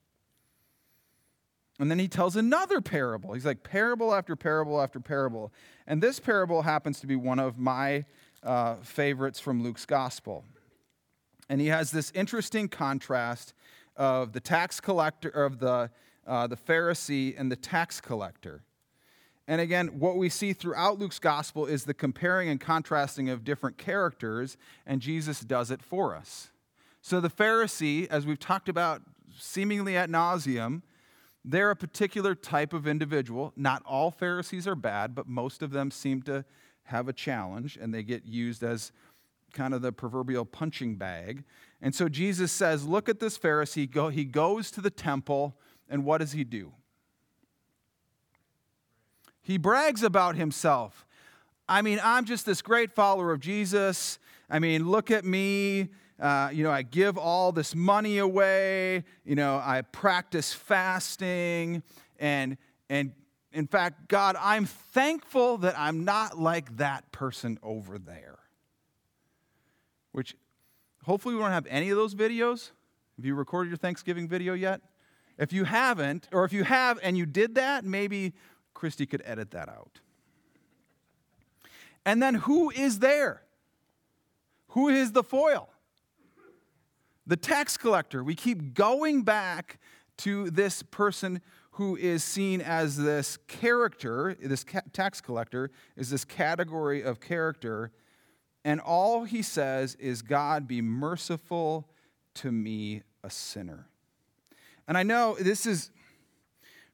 And 1.78 1.90
then 1.90 1.98
he 1.98 2.08
tells 2.08 2.36
another 2.36 2.80
parable. 2.80 3.34
He's 3.34 3.44
like 3.44 3.62
parable 3.62 4.14
after 4.14 4.34
parable 4.34 4.80
after 4.80 4.98
parable. 4.98 5.52
And 5.86 6.02
this 6.02 6.18
parable 6.18 6.62
happens 6.62 7.00
to 7.00 7.06
be 7.06 7.16
one 7.16 7.38
of 7.38 7.58
my 7.58 8.04
uh, 8.42 8.76
favorites 8.76 9.40
from 9.40 9.62
Luke's 9.62 9.84
gospel. 9.84 10.44
And 11.48 11.60
he 11.60 11.66
has 11.68 11.90
this 11.90 12.10
interesting 12.14 12.68
contrast 12.68 13.52
of 13.96 14.32
the 14.32 14.40
tax 14.40 14.80
collector, 14.80 15.28
of 15.28 15.58
the, 15.58 15.90
uh, 16.26 16.46
the 16.46 16.56
Pharisee 16.56 17.38
and 17.38 17.52
the 17.52 17.56
tax 17.56 18.00
collector. 18.00 18.62
And 19.48 19.60
again, 19.60 20.00
what 20.00 20.16
we 20.16 20.28
see 20.28 20.52
throughout 20.52 20.98
Luke's 20.98 21.20
gospel 21.20 21.66
is 21.66 21.84
the 21.84 21.94
comparing 21.94 22.48
and 22.48 22.60
contrasting 22.60 23.28
of 23.28 23.44
different 23.44 23.78
characters, 23.78 24.56
and 24.84 25.00
Jesus 25.00 25.40
does 25.40 25.70
it 25.70 25.82
for 25.82 26.16
us. 26.16 26.50
So 27.00 27.20
the 27.20 27.30
Pharisee, 27.30 28.08
as 28.08 28.26
we've 28.26 28.40
talked 28.40 28.68
about 28.68 29.02
seemingly 29.38 29.96
at 29.96 30.10
nauseum, 30.10 30.82
they're 31.46 31.70
a 31.70 31.76
particular 31.76 32.34
type 32.34 32.72
of 32.72 32.88
individual. 32.88 33.52
Not 33.56 33.82
all 33.86 34.10
Pharisees 34.10 34.66
are 34.66 34.74
bad, 34.74 35.14
but 35.14 35.28
most 35.28 35.62
of 35.62 35.70
them 35.70 35.92
seem 35.92 36.22
to 36.22 36.44
have 36.84 37.08
a 37.08 37.12
challenge, 37.12 37.78
and 37.80 37.94
they 37.94 38.02
get 38.02 38.26
used 38.26 38.64
as 38.64 38.90
kind 39.52 39.72
of 39.72 39.80
the 39.80 39.92
proverbial 39.92 40.44
punching 40.44 40.96
bag. 40.96 41.44
And 41.80 41.94
so 41.94 42.08
Jesus 42.08 42.50
says, 42.50 42.84
Look 42.84 43.08
at 43.08 43.20
this 43.20 43.38
Pharisee. 43.38 43.88
Go, 43.88 44.08
he 44.08 44.24
goes 44.24 44.72
to 44.72 44.80
the 44.80 44.90
temple, 44.90 45.56
and 45.88 46.04
what 46.04 46.18
does 46.18 46.32
he 46.32 46.42
do? 46.42 46.72
He 49.40 49.56
brags 49.56 50.02
about 50.02 50.34
himself. 50.34 51.06
I 51.68 51.80
mean, 51.80 52.00
I'm 52.02 52.24
just 52.24 52.44
this 52.44 52.60
great 52.60 52.92
follower 52.92 53.32
of 53.32 53.38
Jesus. 53.38 54.18
I 54.50 54.58
mean, 54.58 54.88
look 54.88 55.12
at 55.12 55.24
me. 55.24 55.90
Uh, 56.18 56.48
you 56.52 56.64
know, 56.64 56.70
I 56.70 56.82
give 56.82 57.18
all 57.18 57.52
this 57.52 57.74
money 57.74 58.18
away. 58.18 59.04
You 59.24 59.34
know, 59.34 59.60
I 59.62 59.82
practice 59.82 60.52
fasting. 60.52 61.82
And, 62.18 62.56
and 62.88 63.12
in 63.52 63.66
fact, 63.66 64.08
God, 64.08 64.36
I'm 64.40 64.64
thankful 64.64 65.58
that 65.58 65.78
I'm 65.78 66.04
not 66.04 66.38
like 66.38 66.76
that 66.78 67.12
person 67.12 67.58
over 67.62 67.98
there. 67.98 68.38
Which 70.12 70.34
hopefully 71.04 71.34
we 71.34 71.40
don't 71.40 71.50
have 71.50 71.66
any 71.68 71.90
of 71.90 71.96
those 71.96 72.14
videos. 72.14 72.70
Have 73.16 73.24
you 73.24 73.34
recorded 73.34 73.68
your 73.70 73.78
Thanksgiving 73.78 74.28
video 74.28 74.54
yet? 74.54 74.80
If 75.38 75.52
you 75.52 75.64
haven't, 75.64 76.28
or 76.32 76.44
if 76.44 76.52
you 76.52 76.64
have 76.64 76.98
and 77.02 77.16
you 77.18 77.26
did 77.26 77.56
that, 77.56 77.84
maybe 77.84 78.32
Christy 78.72 79.04
could 79.04 79.22
edit 79.24 79.50
that 79.50 79.68
out. 79.68 80.00
And 82.06 82.22
then 82.22 82.34
who 82.34 82.70
is 82.70 83.00
there? 83.00 83.42
Who 84.68 84.88
is 84.88 85.12
the 85.12 85.22
foil? 85.22 85.68
The 87.26 87.36
tax 87.36 87.76
collector. 87.76 88.22
We 88.22 88.34
keep 88.34 88.74
going 88.74 89.22
back 89.22 89.78
to 90.18 90.50
this 90.50 90.82
person 90.82 91.40
who 91.72 91.96
is 91.96 92.24
seen 92.24 92.60
as 92.62 92.96
this 92.96 93.36
character, 93.48 94.36
this 94.40 94.64
tax 94.92 95.20
collector 95.20 95.70
is 95.96 96.08
this 96.08 96.24
category 96.24 97.02
of 97.02 97.20
character. 97.20 97.92
And 98.64 98.80
all 98.80 99.24
he 99.24 99.42
says 99.42 99.94
is, 99.96 100.22
God, 100.22 100.66
be 100.66 100.80
merciful 100.80 101.88
to 102.36 102.50
me, 102.50 103.02
a 103.22 103.30
sinner. 103.30 103.88
And 104.88 104.96
I 104.96 105.02
know 105.02 105.36
this 105.38 105.66
is 105.66 105.90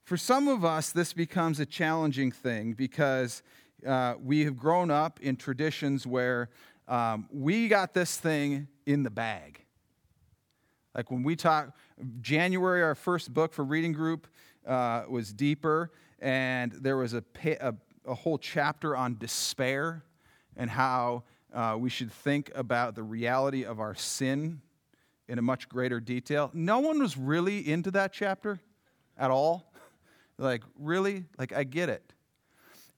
for 0.04 0.16
some 0.16 0.48
of 0.48 0.64
us, 0.64 0.90
this 0.90 1.12
becomes 1.12 1.60
a 1.60 1.66
challenging 1.66 2.32
thing 2.32 2.72
because 2.72 3.42
uh, 3.86 4.14
we 4.22 4.44
have 4.44 4.56
grown 4.56 4.90
up 4.90 5.20
in 5.20 5.36
traditions 5.36 6.06
where 6.06 6.48
um, 6.88 7.28
we 7.32 7.68
got 7.68 7.94
this 7.94 8.16
thing 8.16 8.66
in 8.84 9.04
the 9.04 9.10
bag. 9.10 9.64
Like 10.94 11.10
when 11.10 11.22
we 11.22 11.36
talk, 11.36 11.74
January, 12.20 12.82
our 12.82 12.94
first 12.94 13.32
book 13.32 13.52
for 13.52 13.64
reading 13.64 13.92
group 13.92 14.26
uh, 14.66 15.04
was 15.08 15.32
deeper, 15.32 15.90
and 16.20 16.72
there 16.72 16.96
was 16.96 17.14
a, 17.14 17.24
a, 17.44 17.74
a, 18.06 18.14
whole 18.14 18.38
chapter 18.38 18.96
on 18.96 19.16
despair 19.18 20.04
and 20.56 20.70
how 20.70 21.24
uh, 21.52 21.76
we 21.78 21.88
should 21.88 22.12
think 22.12 22.50
about 22.54 22.94
the 22.94 23.02
reality 23.02 23.64
of 23.64 23.80
our 23.80 23.94
sin 23.94 24.60
in 25.28 25.38
a 25.38 25.42
much 25.42 25.68
greater 25.68 25.98
detail. 25.98 26.50
No 26.52 26.80
one 26.80 27.00
was 27.00 27.16
really 27.16 27.66
into 27.66 27.90
that 27.92 28.12
chapter 28.12 28.60
at 29.16 29.30
all. 29.30 29.68
Like, 30.38 30.64
really? 30.76 31.26
Like, 31.38 31.52
I 31.52 31.62
get 31.62 31.88
it. 31.88 32.14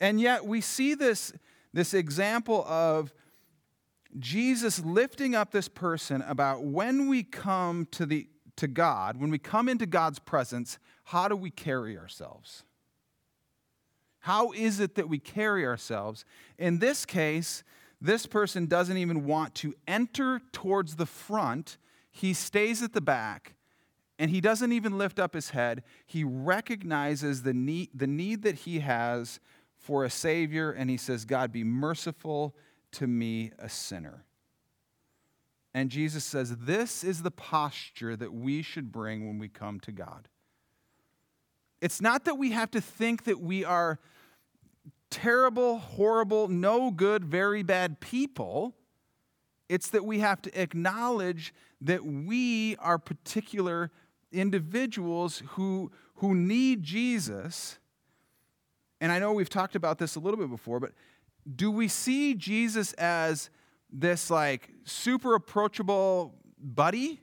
And 0.01 0.19
yet, 0.19 0.47
we 0.47 0.63
see 0.63 0.95
this, 0.95 1.33
this 1.75 1.93
example 1.93 2.65
of 2.67 3.13
Jesus 4.19 4.85
lifting 4.85 5.35
up 5.35 5.51
this 5.51 5.69
person 5.69 6.23
about 6.23 6.65
when 6.65 7.09
we 7.09 7.23
come 7.23 7.87
to, 7.93 8.07
the, 8.07 8.29
to 8.57 8.69
God, 8.69 9.21
when 9.21 9.31
we 9.31 9.39
come 9.39 9.69
into 9.69 9.87
God's 9.87 10.19
presence, 10.19 10.79
how 11.05 11.29
do 11.29 11.37
we 11.37 11.51
carry 11.51 11.99
ourselves? 11.99 12.63
How 14.21 14.53
is 14.53 14.81
it 14.81 14.95
that 14.95 15.09
we 15.09 15.19
carry 15.19 15.67
ourselves? 15.67 16.25
In 16.59 16.79
this 16.79 17.05
case, 17.05 17.63
this 18.01 18.27
person 18.27 18.67
doesn't 18.67 18.97
even 18.97 19.27
want 19.27 19.55
to 19.57 19.75
enter 19.87 20.41
towards 20.53 20.97
the 20.97 21.07
front, 21.07 21.77
he 22.11 22.33
stays 22.33 22.83
at 22.83 22.93
the 22.93 23.01
back 23.01 23.55
and 24.19 24.31
he 24.31 24.41
doesn't 24.41 24.73
even 24.73 24.97
lift 24.97 25.19
up 25.19 25.35
his 25.35 25.51
head. 25.51 25.83
He 26.07 26.23
recognizes 26.23 27.43
the 27.43 27.53
need, 27.53 27.91
the 27.95 28.07
need 28.07 28.43
that 28.43 28.55
he 28.57 28.81
has 28.81 29.41
for 29.77 30.05
a 30.05 30.11
Savior, 30.11 30.71
and 30.71 30.89
he 30.89 30.97
says, 30.97 31.25
God, 31.25 31.53
be 31.53 31.65
merciful 31.65 32.55
to 32.95 33.07
me, 33.07 33.53
a 33.59 33.69
sinner. 33.69 34.25
And 35.73 35.91
Jesus 35.91 36.25
says, 36.25 36.57
This 36.57 37.03
is 37.03 37.23
the 37.23 37.31
posture 37.31 38.17
that 38.17 38.33
we 38.33 38.63
should 38.63 38.93
bring 38.93 39.27
when 39.27 39.39
we 39.39 39.49
come 39.49 39.81
to 39.81 39.93
God. 39.93 40.29
It's 41.81 42.01
not 42.01 42.25
that 42.25 42.39
we 42.39 42.53
have 42.53 42.71
to 42.71 42.81
think 42.81 43.25
that 43.25 43.41
we 43.41 43.65
are 43.65 43.99
terrible, 45.11 45.79
horrible, 45.79 46.49
no 46.49 46.91
good, 46.91 47.25
very 47.25 47.63
bad 47.63 48.01
people. 48.01 48.75
It's 49.69 49.91
that 49.91 50.05
we 50.05 50.21
have 50.21 50.41
to 50.43 50.61
acknowledge 50.61 51.53
that 51.81 52.05
we 52.05 52.77
are 52.77 52.99
particular 52.99 53.91
individuals 54.33 55.43
who, 55.51 55.91
who 56.17 56.35
need 56.35 56.83
Jesus. 56.83 57.79
And 59.01 59.13
I 59.13 59.19
know 59.19 59.33
we've 59.33 59.51
talked 59.51 59.77
about 59.77 59.99
this 59.99 60.17
a 60.17 60.21
little 60.21 60.39
bit 60.39 60.51
before, 60.51 60.81
but 60.81 60.93
do 61.53 61.71
we 61.71 61.89
see 61.89 62.35
Jesus 62.35 62.93
as 62.95 63.51
this 63.91 64.31
like 64.31 64.71
super 64.85 65.35
approachable 65.35 66.35
buddy? 66.59 67.21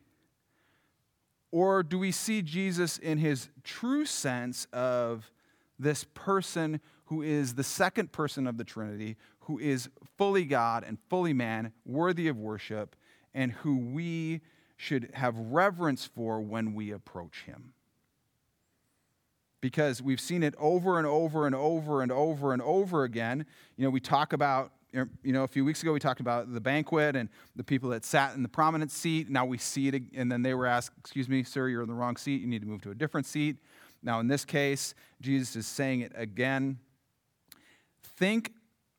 Or 1.51 1.83
do 1.83 1.99
we 1.99 2.11
see 2.11 2.41
Jesus 2.41 2.97
in 2.97 3.17
his 3.17 3.49
true 3.63 4.05
sense 4.05 4.67
of 4.71 5.29
this 5.77 6.05
person 6.13 6.79
who 7.05 7.21
is 7.21 7.55
the 7.55 7.63
second 7.63 8.13
person 8.13 8.47
of 8.47 8.57
the 8.57 8.63
Trinity, 8.63 9.17
who 9.41 9.59
is 9.59 9.89
fully 10.17 10.45
God 10.45 10.85
and 10.85 10.97
fully 11.09 11.33
man, 11.33 11.73
worthy 11.85 12.29
of 12.29 12.37
worship, 12.37 12.95
and 13.33 13.51
who 13.51 13.77
we 13.77 14.41
should 14.77 15.09
have 15.13 15.37
reverence 15.37 16.05
for 16.05 16.39
when 16.39 16.73
we 16.73 16.91
approach 16.91 17.43
him. 17.45 17.73
Because 19.61 20.01
we've 20.01 20.19
seen 20.19 20.43
it 20.43 20.55
over 20.57 20.97
and 20.97 21.07
over 21.07 21.45
and 21.45 21.55
over 21.55 22.01
and 22.01 22.11
over 22.11 22.51
and 22.51 22.61
over 22.61 23.03
again. 23.03 23.45
You 23.77 23.85
know, 23.85 23.91
we 23.91 23.99
talk 23.99 24.33
about, 24.33 24.71
er, 24.95 25.07
you 25.23 25.31
know, 25.31 25.43
a 25.43 25.47
few 25.47 25.63
weeks 25.63 25.83
ago 25.83 25.93
we 25.93 25.99
talked 25.99 26.19
about 26.19 26.51
the 26.51 26.59
banquet 26.59 27.15
and 27.15 27.29
the 27.55 27.63
people 27.63 27.91
that 27.91 28.03
sat 28.03 28.35
in 28.35 28.41
the 28.41 28.49
prominent 28.49 28.91
seat. 28.91 29.29
Now 29.29 29.45
we 29.45 29.59
see 29.59 29.87
it, 29.87 30.01
and 30.15 30.31
then 30.31 30.41
they 30.41 30.55
were 30.55 30.65
asked, 30.65 30.91
Excuse 30.99 31.29
me, 31.29 31.43
sir, 31.43 31.67
you're 31.67 31.83
in 31.83 31.87
the 31.87 31.93
wrong 31.93 32.17
seat. 32.17 32.41
You 32.41 32.47
need 32.47 32.61
to 32.63 32.67
move 32.67 32.81
to 32.81 32.91
a 32.91 32.95
different 32.95 33.27
seat. 33.27 33.57
Now, 34.03 34.19
in 34.19 34.27
this 34.27 34.45
case, 34.45 34.95
Jesus 35.21 35.55
is 35.55 35.67
saying 35.67 36.01
it 36.01 36.11
again. 36.15 36.79
Think 38.03 38.51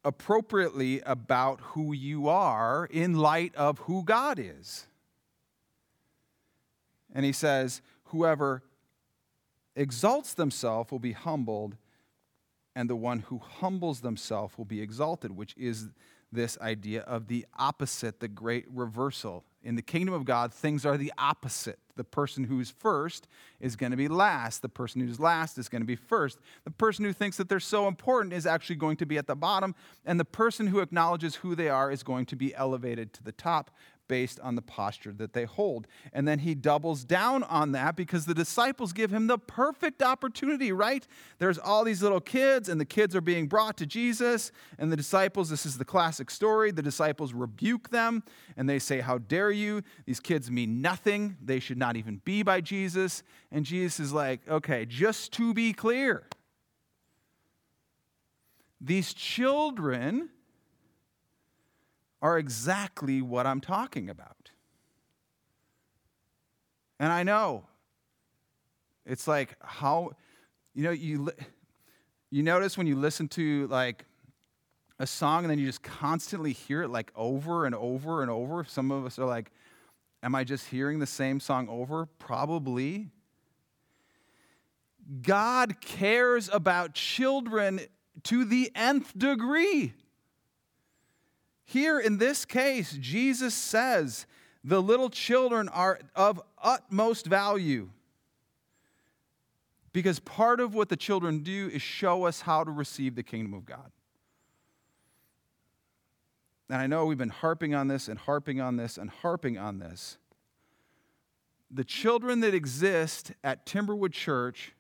appropriately 0.04 1.00
about 1.04 1.60
who 1.60 1.92
you 1.92 2.28
are 2.28 2.88
in 2.90 3.14
light 3.14 3.54
of 3.56 3.80
who 3.80 4.04
God 4.04 4.38
is. 4.38 4.86
And 7.14 7.24
he 7.24 7.32
says, 7.32 7.82
Whoever 8.06 8.62
exalts 9.76 10.34
themselves 10.34 10.90
will 10.90 10.98
be 10.98 11.12
humbled, 11.12 11.76
and 12.74 12.88
the 12.88 12.96
one 12.96 13.20
who 13.20 13.38
humbles 13.38 14.00
themselves 14.00 14.56
will 14.56 14.64
be 14.64 14.80
exalted, 14.80 15.36
which 15.36 15.54
is 15.56 15.88
this 16.32 16.58
idea 16.60 17.02
of 17.02 17.28
the 17.28 17.44
opposite, 17.58 18.20
the 18.20 18.28
great 18.28 18.64
reversal. 18.72 19.44
In 19.62 19.76
the 19.76 19.82
kingdom 19.82 20.14
of 20.14 20.24
God, 20.24 20.52
things 20.52 20.86
are 20.86 20.96
the 20.96 21.12
opposite. 21.18 21.78
The 21.94 22.04
person 22.04 22.44
who's 22.44 22.70
first 22.70 23.28
is 23.60 23.76
going 23.76 23.90
to 23.90 23.98
be 23.98 24.08
last. 24.08 24.62
The 24.62 24.68
person 24.68 25.02
who's 25.02 25.20
last 25.20 25.58
is 25.58 25.68
going 25.68 25.82
to 25.82 25.86
be 25.86 25.94
first. 25.94 26.38
The 26.64 26.70
person 26.70 27.04
who 27.04 27.12
thinks 27.12 27.36
that 27.36 27.50
they're 27.50 27.60
so 27.60 27.86
important 27.86 28.32
is 28.32 28.46
actually 28.46 28.76
going 28.76 28.96
to 28.96 29.06
be 29.06 29.18
at 29.18 29.26
the 29.26 29.36
bottom. 29.36 29.74
And 30.06 30.18
the 30.18 30.24
person 30.24 30.68
who 30.68 30.80
acknowledges 30.80 31.36
who 31.36 31.54
they 31.54 31.68
are 31.68 31.92
is 31.92 32.02
going 32.02 32.26
to 32.26 32.36
be 32.36 32.54
elevated 32.54 33.12
to 33.12 33.22
the 33.22 33.32
top 33.32 33.70
based 34.12 34.38
on 34.40 34.56
the 34.56 34.60
posture 34.60 35.10
that 35.10 35.32
they 35.32 35.44
hold. 35.44 35.86
And 36.12 36.28
then 36.28 36.40
he 36.40 36.54
doubles 36.54 37.02
down 37.02 37.44
on 37.44 37.72
that 37.72 37.96
because 37.96 38.26
the 38.26 38.34
disciples 38.34 38.92
give 38.92 39.10
him 39.10 39.26
the 39.26 39.38
perfect 39.38 40.02
opportunity, 40.02 40.70
right? 40.70 41.06
There's 41.38 41.56
all 41.56 41.82
these 41.82 42.02
little 42.02 42.20
kids, 42.20 42.68
and 42.68 42.78
the 42.78 42.84
kids 42.84 43.16
are 43.16 43.22
being 43.22 43.46
brought 43.46 43.78
to 43.78 43.86
Jesus. 43.86 44.52
And 44.78 44.92
the 44.92 44.98
disciples, 44.98 45.48
this 45.48 45.64
is 45.64 45.78
the 45.78 45.86
classic 45.86 46.30
story, 46.30 46.72
the 46.72 46.82
disciples 46.82 47.32
rebuke 47.32 47.88
them 47.88 48.22
and 48.54 48.68
they 48.68 48.78
say, 48.78 49.00
How 49.00 49.16
dare 49.16 49.50
you? 49.50 49.80
These 50.04 50.20
kids 50.20 50.50
mean 50.50 50.82
nothing. 50.82 51.38
They 51.42 51.58
should 51.58 51.78
not 51.78 51.96
even 51.96 52.20
be 52.22 52.42
by 52.42 52.60
Jesus. 52.60 53.22
And 53.50 53.64
Jesus 53.64 53.98
is 53.98 54.12
like, 54.12 54.46
Okay, 54.46 54.84
just 54.84 55.32
to 55.32 55.54
be 55.54 55.72
clear, 55.72 56.24
these 58.78 59.14
children 59.14 60.28
are 62.22 62.38
exactly 62.38 63.20
what 63.20 63.46
I'm 63.46 63.60
talking 63.60 64.08
about. 64.08 64.50
And 66.98 67.12
I 67.12 67.24
know 67.24 67.64
it's 69.04 69.28
like 69.28 69.56
how, 69.60 70.12
you 70.72 70.84
know, 70.84 70.92
you, 70.92 71.30
you 72.30 72.42
notice 72.42 72.78
when 72.78 72.86
you 72.86 72.96
listen 72.96 73.28
to 73.28 73.66
like 73.66 74.06
a 74.98 75.06
song 75.06 75.44
and 75.44 75.50
then 75.50 75.58
you 75.58 75.66
just 75.66 75.82
constantly 75.82 76.52
hear 76.52 76.82
it 76.82 76.88
like 76.88 77.12
over 77.16 77.66
and 77.66 77.74
over 77.74 78.22
and 78.22 78.30
over. 78.30 78.64
Some 78.64 78.90
of 78.92 79.04
us 79.04 79.18
are 79.18 79.26
like, 79.26 79.50
Am 80.22 80.36
I 80.36 80.44
just 80.44 80.68
hearing 80.68 81.00
the 81.00 81.06
same 81.06 81.40
song 81.40 81.68
over? 81.68 82.06
Probably. 82.06 83.08
God 85.22 85.80
cares 85.80 86.48
about 86.52 86.94
children 86.94 87.80
to 88.24 88.44
the 88.44 88.70
nth 88.74 89.18
degree. 89.18 89.94
Here 91.64 91.98
in 91.98 92.18
this 92.18 92.44
case, 92.44 92.96
Jesus 93.00 93.54
says 93.54 94.26
the 94.64 94.82
little 94.82 95.10
children 95.10 95.68
are 95.68 96.00
of 96.14 96.40
utmost 96.62 97.26
value. 97.26 97.90
Because 99.92 100.18
part 100.20 100.60
of 100.60 100.74
what 100.74 100.88
the 100.88 100.96
children 100.96 101.40
do 101.40 101.70
is 101.72 101.82
show 101.82 102.24
us 102.24 102.40
how 102.40 102.64
to 102.64 102.70
receive 102.70 103.14
the 103.14 103.22
kingdom 103.22 103.52
of 103.52 103.66
God. 103.66 103.90
And 106.70 106.80
I 106.80 106.86
know 106.86 107.04
we've 107.04 107.18
been 107.18 107.28
harping 107.28 107.74
on 107.74 107.88
this 107.88 108.08
and 108.08 108.18
harping 108.18 108.60
on 108.60 108.76
this 108.76 108.96
and 108.96 109.10
harping 109.10 109.58
on 109.58 109.78
this. 109.78 110.16
The 111.70 111.84
children 111.84 112.40
that 112.40 112.54
exist 112.54 113.32
at 113.44 113.66
Timberwood 113.66 114.12
Church 114.12 114.72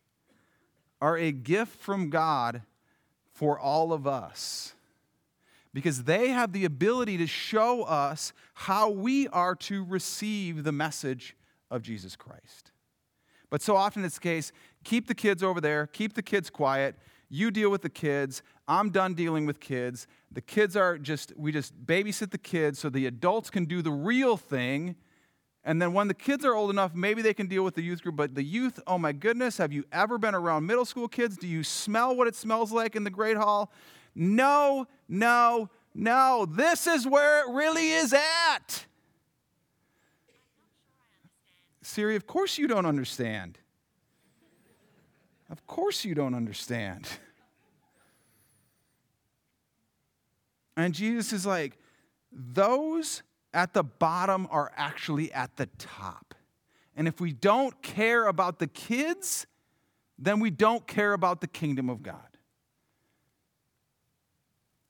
are 1.02 1.18
a 1.18 1.32
gift 1.32 1.78
from 1.78 2.08
God 2.08 2.62
for 3.32 3.58
all 3.58 3.92
of 3.92 4.06
us 4.06 4.74
because 5.74 6.04
they 6.04 6.28
have 6.28 6.52
the 6.52 6.64
ability 6.64 7.16
to 7.18 7.26
show 7.26 7.82
us 7.82 8.32
how 8.54 8.90
we 8.90 9.28
are 9.28 9.54
to 9.54 9.84
receive 9.84 10.64
the 10.64 10.72
message 10.72 11.36
of 11.70 11.82
Jesus 11.82 12.16
Christ. 12.16 12.72
But 13.50 13.62
so 13.62 13.76
often 13.76 14.04
it's 14.04 14.14
the 14.14 14.20
case 14.20 14.52
keep 14.84 15.06
the 15.06 15.14
kids 15.14 15.42
over 15.42 15.60
there, 15.60 15.86
keep 15.86 16.14
the 16.14 16.22
kids 16.22 16.50
quiet. 16.50 16.96
You 17.28 17.50
deal 17.50 17.70
with 17.70 17.80
the 17.80 17.88
kids. 17.88 18.42
I'm 18.68 18.90
done 18.90 19.14
dealing 19.14 19.46
with 19.46 19.58
kids. 19.58 20.06
The 20.30 20.42
kids 20.42 20.76
are 20.76 20.98
just, 20.98 21.32
we 21.34 21.50
just 21.50 21.74
babysit 21.86 22.30
the 22.30 22.36
kids 22.36 22.78
so 22.78 22.90
the 22.90 23.06
adults 23.06 23.48
can 23.48 23.64
do 23.64 23.80
the 23.80 23.90
real 23.90 24.36
thing. 24.36 24.96
And 25.64 25.80
then 25.80 25.94
when 25.94 26.08
the 26.08 26.14
kids 26.14 26.44
are 26.44 26.54
old 26.54 26.68
enough, 26.68 26.94
maybe 26.94 27.22
they 27.22 27.32
can 27.32 27.46
deal 27.46 27.62
with 27.62 27.74
the 27.74 27.82
youth 27.82 28.02
group. 28.02 28.16
But 28.16 28.34
the 28.34 28.42
youth, 28.42 28.80
oh 28.86 28.98
my 28.98 29.12
goodness, 29.12 29.56
have 29.56 29.72
you 29.72 29.84
ever 29.92 30.18
been 30.18 30.34
around 30.34 30.66
middle 30.66 30.84
school 30.84 31.08
kids? 31.08 31.38
Do 31.38 31.46
you 31.46 31.64
smell 31.64 32.14
what 32.14 32.28
it 32.28 32.34
smells 32.34 32.70
like 32.70 32.96
in 32.96 33.04
the 33.04 33.10
Great 33.10 33.38
Hall? 33.38 33.72
No, 34.14 34.86
no, 35.08 35.70
no. 35.94 36.46
This 36.48 36.86
is 36.86 37.06
where 37.06 37.48
it 37.48 37.52
really 37.52 37.90
is 37.90 38.12
at. 38.12 38.86
Siri, 41.82 42.16
of 42.16 42.26
course 42.26 42.58
you 42.58 42.66
don't 42.66 42.86
understand. 42.86 43.58
Of 45.50 45.66
course 45.66 46.04
you 46.04 46.14
don't 46.14 46.34
understand. 46.34 47.08
And 50.76 50.94
Jesus 50.94 51.32
is 51.32 51.44
like, 51.44 51.78
those 52.32 53.22
at 53.52 53.74
the 53.74 53.82
bottom 53.82 54.48
are 54.50 54.72
actually 54.76 55.30
at 55.32 55.56
the 55.56 55.66
top. 55.78 56.34
And 56.96 57.06
if 57.06 57.20
we 57.20 57.32
don't 57.32 57.82
care 57.82 58.26
about 58.26 58.58
the 58.58 58.66
kids, 58.66 59.46
then 60.18 60.40
we 60.40 60.50
don't 60.50 60.86
care 60.86 61.12
about 61.12 61.40
the 61.40 61.46
kingdom 61.46 61.90
of 61.90 62.02
God. 62.02 62.31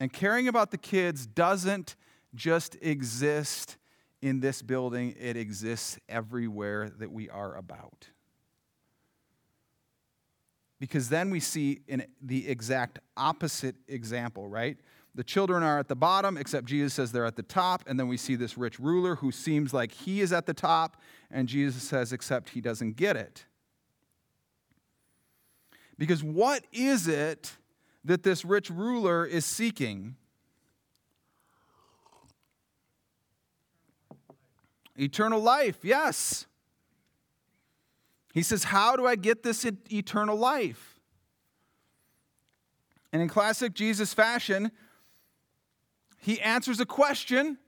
And 0.03 0.13
caring 0.13 0.49
about 0.49 0.73
the 0.73 0.79
kids 0.79 1.29
doesn't 1.29 1.95
just 2.35 2.77
exist 2.83 3.77
in 4.21 4.41
this 4.41 4.61
building, 4.61 5.15
it 5.17 5.37
exists 5.37 5.97
everywhere 6.09 6.91
that 6.99 7.13
we 7.13 7.31
are 7.31 7.55
about. 7.57 8.09
Because 10.81 11.09
then 11.09 11.31
we 11.31 11.39
see 11.39 11.83
in 11.87 12.05
the 12.21 12.49
exact 12.49 12.99
opposite 13.17 13.77
example, 13.87 14.49
right? 14.49 14.77
The 15.15 15.23
children 15.23 15.63
are 15.63 15.79
at 15.79 15.87
the 15.87 15.95
bottom, 15.95 16.37
except 16.37 16.67
Jesus 16.67 16.95
says 16.95 17.13
they're 17.13 17.25
at 17.25 17.37
the 17.37 17.45
top. 17.45 17.85
And 17.87 17.97
then 17.97 18.09
we 18.09 18.17
see 18.17 18.35
this 18.35 18.59
rich 18.59 18.81
ruler 18.81 19.15
who 19.15 19.31
seems 19.31 19.73
like 19.73 19.93
he 19.93 20.21
is 20.21 20.33
at 20.33 20.47
the 20.47 20.55
top, 20.55 21.01
and 21.31 21.47
Jesus 21.47 21.85
says, 21.85 22.13
except 22.13 22.49
he 22.49 22.61
doesn't 22.61 22.97
get 22.97 23.17
it. 23.17 23.45
Because 25.97 26.25
what 26.25 26.65
is 26.73 27.07
it 27.07 27.57
that 28.05 28.23
this 28.23 28.45
rich 28.45 28.71
ruler 28.71 29.25
is 29.25 29.45
seeking. 29.45 30.17
Eternal 34.99 35.41
life, 35.41 35.79
yes. 35.83 36.47
He 38.33 38.43
says, 38.43 38.65
How 38.65 38.97
do 38.97 39.07
I 39.07 39.17
get 39.17 39.43
this 39.43 39.65
eternal 39.91 40.37
life? 40.37 41.01
And 43.13 43.21
in 43.21 43.29
classic 43.29 43.75
Jesus 43.75 44.15
fashion, 44.15 44.73
he 46.19 46.41
answers 46.41 46.81
a 46.81 46.87
question 46.87 47.59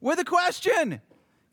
with 0.00 0.18
a 0.18 0.24
question. 0.24 1.00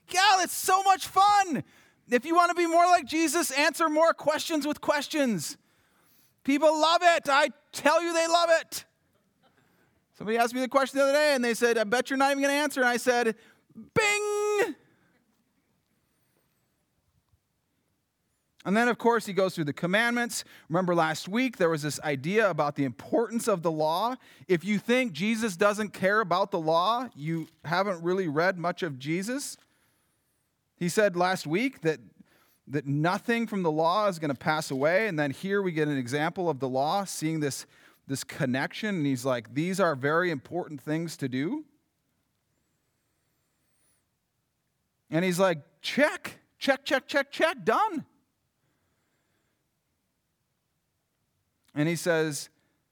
Yeah, 0.10 0.44
it's 0.44 0.54
so 0.54 0.84
much 0.84 1.08
fun. 1.08 1.64
If 2.10 2.26
you 2.26 2.36
want 2.36 2.50
to 2.50 2.56
be 2.56 2.68
more 2.68 2.86
like 2.86 3.06
Jesus, 3.06 3.52
answer 3.52 3.90
more 3.90 4.14
questions 4.14 4.68
with 4.68 4.80
questions. 4.80 5.58
People 6.46 6.80
love 6.80 7.02
it. 7.04 7.28
I 7.28 7.50
tell 7.74 8.02
you, 8.02 8.14
they 8.14 8.28
love 8.28 8.50
it. 8.62 8.86
Somebody 10.18 10.38
asked 10.38 10.54
me 10.54 10.62
the 10.62 10.70
question 10.70 11.00
the 11.00 11.04
other 11.04 11.14
day, 11.14 11.34
and 11.36 11.44
they 11.44 11.54
said, 11.54 11.78
I 11.78 11.84
bet 11.84 12.10
you're 12.10 12.18
not 12.18 12.32
even 12.32 12.42
going 12.42 12.54
to 12.54 12.58
answer. 12.58 12.80
And 12.80 12.90
I 12.90 12.96
said, 12.96 13.36
Bing! 13.76 14.76
And 18.64 18.76
then, 18.76 18.88
of 18.88 18.98
course, 18.98 19.26
he 19.26 19.34
goes 19.34 19.54
through 19.54 19.66
the 19.66 19.74
commandments. 19.74 20.44
Remember 20.70 20.96
last 20.96 21.28
week, 21.28 21.58
there 21.58 21.70
was 21.70 21.84
this 21.84 22.00
idea 22.02 22.50
about 22.50 22.76
the 22.76 22.84
importance 22.84 23.48
of 23.48 23.62
the 23.62 23.70
law. 23.72 24.16
If 24.48 24.64
you 24.64 24.80
think 24.80 25.14
Jesus 25.14 25.56
doesn't 25.56 25.94
care 25.94 26.20
about 26.20 26.50
the 26.50 26.60
law, 26.60 27.10
you 27.16 27.48
haven't 27.64 28.02
really 28.02 28.28
read 28.28 28.58
much 28.58 28.82
of 28.82 28.98
Jesus. 28.98 29.58
He 30.78 30.90
said 30.90 31.16
last 31.16 31.46
week 31.46 31.82
that 31.82 32.00
that 32.68 32.88
nothing 32.88 33.46
from 33.46 33.64
the 33.64 33.72
law 33.72 34.08
is 34.08 34.18
going 34.20 34.32
to 34.32 34.38
pass 34.38 34.72
away. 34.72 35.08
And 35.08 35.20
then 35.20 35.32
here 35.32 35.62
we 35.62 35.72
get 35.72 35.88
an 35.88 35.98
example 35.98 36.50
of 36.50 36.60
the 36.60 36.70
law 36.70 37.04
seeing 37.06 37.40
this, 37.40 37.66
this 38.08 38.24
connection. 38.24 38.96
And 38.96 39.06
he's 39.06 39.24
like, 39.26 39.54
these 39.54 39.80
are 39.80 39.96
very 39.96 40.32
important 40.32 40.82
things 40.82 41.16
to 41.18 41.30
do. 41.30 41.66
And 45.12 45.24
he's 45.24 45.40
like, 45.40 45.60
check, 45.82 46.40
check, 46.58 46.84
check, 46.84 47.08
check, 47.08 47.32
check, 47.32 47.64
done. 47.64 48.06
And 51.76 51.88
he 51.88 51.96
says, 51.96 52.50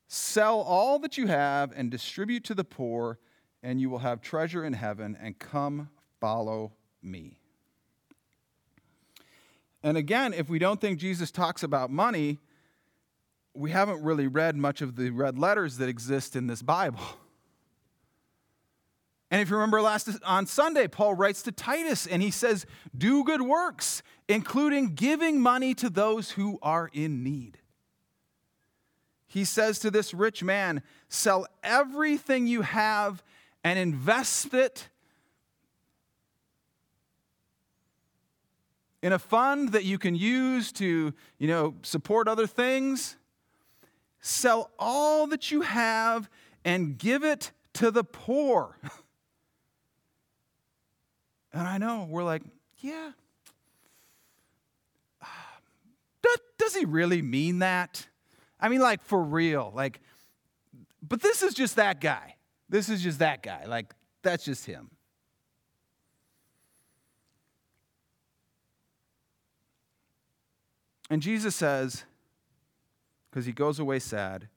sell 0.08 0.60
all 0.60 1.00
that 1.00 1.18
you 1.18 1.28
have 1.28 1.72
and 1.76 1.90
distribute 1.90 2.44
to 2.46 2.54
the 2.54 2.64
poor, 2.64 3.18
and 3.64 3.82
you 3.82 3.90
will 3.90 4.00
have 4.00 4.22
treasure 4.22 4.64
in 4.64 4.74
heaven, 4.74 5.18
and 5.20 5.40
come 5.40 5.90
follow 6.20 6.74
me. 7.02 7.40
And 9.84 9.98
again, 9.98 10.34
if 10.34 10.50
we 10.50 10.60
don't 10.60 10.80
think 10.80 10.98
Jesus 10.98 11.30
talks 11.30 11.62
about 11.62 11.92
money, 11.92 12.40
we 13.54 13.72
haven't 13.72 14.02
really 14.02 14.28
read 14.28 14.56
much 14.56 14.82
of 14.82 14.96
the 14.96 15.10
red 15.10 15.38
letters 15.38 15.78
that 15.78 15.90
exist 15.90 16.36
in 16.36 16.48
this 16.48 16.62
Bible. 16.62 17.04
And 19.30 19.42
if 19.42 19.50
you 19.50 19.56
remember 19.56 19.82
last 19.82 20.10
on 20.24 20.46
Sunday, 20.46 20.88
Paul 20.88 21.16
writes 21.16 21.42
to 21.44 21.52
Titus 21.52 22.06
and 22.06 22.22
he 22.22 22.30
says, 22.30 22.66
Do 22.96 23.24
good 23.24 23.42
works, 23.42 24.04
including 24.30 24.94
giving 24.94 25.42
money 25.42 25.74
to 25.76 25.90
those 25.90 26.32
who 26.32 26.60
are 26.62 26.90
in 26.94 27.24
need. 27.24 27.58
He 29.26 29.44
says 29.44 29.80
to 29.80 29.90
this 29.90 30.14
rich 30.14 30.44
man, 30.44 30.84
Sell 31.10 31.48
everything 31.64 32.46
you 32.46 32.62
have 32.62 33.24
and 33.64 33.80
invest 33.80 34.54
it 34.54 34.90
in 39.04 39.12
a 39.12 39.20
fund 39.20 39.74
that 39.74 39.84
you 39.84 40.00
can 40.00 40.16
use 40.16 40.72
to, 40.72 41.14
you 41.38 41.48
know, 41.48 41.76
support 41.84 42.30
other 42.30 42.48
things. 42.48 43.18
Sell 44.22 44.72
all 44.80 45.28
that 45.28 45.52
you 45.52 45.62
have 45.62 46.30
and 46.64 46.98
give 46.98 47.24
it 47.24 47.52
to 47.74 47.92
the 47.92 48.04
poor. 48.04 48.80
And 51.56 51.68
I 51.68 51.78
know 51.78 52.08
we're 52.10 52.24
like, 52.24 52.42
yeah. 52.80 53.12
Does 56.58 56.76
he 56.76 56.84
really 56.84 57.22
mean 57.22 57.60
that? 57.60 58.08
I 58.60 58.70
mean, 58.70 58.82
like, 58.82 59.04
for 59.04 59.22
real. 59.22 59.72
Like, 59.76 60.02
but 61.08 61.22
this 61.22 61.44
is 61.44 61.54
just 61.54 61.76
that 61.76 62.02
guy. 62.02 62.38
This 62.70 62.90
is 62.90 63.04
just 63.04 63.20
that 63.20 63.44
guy. 63.44 63.66
Like, 63.66 63.94
that's 64.24 64.44
just 64.44 64.66
him. 64.66 64.90
And 71.10 71.22
Jesus 71.22 71.56
says, 71.56 72.06
because 73.30 73.46
he 73.46 73.52
goes 73.52 73.80
away 73.80 74.00
sad, 74.00 74.48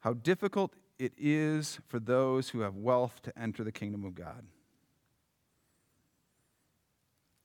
how 0.00 0.12
difficult 0.12 0.74
it 0.98 1.12
is 1.16 1.78
for 1.86 1.98
those 1.98 2.50
who 2.50 2.60
have 2.60 2.74
wealth 2.74 3.20
to 3.22 3.38
enter 3.38 3.64
the 3.64 3.72
kingdom 3.72 4.04
of 4.04 4.14
God. 4.14 4.44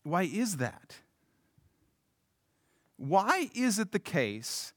Why 0.03 0.23
is 0.23 0.57
that? 0.57 0.97
Why 2.97 3.49
is 3.53 3.79
it 3.79 3.91
the 3.91 3.99
case 3.99 4.73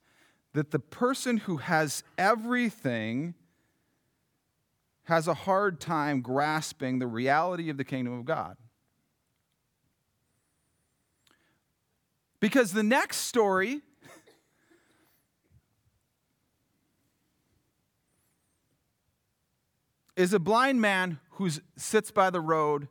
that 0.52 0.70
the 0.70 0.78
person 0.78 1.38
who 1.38 1.58
has 1.58 2.02
everything 2.16 3.34
has 5.04 5.28
a 5.28 5.34
hard 5.34 5.80
time 5.80 6.20
grasping 6.20 6.98
the 6.98 7.06
reality 7.06 7.68
of 7.70 7.76
the 7.76 7.84
kingdom 7.84 8.18
of 8.18 8.24
God? 8.24 8.56
Because 12.44 12.72
the 12.72 12.82
next 12.82 13.20
story 13.20 13.80
is 20.14 20.34
a 20.34 20.38
blind 20.38 20.78
man 20.78 21.20
who 21.30 21.48
sits 21.78 22.10
by 22.10 22.28
the 22.28 22.42
road 22.42 22.88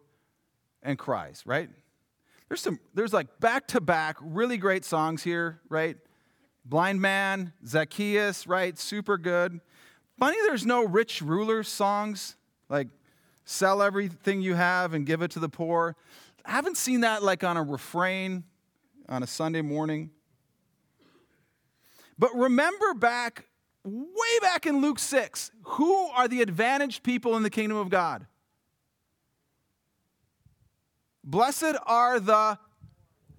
and 0.82 0.98
cries, 0.98 1.44
right? 1.46 1.70
There's 2.50 2.62
some, 2.62 2.80
there's 2.96 3.14
like 3.14 3.40
back 3.40 3.68
to 3.68 3.80
back 3.80 4.18
really 4.22 4.58
great 4.58 4.86
songs 4.86 5.22
here, 5.22 5.60
right? 5.70 5.98
Blind 6.66 7.00
Man, 7.00 7.54
Zacchaeus, 7.64 8.48
right? 8.48 8.76
Super 8.80 9.20
good. 9.20 9.62
Funny 10.18 10.38
there's 10.48 10.66
no 10.66 10.84
rich 10.84 11.22
ruler 11.22 11.62
songs 11.62 12.38
like 12.70 12.88
sell 13.46 13.84
everything 13.84 14.42
you 14.42 14.56
have 14.56 14.96
and 14.96 15.06
give 15.06 15.22
it 15.22 15.30
to 15.30 15.40
the 15.40 15.48
poor. 15.48 15.96
I 16.44 16.50
haven't 16.54 16.78
seen 16.78 17.02
that 17.02 17.22
like 17.22 17.44
on 17.44 17.56
a 17.56 17.62
refrain 17.62 18.46
on 19.10 19.24
a 19.24 19.28
Sunday 19.28 19.62
morning. 19.62 20.12
But 22.18 22.36
remember 22.36 22.94
back, 22.94 23.46
way 23.84 24.40
back 24.42 24.66
in 24.66 24.82
Luke 24.82 25.00
6, 25.00 25.52
who 25.64 26.08
are 26.10 26.28
the 26.28 26.42
advantaged 26.42 27.04
people 27.04 27.36
in 27.36 27.44
the 27.44 27.50
kingdom 27.50 27.78
of 27.78 27.90
God? 27.90 28.28
Blessed 31.24 31.76
are 31.86 32.20
the 32.20 32.60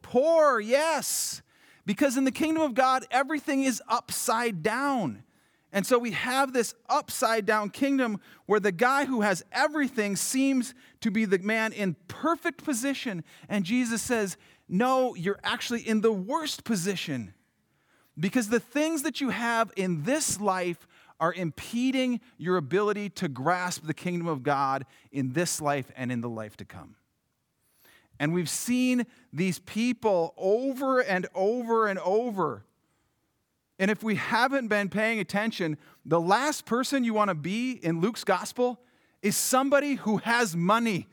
poor, 0.02 0.60
yes, 0.60 1.42
because 1.86 2.16
in 2.16 2.24
the 2.24 2.32
kingdom 2.32 2.62
of 2.62 2.74
God, 2.74 3.04
everything 3.10 3.62
is 3.62 3.82
upside 3.88 4.62
down. 4.62 5.22
And 5.74 5.84
so 5.84 5.98
we 5.98 6.12
have 6.12 6.52
this 6.52 6.72
upside 6.88 7.46
down 7.46 7.68
kingdom 7.68 8.20
where 8.46 8.60
the 8.60 8.70
guy 8.70 9.06
who 9.06 9.22
has 9.22 9.44
everything 9.50 10.14
seems 10.14 10.72
to 11.00 11.10
be 11.10 11.24
the 11.24 11.40
man 11.40 11.72
in 11.72 11.96
perfect 12.06 12.64
position. 12.64 13.24
And 13.48 13.64
Jesus 13.64 14.00
says, 14.00 14.36
No, 14.68 15.14
you're 15.14 15.40
actually 15.42 15.82
in 15.82 16.00
the 16.00 16.12
worst 16.12 16.64
position 16.64 17.34
because 18.18 18.48
the 18.48 18.60
things 18.60 19.02
that 19.02 19.20
you 19.20 19.30
have 19.30 19.72
in 19.76 20.04
this 20.04 20.40
life 20.40 20.86
are 21.20 21.32
impeding 21.32 22.20
your 22.38 22.56
ability 22.56 23.08
to 23.08 23.28
grasp 23.28 23.86
the 23.86 23.94
kingdom 23.94 24.26
of 24.26 24.42
God 24.42 24.84
in 25.12 25.32
this 25.32 25.60
life 25.60 25.90
and 25.96 26.10
in 26.10 26.20
the 26.20 26.28
life 26.28 26.56
to 26.58 26.64
come. 26.64 26.96
And 28.18 28.32
we've 28.32 28.48
seen 28.48 29.06
these 29.32 29.58
people 29.60 30.34
over 30.36 31.00
and 31.00 31.26
over 31.34 31.86
and 31.88 31.98
over. 32.00 32.64
And 33.78 33.90
if 33.90 34.02
we 34.02 34.14
haven't 34.14 34.68
been 34.68 34.88
paying 34.88 35.18
attention, 35.18 35.78
the 36.04 36.20
last 36.20 36.64
person 36.64 37.04
you 37.04 37.12
want 37.12 37.28
to 37.28 37.34
be 37.34 37.72
in 37.72 38.00
Luke's 38.00 38.24
gospel 38.24 38.80
is 39.20 39.36
somebody 39.36 39.94
who 39.94 40.18
has 40.18 40.54
money. 40.54 41.08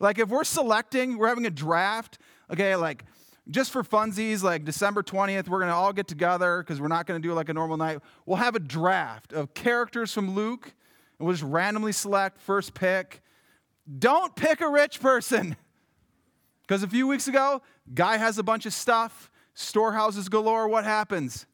Like 0.00 0.18
if 0.18 0.28
we're 0.28 0.44
selecting, 0.44 1.18
we're 1.18 1.28
having 1.28 1.46
a 1.46 1.50
draft, 1.50 2.18
okay, 2.50 2.76
like 2.76 3.04
just 3.50 3.70
for 3.70 3.82
funsies, 3.82 4.42
like 4.42 4.64
December 4.64 5.02
20th, 5.02 5.48
we're 5.48 5.58
going 5.58 5.70
to 5.70 5.74
all 5.74 5.92
get 5.92 6.06
together 6.06 6.62
because 6.62 6.80
we're 6.80 6.88
not 6.88 7.06
going 7.06 7.20
to 7.20 7.26
do 7.26 7.34
like 7.34 7.48
a 7.48 7.54
normal 7.54 7.76
night. 7.76 8.00
We'll 8.26 8.36
have 8.36 8.54
a 8.54 8.60
draft 8.60 9.32
of 9.32 9.54
characters 9.54 10.12
from 10.12 10.34
Luke, 10.34 10.72
and 11.18 11.26
we'll 11.26 11.34
just 11.34 11.44
randomly 11.44 11.92
select 11.92 12.40
first 12.40 12.74
pick 12.74 13.22
don't 13.98 14.34
pick 14.36 14.60
a 14.60 14.68
rich 14.68 15.00
person. 15.00 15.56
Because 16.66 16.82
a 16.82 16.86
few 16.86 17.06
weeks 17.06 17.26
ago, 17.28 17.62
guy 17.94 18.18
has 18.18 18.36
a 18.36 18.42
bunch 18.42 18.66
of 18.66 18.74
stuff, 18.74 19.30
storehouses 19.54 20.28
galore. 20.28 20.68
What 20.68 20.84
happens? 20.84 21.46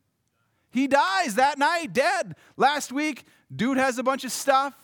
He 0.73 0.89
dies 0.89 1.37
that 1.37 1.57
night, 1.57 1.93
dead. 1.93 2.35
Last 2.57 2.91
week, 2.91 3.23
dude 3.55 3.77
has 3.77 3.97
a 3.97 4.03
bunch 4.03 4.25
of 4.25 4.33
stuff. 4.33 4.75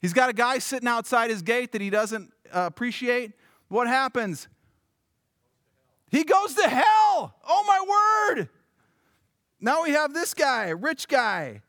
He's 0.00 0.12
got 0.12 0.30
a 0.30 0.32
guy 0.32 0.58
sitting 0.58 0.88
outside 0.88 1.30
his 1.30 1.42
gate 1.42 1.72
that 1.72 1.80
he 1.80 1.90
doesn't 1.90 2.32
uh, 2.52 2.66
appreciate. 2.66 3.32
What 3.68 3.86
happens? 3.86 4.48
He 6.08 6.24
goes 6.24 6.54
to 6.54 6.68
hell. 6.68 7.34
Oh, 7.46 7.64
my 7.66 8.34
word. 8.36 8.48
Now 9.60 9.82
we 9.82 9.90
have 9.90 10.14
this 10.14 10.32
guy, 10.32 10.70
rich 10.70 11.06
guy. 11.06 11.62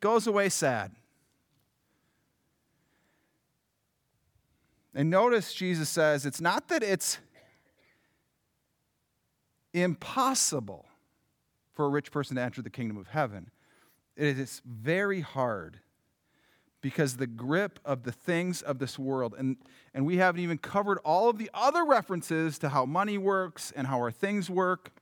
Goes 0.00 0.26
away 0.26 0.48
sad. 0.48 0.92
And 4.94 5.10
notice 5.10 5.52
Jesus 5.52 5.90
says 5.90 6.24
it's 6.24 6.40
not 6.40 6.68
that 6.68 6.82
it's 6.82 7.18
impossible 9.74 10.86
for 11.74 11.84
a 11.84 11.88
rich 11.88 12.10
person 12.10 12.36
to 12.36 12.42
enter 12.42 12.62
the 12.62 12.70
kingdom 12.70 12.96
of 12.96 13.08
heaven, 13.08 13.50
it 14.16 14.38
is 14.38 14.62
very 14.64 15.20
hard 15.20 15.80
because 16.80 17.16
the 17.16 17.26
grip 17.26 17.80
of 17.84 18.04
the 18.04 18.12
things 18.12 18.62
of 18.62 18.78
this 18.78 18.98
world, 18.98 19.34
and, 19.36 19.56
and 19.92 20.06
we 20.06 20.18
haven't 20.18 20.40
even 20.40 20.58
covered 20.58 20.98
all 21.04 21.28
of 21.28 21.38
the 21.38 21.50
other 21.52 21.84
references 21.84 22.58
to 22.58 22.68
how 22.68 22.86
money 22.86 23.18
works 23.18 23.72
and 23.74 23.86
how 23.86 23.96
our 23.96 24.10
things 24.10 24.48
work. 24.48 24.92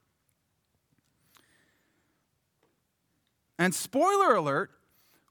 And 3.59 3.75
spoiler 3.75 4.35
alert, 4.35 4.71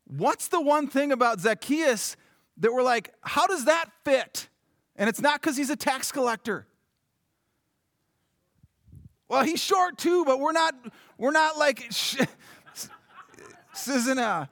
what's 0.05 0.47
the 0.47 0.61
one 0.61 0.87
thing 0.87 1.11
about 1.11 1.39
Zacchaeus 1.39 2.15
that 2.57 2.71
we're 2.71 2.83
like, 2.83 3.13
how 3.21 3.47
does 3.47 3.65
that 3.65 3.85
fit? 4.05 4.47
And 4.95 5.09
it's 5.09 5.21
not 5.21 5.41
because 5.41 5.57
he's 5.57 5.71
a 5.71 5.75
tax 5.75 6.11
collector. 6.11 6.67
Well, 9.27 9.43
he's 9.43 9.61
short 9.61 9.97
too, 9.97 10.23
but 10.25 10.39
we're 10.39 10.51
not, 10.51 10.75
we're 11.17 11.31
not 11.31 11.57
like, 11.57 11.79
this 13.73 13.87
isn't 13.87 14.19
a, 14.19 14.49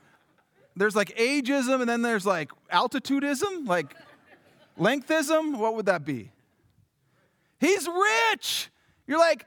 there's 0.75 0.95
like 0.95 1.15
ageism 1.17 1.81
and 1.81 1.89
then 1.89 2.01
there's 2.01 2.25
like 2.25 2.51
altitudism, 2.71 3.67
like 3.67 3.95
lengthism. 4.79 5.57
What 5.57 5.75
would 5.75 5.85
that 5.85 6.03
be? 6.05 6.31
He's 7.59 7.87
rich. 7.87 8.69
You're 9.05 9.19
like, 9.19 9.45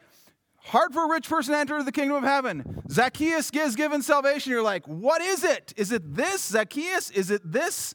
hard 0.59 0.93
for 0.93 1.05
a 1.05 1.09
rich 1.09 1.29
person 1.29 1.53
to 1.53 1.59
enter 1.59 1.83
the 1.83 1.93
kingdom 1.93 2.17
of 2.17 2.25
heaven. 2.25 2.83
Zacchaeus 2.91 3.51
is 3.51 3.77
given 3.77 4.03
salvation. 4.03 4.53
You're 4.53 4.63
like, 4.63 4.87
what 4.87 5.21
is 5.21 5.45
it? 5.45 5.73
Is 5.77 5.93
it 5.93 6.15
this, 6.15 6.43
Zacchaeus? 6.43 7.11
Is 7.11 7.31
it 7.31 7.43
this? 7.45 7.95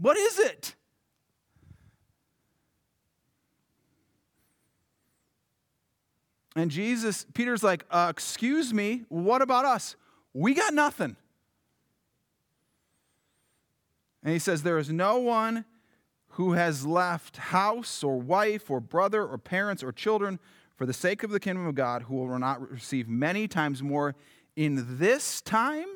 What 0.00 0.16
is 0.16 0.38
it? 0.38 0.74
And 6.54 6.70
Jesus, 6.70 7.24
Peter's 7.32 7.62
like, 7.62 7.84
uh, 7.90 8.08
Excuse 8.10 8.74
me, 8.74 9.04
what 9.08 9.40
about 9.40 9.64
us? 9.64 9.96
We 10.34 10.54
got 10.54 10.74
nothing. 10.74 11.16
And 14.22 14.32
he 14.32 14.38
says, 14.38 14.62
There 14.62 14.78
is 14.78 14.90
no 14.90 15.18
one 15.18 15.64
who 16.30 16.52
has 16.52 16.86
left 16.86 17.36
house 17.36 18.02
or 18.02 18.18
wife 18.18 18.70
or 18.70 18.80
brother 18.80 19.26
or 19.26 19.36
parents 19.36 19.82
or 19.82 19.92
children 19.92 20.38
for 20.76 20.86
the 20.86 20.92
sake 20.92 21.22
of 21.22 21.30
the 21.30 21.40
kingdom 21.40 21.66
of 21.66 21.74
God, 21.74 22.02
who 22.02 22.16
will 22.16 22.38
not 22.38 22.70
receive 22.70 23.08
many 23.08 23.46
times 23.46 23.82
more 23.82 24.14
in 24.56 24.98
this 24.98 25.40
time 25.42 25.86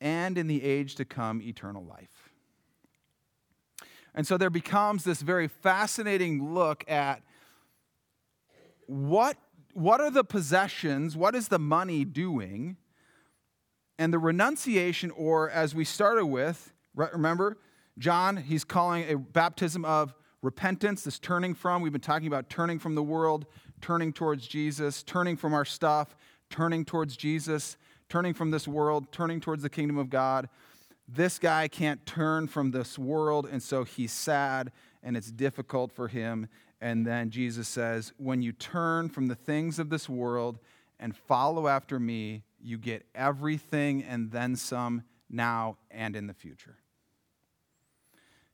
and 0.00 0.38
in 0.38 0.46
the 0.46 0.62
age 0.62 0.94
to 0.96 1.04
come 1.04 1.42
eternal 1.42 1.84
life. 1.84 2.30
And 4.14 4.26
so 4.26 4.36
there 4.36 4.50
becomes 4.50 5.04
this 5.04 5.20
very 5.20 5.48
fascinating 5.48 6.54
look 6.54 6.88
at 6.88 7.22
what, 8.86 9.36
what 9.72 10.00
are 10.00 10.10
the 10.10 10.24
possessions, 10.24 11.16
what 11.16 11.34
is 11.34 11.48
the 11.48 11.58
money 11.58 12.04
doing, 12.04 12.76
and 14.00 14.14
the 14.14 14.18
renunciation, 14.18 15.10
or 15.10 15.50
as 15.50 15.74
we 15.74 15.84
started 15.84 16.24
with, 16.24 16.72
remember, 16.94 17.58
John, 17.98 18.38
he's 18.38 18.64
calling 18.64 19.04
a 19.10 19.18
baptism 19.18 19.84
of 19.84 20.14
repentance, 20.40 21.02
this 21.02 21.18
turning 21.18 21.52
from. 21.54 21.82
We've 21.82 21.92
been 21.92 22.00
talking 22.00 22.26
about 22.26 22.48
turning 22.48 22.78
from 22.78 22.94
the 22.94 23.02
world, 23.02 23.44
turning 23.82 24.14
towards 24.14 24.48
Jesus, 24.48 25.02
turning 25.02 25.36
from 25.36 25.52
our 25.52 25.66
stuff, 25.66 26.16
turning 26.48 26.86
towards 26.86 27.14
Jesus, 27.14 27.76
turning 28.08 28.32
from 28.32 28.50
this 28.50 28.66
world, 28.66 29.12
turning 29.12 29.38
towards 29.38 29.62
the 29.62 29.68
kingdom 29.68 29.98
of 29.98 30.08
God. 30.08 30.48
This 31.06 31.38
guy 31.38 31.68
can't 31.68 32.06
turn 32.06 32.46
from 32.48 32.70
this 32.70 32.98
world, 32.98 33.46
and 33.52 33.62
so 33.62 33.84
he's 33.84 34.12
sad 34.12 34.72
and 35.02 35.14
it's 35.14 35.30
difficult 35.30 35.92
for 35.92 36.08
him. 36.08 36.48
And 36.80 37.06
then 37.06 37.28
Jesus 37.28 37.68
says, 37.68 38.14
When 38.16 38.40
you 38.40 38.52
turn 38.52 39.10
from 39.10 39.28
the 39.28 39.34
things 39.34 39.78
of 39.78 39.90
this 39.90 40.08
world 40.08 40.58
and 40.98 41.14
follow 41.14 41.68
after 41.68 42.00
me, 42.00 42.44
you 42.62 42.78
get 42.78 43.06
everything 43.14 44.02
and 44.02 44.30
then 44.30 44.56
some 44.56 45.02
now 45.28 45.76
and 45.90 46.16
in 46.16 46.26
the 46.26 46.34
future. 46.34 46.76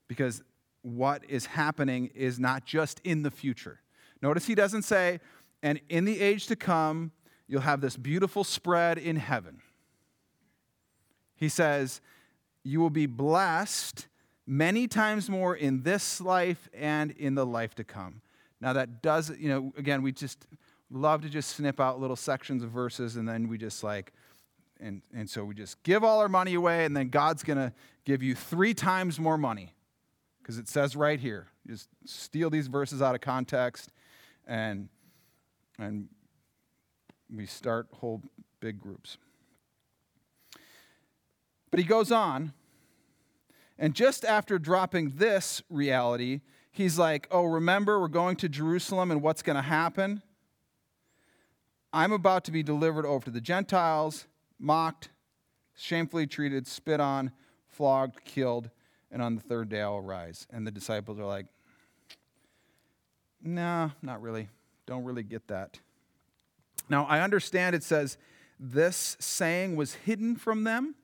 Because 0.09 0.42
what 0.82 1.24
is 1.28 1.46
happening 1.46 2.11
is 2.14 2.38
not 2.38 2.64
just 2.64 3.00
in 3.02 3.22
the 3.22 3.30
future. 3.30 3.80
Notice 4.22 4.46
he 4.46 4.54
doesn't 4.54 4.82
say, 4.82 5.20
and 5.62 5.80
in 5.88 6.04
the 6.04 6.20
age 6.20 6.46
to 6.46 6.57
come, 6.57 7.12
you'll 7.48 7.62
have 7.62 7.80
this 7.80 7.96
beautiful 7.96 8.44
spread 8.44 8.98
in 8.98 9.16
heaven. 9.16 9.61
He 11.34 11.48
says, 11.48 12.00
you 12.62 12.80
will 12.80 12.90
be 12.90 13.07
blessed 13.07 14.07
many 14.46 14.86
times 14.86 15.28
more 15.28 15.57
in 15.57 15.82
this 15.82 16.20
life 16.20 16.68
and 16.72 17.11
in 17.12 17.34
the 17.34 17.46
life 17.46 17.74
to 17.76 17.84
come. 17.84 18.22
Now, 18.61 18.72
that 18.72 19.02
does, 19.02 19.30
you 19.38 19.48
know, 19.48 19.72
again, 19.76 20.02
we 20.02 20.12
just 20.12 20.46
love 20.91 21.22
to 21.22 21.28
just 21.28 21.57
snip 21.57 21.80
out 21.80 22.01
little 22.01 22.16
sections 22.16 22.62
of 22.62 22.70
verses 22.70 23.16
and 23.16 23.28
then 23.28 23.49
we 23.49 23.59
just 23.59 23.82
like, 23.82 24.12
and, 24.78 25.03
and 25.14 25.28
so 25.28 25.45
we 25.45 25.55
just 25.55 25.82
give 25.82 26.05
all 26.05 26.20
our 26.20 26.28
money 26.28 26.55
away 26.55 26.84
and 26.84 26.97
then 26.97 27.09
God's 27.09 27.43
going 27.43 27.59
to 27.59 27.72
give 28.05 28.22
you 28.22 28.34
three 28.34 28.74
times 28.74 29.18
more 29.18 29.39
money 29.39 29.74
because 30.47 30.59
it 30.59 30.68
says 30.68 30.95
right 30.95 31.18
here. 31.18 31.49
just 31.66 31.89
steal 32.05 32.51
these 32.51 32.68
verses 32.68 33.03
out 33.03 33.16
of 33.16 33.20
context, 33.20 33.91
and 34.47 34.89
and 35.76 36.09
we 37.28 37.47
start 37.47 37.89
whole 37.95 38.22
big 38.61 38.78
groups. 38.78 39.18
But 41.72 41.80
he 41.80 41.84
goes 41.84 42.12
on, 42.12 42.53
and 43.76 43.93
just 43.93 44.24
after 44.24 44.57
dropping 44.61 45.14
this 45.16 45.62
reality, 45.68 46.43
he's 46.70 46.97
like, 46.97 47.26
"Oh, 47.32 47.45
remember, 47.47 48.01
we're 48.01 48.07
going 48.07 48.37
to 48.37 48.49
Jerusalem, 48.49 49.11
and 49.11 49.20
what's 49.20 49.43
going 49.43 49.57
to 49.57 49.62
happen? 49.62 50.22
I'm 51.93 52.12
about 52.12 52.45
to 52.45 52.53
be 52.53 52.62
delivered 52.62 53.07
over 53.07 53.24
to 53.24 53.30
the 53.30 53.41
Gentiles, 53.41 54.26
mocked, 54.59 55.11
shamefully 55.74 56.26
treated, 56.26 56.66
spit 56.66 57.01
on, 57.01 57.32
flogged, 57.68 58.24
killed." 58.24 58.70
and 59.11 59.22
on 59.22 59.34
the 59.34 59.41
third 59.41 59.68
day 59.68 59.80
I'll 59.80 60.01
rise. 60.01 60.47
And 60.51 60.66
the 60.66 60.70
disciples 60.70 61.18
are 61.18 61.24
like, 61.24 61.47
nah, 63.43 63.91
not 64.03 64.20
really. 64.20 64.49
Don't 64.87 65.05
really 65.05 65.22
get 65.22 65.49
that. 65.49 65.78
Now, 66.89 67.07
I 67.07 67.20
understand 67.20 67.74
it 67.74 67.82
says 67.82 68.18
this 68.61 69.16
saying 69.18 69.76
was 69.76 69.95
hidden 69.95 70.37
from 70.37 70.64
them, 70.64 70.95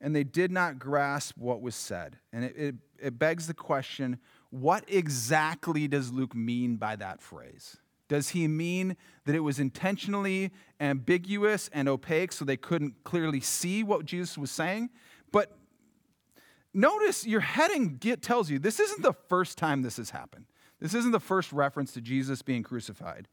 and 0.00 0.16
they 0.16 0.24
did 0.24 0.50
not 0.50 0.78
grasp 0.78 1.36
what 1.36 1.60
was 1.60 1.74
said. 1.74 2.18
And 2.32 2.44
it, 2.44 2.54
it, 2.56 2.74
it 3.00 3.18
begs 3.18 3.46
the 3.46 3.54
question 3.54 4.18
what 4.50 4.84
exactly 4.86 5.88
does 5.88 6.12
Luke 6.12 6.34
mean 6.34 6.76
by 6.76 6.94
that 6.96 7.22
phrase? 7.22 7.78
Does 8.12 8.28
he 8.28 8.46
mean 8.46 8.98
that 9.24 9.34
it 9.34 9.40
was 9.40 9.58
intentionally 9.58 10.50
ambiguous 10.78 11.70
and 11.72 11.88
opaque 11.88 12.32
so 12.32 12.44
they 12.44 12.58
couldn't 12.58 13.04
clearly 13.04 13.40
see 13.40 13.82
what 13.82 14.04
Jesus 14.04 14.36
was 14.36 14.50
saying? 14.50 14.90
But 15.32 15.56
notice 16.74 17.26
your 17.26 17.40
heading 17.40 17.98
tells 18.20 18.50
you 18.50 18.58
this 18.58 18.80
isn't 18.80 19.00
the 19.00 19.14
first 19.30 19.56
time 19.56 19.80
this 19.80 19.96
has 19.96 20.10
happened. 20.10 20.44
This 20.78 20.92
isn't 20.92 21.12
the 21.12 21.20
first 21.20 21.54
reference 21.54 21.92
to 21.92 22.02
Jesus 22.02 22.42
being 22.42 22.62
crucified. 22.62 23.28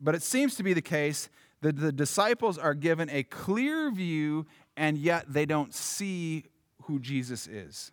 But 0.00 0.14
it 0.14 0.22
seems 0.22 0.54
to 0.54 0.62
be 0.62 0.72
the 0.72 0.80
case 0.80 1.28
that 1.60 1.76
the 1.76 1.92
disciples 1.92 2.56
are 2.56 2.72
given 2.72 3.10
a 3.10 3.22
clear 3.22 3.90
view 3.90 4.46
and 4.78 4.96
yet 4.96 5.30
they 5.30 5.44
don't 5.44 5.74
see 5.74 6.44
who 6.84 7.00
Jesus 7.00 7.46
is. 7.46 7.92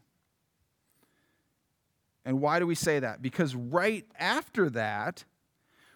And 2.28 2.42
why 2.42 2.60
do 2.60 2.68
we 2.68 2.76
say 2.76 3.00
that? 3.00 3.22
Because 3.22 3.56
right 3.56 4.06
after 4.20 4.70
that, 4.72 5.24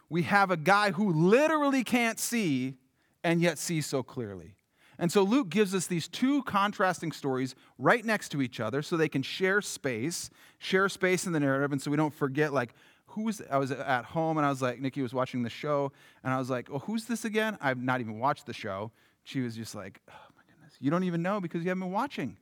we 0.08 0.22
have 0.24 0.50
a 0.50 0.56
guy 0.56 0.92
who 0.92 1.12
literally 1.12 1.84
can't 1.84 2.18
see 2.18 2.76
and 3.22 3.42
yet 3.42 3.58
sees 3.58 3.86
so 3.86 4.02
clearly. 4.02 4.56
And 4.98 5.12
so 5.12 5.24
Luke 5.24 5.50
gives 5.50 5.76
us 5.76 5.88
these 5.88 6.08
two 6.08 6.42
contrasting 6.44 7.12
stories 7.12 7.54
right 7.78 8.06
next 8.06 8.30
to 8.30 8.42
each 8.42 8.62
other 8.62 8.82
so 8.82 8.96
they 8.96 9.10
can 9.10 9.24
share 9.24 9.60
space, 9.60 10.30
share 10.58 10.88
space 10.88 11.26
in 11.26 11.34
the 11.34 11.40
narrative, 11.42 11.74
and 11.74 11.82
so 11.82 11.92
we 11.92 11.98
don't 11.98 12.14
forget, 12.14 12.54
like, 12.54 12.76
who's, 13.08 13.42
I 13.52 13.58
was 13.58 13.72
at 13.72 14.06
home 14.06 14.38
and 14.38 14.46
I 14.46 14.50
was 14.50 14.62
like, 14.62 14.80
Nikki 14.80 15.02
was 15.02 15.14
watching 15.14 15.44
the 15.44 15.50
show, 15.50 15.92
and 16.24 16.34
I 16.34 16.38
was 16.38 16.50
like, 16.50 16.70
oh, 16.72 16.80
who's 16.80 17.08
this 17.08 17.26
again? 17.26 17.58
I've 17.60 17.82
not 17.84 18.00
even 18.00 18.20
watched 18.20 18.46
the 18.46 18.54
show. 18.54 18.94
She 19.26 19.42
was 19.42 19.54
just 19.54 19.76
like, 19.76 20.00
oh 20.10 20.14
my 20.38 20.44
goodness, 20.48 20.78
you 20.80 20.92
don't 20.92 21.04
even 21.04 21.22
know 21.22 21.42
because 21.42 21.62
you 21.62 21.68
haven't 21.68 21.84
been 21.84 21.92
watching. 21.92 22.38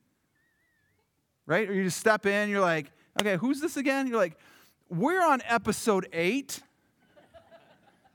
Right? 1.48 1.68
Or 1.68 1.74
you 1.74 1.86
just 1.86 1.98
step 1.98 2.28
in, 2.28 2.50
you're 2.50 2.62
like, 2.62 2.92
okay, 3.20 3.38
who's 3.38 3.60
this 3.60 3.78
again? 3.78 4.08
You're 4.08 4.18
like, 4.18 4.38
we're 4.90 5.22
on 5.22 5.42
episode 5.48 6.08
eight. 6.14 6.62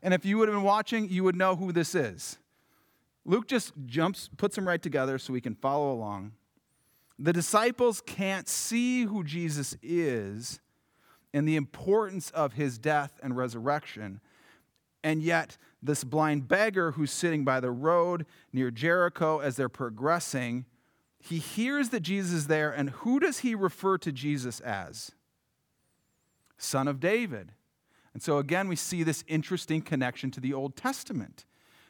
and 0.01 0.13
if 0.13 0.25
you 0.25 0.37
would 0.37 0.47
have 0.49 0.55
been 0.55 0.63
watching, 0.63 1.09
you 1.09 1.23
would 1.23 1.35
know 1.35 1.55
who 1.55 1.71
this 1.71 1.95
is. 1.95 2.37
Luke 3.25 3.47
just 3.47 3.73
jumps, 3.85 4.29
puts 4.37 4.55
them 4.55 4.67
right 4.67 4.81
together 4.81 5.17
so 5.17 5.33
we 5.33 5.41
can 5.41 5.55
follow 5.55 5.91
along. 5.91 6.33
The 7.17 7.33
disciples 7.33 8.01
can't 8.05 8.47
see 8.47 9.03
who 9.03 9.23
Jesus 9.23 9.75
is 9.81 10.59
and 11.33 11.47
the 11.47 11.55
importance 11.55 12.29
of 12.31 12.53
his 12.53 12.77
death 12.77 13.19
and 13.23 13.35
resurrection. 13.35 14.21
And 15.03 15.21
yet, 15.21 15.57
this 15.81 16.03
blind 16.03 16.47
beggar 16.47 16.91
who's 16.91 17.11
sitting 17.11 17.45
by 17.45 17.59
the 17.59 17.71
road 17.71 18.25
near 18.51 18.71
Jericho 18.71 19.39
as 19.39 19.55
they're 19.55 19.69
progressing, 19.69 20.65
he 21.27 21.39
hears 21.39 21.89
that 21.89 22.01
Jesus 22.01 22.31
is 22.31 22.47
there, 22.47 22.71
and 22.71 22.91
who 22.91 23.19
does 23.19 23.39
he 23.39 23.55
refer 23.55 23.97
to 23.97 24.11
Jesus 24.11 24.59
as? 24.59 25.11
Son 26.57 26.87
of 26.87 26.99
David. 26.99 27.53
And 28.13 28.21
so, 28.21 28.37
again, 28.37 28.67
we 28.67 28.75
see 28.75 29.01
this 29.01 29.23
interesting 29.27 29.81
connection 29.81 30.29
to 30.31 30.39
the 30.39 30.53
Old 30.53 30.75
Testament. 30.75 31.45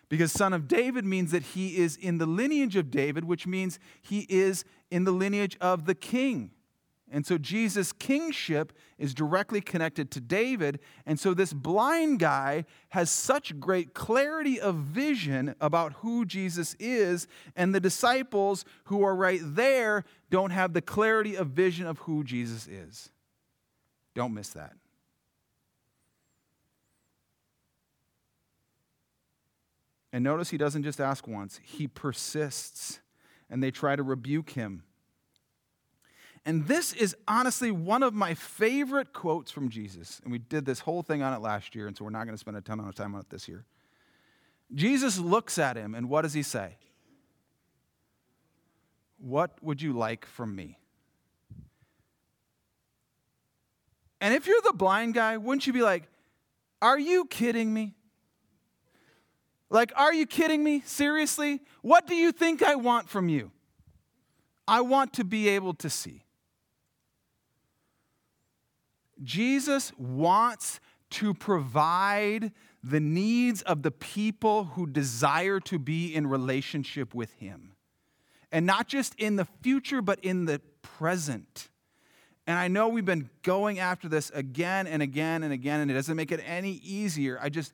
Because 0.07 0.31
son 0.31 0.53
of 0.53 0.67
David 0.67 1.03
means 1.03 1.31
that 1.31 1.43
he 1.43 1.77
is 1.77 1.97
in 1.97 2.17
the 2.17 2.25
lineage 2.25 2.75
of 2.75 2.89
David, 2.89 3.25
which 3.25 3.45
means 3.45 3.77
he 4.01 4.21
is 4.29 4.63
in 4.89 5.03
the 5.03 5.11
lineage 5.11 5.57
of 5.59 5.85
the 5.85 5.95
king. 5.95 6.51
And 7.15 7.25
so 7.25 7.37
Jesus' 7.37 7.93
kingship 7.93 8.73
is 8.97 9.13
directly 9.13 9.61
connected 9.61 10.11
to 10.11 10.19
David. 10.19 10.81
And 11.05 11.17
so 11.17 11.33
this 11.33 11.53
blind 11.53 12.19
guy 12.19 12.65
has 12.89 13.09
such 13.09 13.57
great 13.57 13.93
clarity 13.93 14.59
of 14.59 14.75
vision 14.75 15.55
about 15.61 15.93
who 15.93 16.25
Jesus 16.25 16.75
is. 16.77 17.29
And 17.55 17.73
the 17.73 17.79
disciples 17.79 18.65
who 18.87 19.01
are 19.01 19.15
right 19.15 19.39
there 19.41 20.03
don't 20.29 20.51
have 20.51 20.73
the 20.73 20.81
clarity 20.81 21.35
of 21.35 21.47
vision 21.47 21.87
of 21.87 21.99
who 21.99 22.21
Jesus 22.25 22.67
is. 22.67 23.09
Don't 24.13 24.33
miss 24.33 24.49
that. 24.49 24.73
And 30.11 30.21
notice 30.21 30.49
he 30.49 30.57
doesn't 30.57 30.83
just 30.83 30.99
ask 30.99 31.29
once, 31.29 31.61
he 31.63 31.87
persists, 31.87 32.99
and 33.49 33.63
they 33.63 33.71
try 33.71 33.95
to 33.95 34.03
rebuke 34.03 34.49
him. 34.49 34.83
And 36.45 36.67
this 36.67 36.93
is 36.93 37.15
honestly 37.27 37.71
one 37.71 38.03
of 38.03 38.13
my 38.13 38.35
favorite 38.35 39.13
quotes 39.13 39.49
from 39.49 39.69
Jesus. 39.69 40.21
And 40.23 40.31
we 40.31 40.37
did 40.37 40.65
this 40.65 40.79
whole 40.79 41.01
thing 41.01 41.23
on 41.23 41.33
it 41.33 41.41
last 41.41 41.73
year, 41.73 41.87
and 41.87 41.97
so 41.97 42.03
we're 42.03 42.11
not 42.11 42.25
going 42.25 42.35
to 42.35 42.39
spend 42.39 42.55
a 42.55 42.61
ton 42.61 42.79
of 42.79 42.93
time 42.93 43.15
on 43.15 43.21
it 43.21 43.29
this 43.29 43.47
year. 43.47 43.65
Jesus 44.73 45.17
looks 45.17 45.57
at 45.57 45.75
him, 45.75 45.95
and 45.95 46.07
what 46.07 46.21
does 46.21 46.33
he 46.33 46.43
say? 46.43 46.77
What 49.17 49.51
would 49.61 49.81
you 49.81 49.93
like 49.93 50.25
from 50.25 50.55
me? 50.55 50.77
And 54.21 54.33
if 54.33 54.45
you're 54.47 54.61
the 54.63 54.73
blind 54.73 55.13
guy, 55.13 55.37
wouldn't 55.37 55.65
you 55.65 55.73
be 55.73 55.81
like, 55.81 56.03
Are 56.81 56.99
you 56.99 57.25
kidding 57.25 57.73
me? 57.73 57.95
Like, 59.69 59.91
are 59.95 60.13
you 60.13 60.25
kidding 60.25 60.63
me? 60.63 60.81
Seriously? 60.85 61.61
What 61.81 62.07
do 62.07 62.15
you 62.15 62.31
think 62.31 62.61
I 62.61 62.75
want 62.75 63.09
from 63.09 63.29
you? 63.29 63.51
I 64.67 64.81
want 64.81 65.13
to 65.13 65.23
be 65.23 65.49
able 65.49 65.73
to 65.75 65.89
see. 65.89 66.24
Jesus 69.23 69.91
wants 69.97 70.79
to 71.11 71.33
provide 71.33 72.51
the 72.83 72.99
needs 72.99 73.61
of 73.63 73.83
the 73.83 73.91
people 73.91 74.65
who 74.65 74.85
desire 74.85 75.59
to 75.61 75.79
be 75.79 76.13
in 76.13 76.27
relationship 76.27 77.15
with 77.15 77.33
Him. 77.33 77.75
And 78.51 78.65
not 78.65 78.87
just 78.87 79.15
in 79.15 79.35
the 79.35 79.45
future, 79.61 80.01
but 80.01 80.19
in 80.19 80.45
the 80.45 80.61
present. 80.81 81.69
And 82.47 82.59
I 82.59 82.67
know 82.67 82.89
we've 82.89 83.05
been 83.05 83.29
going 83.41 83.79
after 83.79 84.07
this 84.07 84.29
again 84.31 84.85
and 84.87 85.01
again 85.01 85.43
and 85.43 85.51
again, 85.51 85.79
and 85.79 85.89
it 85.89 85.95
doesn't 85.95 86.15
make 86.15 86.31
it 86.31 86.41
any 86.45 86.73
easier. 86.83 87.39
I 87.41 87.49
just, 87.49 87.73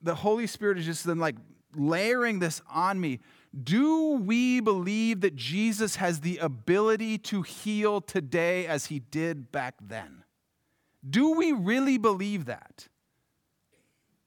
the 0.00 0.14
Holy 0.14 0.46
Spirit 0.46 0.78
is 0.78 0.86
just 0.86 1.04
then 1.04 1.18
like 1.18 1.36
layering 1.74 2.38
this 2.38 2.62
on 2.70 3.00
me. 3.00 3.18
Do 3.64 4.12
we 4.12 4.60
believe 4.60 5.22
that 5.22 5.34
Jesus 5.34 5.96
has 5.96 6.20
the 6.20 6.38
ability 6.38 7.18
to 7.18 7.42
heal 7.42 8.00
today 8.00 8.66
as 8.66 8.86
he 8.86 9.00
did 9.00 9.50
back 9.50 9.74
then? 9.80 10.19
Do 11.08 11.32
we 11.32 11.52
really 11.52 11.98
believe 11.98 12.46
that? 12.46 12.88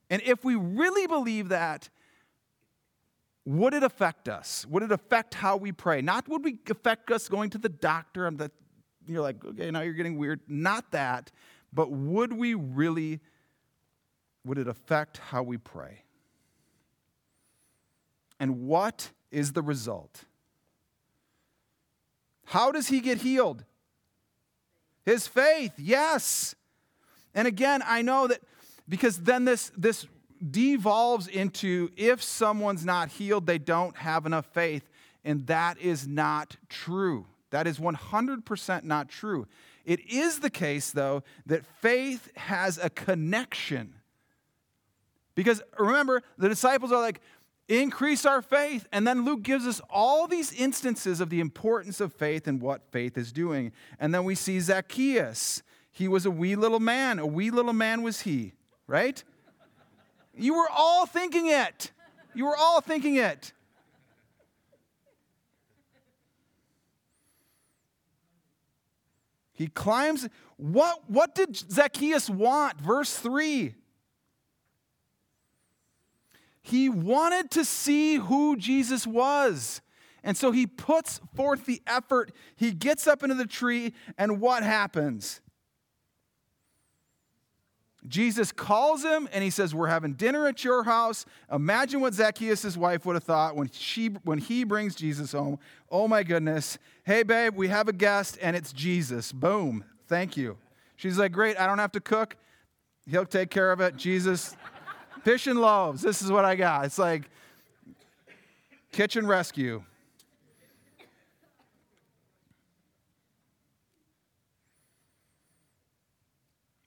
And 0.10 0.22
if 0.24 0.44
we 0.44 0.56
really 0.56 1.08
believe 1.08 1.50
that, 1.50 1.90
would 3.46 3.74
it 3.74 3.84
affect 3.84 4.30
us? 4.30 4.66
Would 4.70 4.84
it 4.84 4.92
affect 4.92 5.34
how 5.34 5.58
we 5.58 5.72
pray? 5.72 6.02
Not 6.02 6.28
would 6.30 6.44
we 6.44 6.58
affect 6.70 7.12
us 7.12 7.28
going 7.28 7.50
to 7.52 7.58
the 7.58 7.70
doctor 7.70 8.26
and 8.26 8.38
that 8.40 8.52
you're 9.06 9.22
like, 9.22 9.44
okay, 9.44 9.70
now 9.70 9.82
you're 9.82 9.94
getting 9.94 10.18
weird. 10.18 10.40
Not 10.48 10.92
that, 10.92 11.32
but 11.74 11.92
would 11.92 12.32
we 12.32 12.54
really, 12.54 13.20
would 14.46 14.58
it 14.58 14.68
affect 14.68 15.18
how 15.18 15.44
we 15.44 15.58
pray? 15.58 16.04
And 18.40 18.68
what 18.68 19.12
is 19.32 19.54
the 19.54 19.62
result? 19.62 20.24
How 22.46 22.72
does 22.72 22.88
he 22.88 23.00
get 23.00 23.20
healed? 23.20 23.64
His 25.06 25.28
faith, 25.28 25.74
yes. 25.78 26.56
And 27.34 27.48
again, 27.48 27.82
I 27.86 28.02
know 28.02 28.28
that 28.28 28.42
because 28.88 29.20
then 29.20 29.46
this, 29.46 29.72
this 29.78 30.08
devolves 30.52 31.28
into 31.28 31.90
if 31.96 32.22
someone's 32.22 32.86
not 32.86 33.10
healed, 33.10 33.46
they 33.46 33.58
don't 33.58 33.96
have 33.98 34.26
enough 34.26 34.46
faith. 34.48 34.90
And 35.24 35.48
that 35.48 35.78
is 35.80 36.08
not 36.08 36.58
true. 36.70 37.28
That 37.52 37.68
is 37.68 37.80
100% 37.80 38.84
not 38.84 39.10
true. 39.10 39.48
It 39.86 40.00
is 40.10 40.40
the 40.40 40.50
case, 40.50 40.92
though, 40.92 41.24
that 41.46 41.66
faith 41.82 42.30
has 42.36 42.78
a 42.78 42.90
connection. 42.90 43.96
Because 45.36 45.62
remember, 45.78 46.24
the 46.38 46.50
disciples 46.50 46.92
are 46.92 47.02
like, 47.02 47.22
increase 47.68 48.26
our 48.26 48.42
faith. 48.42 48.88
And 48.92 49.08
then 49.08 49.26
Luke 49.26 49.44
gives 49.44 49.66
us 49.66 49.82
all 49.90 50.28
these 50.28 50.52
instances 50.54 51.20
of 51.20 51.30
the 51.30 51.40
importance 51.40 52.02
of 52.02 52.14
faith 52.14 52.48
and 52.48 52.62
what 52.62 52.92
faith 52.92 53.18
is 53.18 53.32
doing. 53.32 53.72
And 54.00 54.14
then 54.14 54.24
we 54.24 54.36
see 54.36 54.60
Zacchaeus. 54.60 55.64
He 55.94 56.08
was 56.08 56.26
a 56.26 56.32
wee 56.32 56.56
little 56.56 56.80
man. 56.80 57.20
A 57.20 57.26
wee 57.26 57.52
little 57.52 57.72
man 57.72 58.02
was 58.02 58.22
he, 58.22 58.54
right? 58.88 59.24
You 60.36 60.56
were 60.56 60.70
all 60.70 61.06
thinking 61.06 61.46
it. 61.48 61.92
You 62.34 62.46
were 62.46 62.58
all 62.58 62.82
thinking 62.82 63.16
it. 63.16 63.54
He 69.54 69.68
climbs. 69.68 70.28
What, 70.58 71.04
what 71.08 71.36
did 71.36 71.56
Zacchaeus 71.56 72.28
want? 72.28 72.82
Verse 72.82 73.16
3. 73.16 73.76
He 76.64 76.90
wanted 76.90 77.52
to 77.52 77.64
see 77.64 78.16
who 78.16 78.58
Jesus 78.58 79.06
was. 79.06 79.82
And 80.24 80.36
so 80.36 80.52
he 80.52 80.66
puts 80.66 81.20
forth 81.36 81.66
the 81.66 81.84
effort. 81.86 82.32
He 82.56 82.72
gets 82.72 83.06
up 83.06 83.22
into 83.22 83.36
the 83.36 83.46
tree, 83.46 83.94
and 84.18 84.40
what 84.40 84.64
happens? 84.64 85.42
Jesus 88.08 88.52
calls 88.52 89.04
him 89.04 89.30
and 89.32 89.44
he 89.44 89.50
says, 89.50 89.74
We're 89.74 89.88
having 89.88 90.14
dinner 90.14 90.48
at 90.48 90.64
your 90.64 90.84
house. 90.84 91.26
Imagine 91.52 92.02
what 92.02 92.14
Zacchaeus' 92.14 92.76
wife 92.76 93.06
would 93.06 93.16
have 93.16 93.24
thought 93.24 93.56
when, 93.56 93.70
she, 93.72 94.10
when 94.24 94.40
he 94.40 94.66
brings 94.66 94.94
Jesus 94.96 95.32
home. 95.32 95.58
Oh 95.90 96.08
my 96.08 96.24
goodness. 96.24 96.78
Hey, 97.06 97.24
babe, 97.24 97.56
we 97.56 97.70
have 97.70 97.88
a 97.88 97.94
guest 97.94 98.38
and 98.42 98.56
it's 98.56 98.74
Jesus. 98.74 99.32
Boom. 99.32 99.86
Thank 100.08 100.36
you. 100.36 100.58
She's 100.98 101.18
like, 101.18 101.32
Great, 101.32 101.58
I 101.58 101.66
don't 101.66 101.80
have 101.80 101.94
to 101.94 102.02
cook. 102.02 102.36
He'll 103.10 103.26
take 103.26 103.50
care 103.50 103.72
of 103.72 103.80
it. 103.80 103.96
Jesus, 103.96 104.56
fish 105.24 105.48
and 105.48 105.60
loaves. 105.60 106.02
This 106.02 106.22
is 106.22 106.32
what 106.32 106.44
I 106.46 106.56
got. 106.56 106.86
It's 106.86 107.00
like 107.00 107.30
kitchen 108.92 109.26
rescue. 109.26 109.84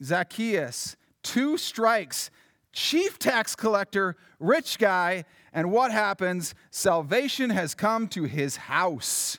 Zacchaeus 0.02 0.94
two 1.26 1.58
strikes 1.58 2.30
chief 2.72 3.18
tax 3.18 3.56
collector, 3.56 4.16
rich 4.38 4.78
guy, 4.78 5.24
and 5.52 5.72
what 5.72 5.90
happens? 5.90 6.54
Salvation 6.70 7.48
has 7.48 7.74
come 7.74 8.06
to 8.08 8.24
his 8.24 8.56
house. 8.56 9.38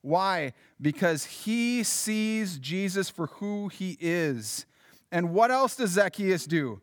Why? 0.00 0.54
Because 0.80 1.24
he 1.26 1.82
sees 1.82 2.58
Jesus 2.58 3.10
for 3.10 3.26
who 3.26 3.68
he 3.68 3.98
is. 4.00 4.64
And 5.12 5.34
what 5.34 5.50
else 5.50 5.76
does 5.76 5.90
Zacchaeus 5.90 6.46
do? 6.46 6.80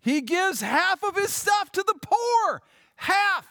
He 0.00 0.20
gives 0.20 0.60
half 0.60 1.02
of 1.02 1.16
his 1.16 1.32
stuff 1.32 1.72
to 1.72 1.82
the 1.82 1.98
poor. 2.00 2.62
Half. 2.94 3.48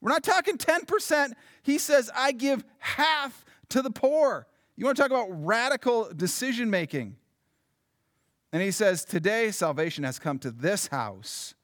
We're 0.00 0.12
not 0.12 0.22
talking 0.22 0.56
10%. 0.56 1.32
He 1.64 1.78
says, 1.78 2.08
I 2.14 2.30
give 2.30 2.64
half 2.78 3.44
to 3.70 3.82
the 3.82 3.90
poor. 3.90 4.46
You 4.76 4.84
want 4.84 4.96
to 4.96 5.02
talk 5.02 5.10
about 5.10 5.28
radical 5.30 6.10
decision 6.14 6.68
making? 6.68 7.16
And 8.52 8.62
he 8.62 8.70
says, 8.70 9.04
Today 9.04 9.50
salvation 9.50 10.04
has 10.04 10.18
come 10.18 10.38
to 10.40 10.50
this 10.50 10.88
house, 10.88 11.54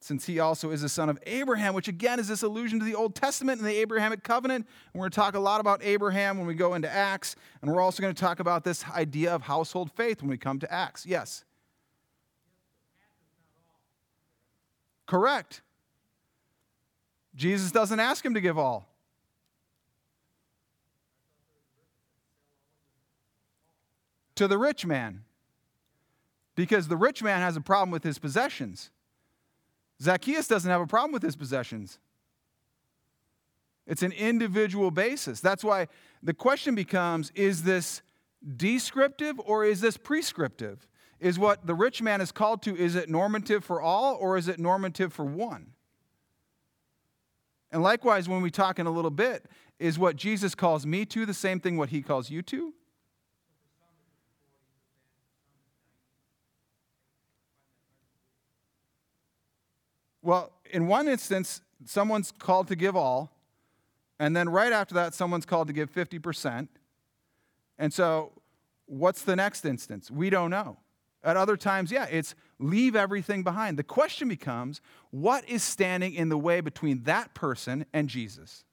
since 0.00 0.26
he 0.26 0.40
also 0.40 0.70
is 0.70 0.82
the 0.82 0.88
son 0.88 1.08
of 1.08 1.18
Abraham, 1.26 1.74
which 1.74 1.88
again 1.88 2.18
is 2.18 2.28
this 2.28 2.42
allusion 2.42 2.78
to 2.78 2.84
the 2.84 2.94
Old 2.94 3.14
Testament 3.14 3.60
and 3.60 3.68
the 3.68 3.76
Abrahamic 3.76 4.22
covenant. 4.22 4.66
And 4.92 5.00
we're 5.00 5.04
going 5.04 5.10
to 5.10 5.16
talk 5.16 5.34
a 5.34 5.40
lot 5.40 5.60
about 5.60 5.80
Abraham 5.82 6.38
when 6.38 6.46
we 6.46 6.54
go 6.54 6.74
into 6.74 6.90
Acts. 6.92 7.36
And 7.62 7.70
we're 7.70 7.80
also 7.80 8.00
going 8.00 8.14
to 8.14 8.20
talk 8.20 8.40
about 8.40 8.64
this 8.64 8.84
idea 8.90 9.34
of 9.34 9.42
household 9.42 9.90
faith 9.92 10.20
when 10.20 10.30
we 10.30 10.38
come 10.38 10.58
to 10.60 10.72
Acts. 10.72 11.04
Yes? 11.04 11.44
Correct. 15.06 15.62
Jesus 17.34 17.70
doesn't 17.72 17.98
ask 17.98 18.24
him 18.24 18.34
to 18.34 18.40
give 18.40 18.58
all. 18.58 18.87
To 24.38 24.46
the 24.46 24.56
rich 24.56 24.86
man 24.86 25.24
because 26.54 26.86
the 26.86 26.96
rich 26.96 27.22
man 27.24 27.40
has 27.40 27.56
a 27.56 27.60
problem 27.60 27.90
with 27.90 28.04
his 28.04 28.20
possessions. 28.20 28.90
Zacchaeus 30.00 30.46
doesn't 30.46 30.70
have 30.70 30.80
a 30.80 30.86
problem 30.86 31.12
with 31.12 31.24
his 31.24 31.34
possessions. 31.34 31.98
It's 33.84 34.04
an 34.04 34.12
individual 34.12 34.92
basis. 34.92 35.40
That's 35.40 35.64
why 35.64 35.88
the 36.22 36.34
question 36.34 36.76
becomes 36.76 37.32
is 37.34 37.64
this 37.64 38.00
descriptive 38.56 39.40
or 39.40 39.64
is 39.64 39.80
this 39.80 39.96
prescriptive? 39.96 40.86
Is 41.18 41.36
what 41.36 41.66
the 41.66 41.74
rich 41.74 42.00
man 42.00 42.20
is 42.20 42.30
called 42.30 42.62
to, 42.62 42.76
is 42.76 42.94
it 42.94 43.08
normative 43.08 43.64
for 43.64 43.80
all 43.80 44.14
or 44.20 44.36
is 44.36 44.46
it 44.46 44.60
normative 44.60 45.12
for 45.12 45.24
one? 45.24 45.72
And 47.72 47.82
likewise, 47.82 48.28
when 48.28 48.40
we 48.40 48.52
talk 48.52 48.78
in 48.78 48.86
a 48.86 48.90
little 48.90 49.10
bit, 49.10 49.46
is 49.80 49.98
what 49.98 50.14
Jesus 50.14 50.54
calls 50.54 50.86
me 50.86 51.04
to 51.06 51.26
the 51.26 51.34
same 51.34 51.58
thing 51.58 51.76
what 51.76 51.88
he 51.88 52.02
calls 52.02 52.30
you 52.30 52.40
to? 52.42 52.72
Well, 60.28 60.52
in 60.70 60.88
one 60.88 61.08
instance, 61.08 61.62
someone's 61.86 62.32
called 62.32 62.68
to 62.68 62.76
give 62.76 62.94
all, 62.94 63.32
and 64.18 64.36
then 64.36 64.50
right 64.50 64.74
after 64.74 64.94
that, 64.96 65.14
someone's 65.14 65.46
called 65.46 65.68
to 65.68 65.72
give 65.72 65.90
50%. 65.90 66.68
And 67.78 67.94
so, 67.94 68.32
what's 68.84 69.22
the 69.22 69.34
next 69.34 69.64
instance? 69.64 70.10
We 70.10 70.28
don't 70.28 70.50
know. 70.50 70.76
At 71.24 71.38
other 71.38 71.56
times, 71.56 71.90
yeah, 71.90 72.04
it's 72.10 72.34
leave 72.58 72.94
everything 72.94 73.42
behind. 73.42 73.78
The 73.78 73.84
question 73.84 74.28
becomes 74.28 74.82
what 75.12 75.48
is 75.48 75.62
standing 75.62 76.12
in 76.12 76.28
the 76.28 76.36
way 76.36 76.60
between 76.60 77.04
that 77.04 77.32
person 77.32 77.86
and 77.94 78.06
Jesus? 78.10 78.64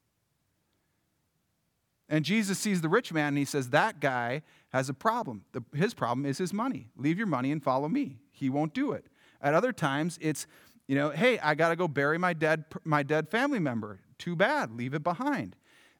And 2.10 2.26
Jesus 2.26 2.60
sees 2.60 2.82
the 2.82 2.90
rich 2.90 3.14
man 3.14 3.30
and 3.30 3.38
he 3.38 3.46
says, 3.46 3.70
That 3.70 4.02
guy 4.02 4.42
has 4.74 4.90
a 4.90 4.94
problem. 4.94 5.46
The, 5.54 5.64
his 5.74 5.94
problem 5.94 6.26
is 6.26 6.38
his 6.38 6.52
money. 6.52 6.90
Leave 6.98 7.18
your 7.18 7.28
money 7.28 7.54
and 7.54 7.64
follow 7.64 7.88
me. 7.88 8.18
He 8.34 8.50
won't 8.50 8.74
do 8.74 8.92
it. 8.92 9.06
At 9.42 9.54
other 9.54 9.72
times, 9.72 10.20
it's 10.22 10.48
you 10.88 10.96
know, 10.96 11.10
hey, 11.10 11.40
I 11.40 11.56
got 11.56 11.70
to 11.70 11.76
go 11.76 11.88
bury 11.88 12.18
my 12.18 12.34
dead, 12.34 12.66
my 12.84 13.04
dead 13.04 13.30
family 13.30 13.60
member. 13.60 14.00
Too 14.18 14.36
bad, 14.36 14.72
leave 14.72 14.94
it 14.94 15.04
behind. 15.04 15.56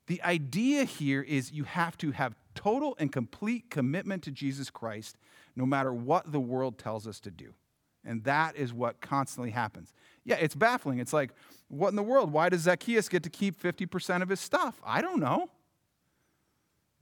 The 0.08 0.22
idea 0.22 0.84
here 0.84 1.22
is 1.22 1.52
you 1.52 1.64
have 1.64 1.98
to 1.98 2.12
have 2.12 2.36
total 2.54 2.96
and 3.00 3.12
complete 3.12 3.70
commitment 3.70 4.24
to 4.24 4.32
Jesus 4.32 4.70
Christ 4.70 5.18
no 5.56 5.66
matter 5.66 5.94
what 5.94 6.32
the 6.32 6.40
world 6.40 6.78
tells 6.78 7.08
us 7.08 7.20
to 7.22 7.32
do. 7.32 7.54
And 8.06 8.24
that 8.26 8.56
is 8.56 8.72
what 8.72 9.02
constantly 9.02 9.50
happens. 9.50 9.94
Yeah, 10.24 10.36
it's 10.36 10.54
baffling. 10.54 11.00
It's 11.00 11.14
like, 11.14 11.32
what 11.70 11.90
in 11.90 11.96
the 11.96 12.04
world? 12.04 12.32
Why 12.32 12.50
does 12.50 12.62
Zacchaeus 12.62 13.10
get 13.10 13.24
to 13.24 13.30
keep 13.30 13.60
50% 13.60 14.22
of 14.22 14.30
his 14.30 14.40
stuff? 14.40 14.80
I 14.86 15.02
don't 15.02 15.20
know. 15.20 15.50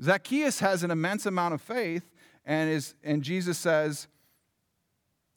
Zacchaeus 0.01 0.59
has 0.59 0.84
an 0.84 0.91
immense 0.91 1.25
amount 1.25 1.53
of 1.53 1.61
faith, 1.61 2.09
and, 2.45 2.69
is, 2.69 2.95
and 3.03 3.21
Jesus 3.21 3.57
says, 3.57 4.07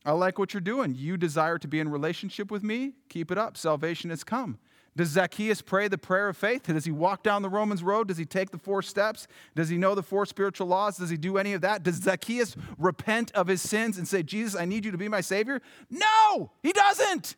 I 0.06 0.12
like 0.12 0.38
what 0.38 0.54
you're 0.54 0.60
doing. 0.60 0.94
You 0.94 1.16
desire 1.16 1.58
to 1.58 1.66
be 1.66 1.80
in 1.80 1.88
relationship 1.88 2.50
with 2.50 2.62
me? 2.62 2.92
Keep 3.08 3.32
it 3.32 3.38
up. 3.38 3.56
Salvation 3.56 4.08
has 4.10 4.22
come. 4.22 4.58
Does 4.96 5.08
Zacchaeus 5.08 5.60
pray 5.60 5.88
the 5.88 5.98
prayer 5.98 6.28
of 6.28 6.36
faith? 6.36 6.62
Does 6.62 6.84
he 6.84 6.92
walk 6.92 7.22
down 7.24 7.42
the 7.42 7.50
Romans 7.50 7.82
road? 7.82 8.08
Does 8.08 8.16
he 8.16 8.24
take 8.24 8.50
the 8.50 8.58
four 8.58 8.80
steps? 8.82 9.26
Does 9.54 9.68
he 9.68 9.76
know 9.76 9.94
the 9.96 10.02
four 10.02 10.24
spiritual 10.24 10.68
laws? 10.68 10.96
Does 10.96 11.10
he 11.10 11.16
do 11.16 11.36
any 11.36 11.52
of 11.52 11.60
that? 11.60 11.82
Does 11.82 11.96
Zacchaeus 11.96 12.56
repent 12.78 13.32
of 13.32 13.48
his 13.48 13.60
sins 13.60 13.98
and 13.98 14.06
say, 14.06 14.22
Jesus, 14.22 14.58
I 14.58 14.64
need 14.64 14.84
you 14.84 14.92
to 14.92 14.96
be 14.96 15.08
my 15.08 15.20
Savior? 15.20 15.60
No, 15.90 16.52
he 16.62 16.72
doesn't. 16.72 17.36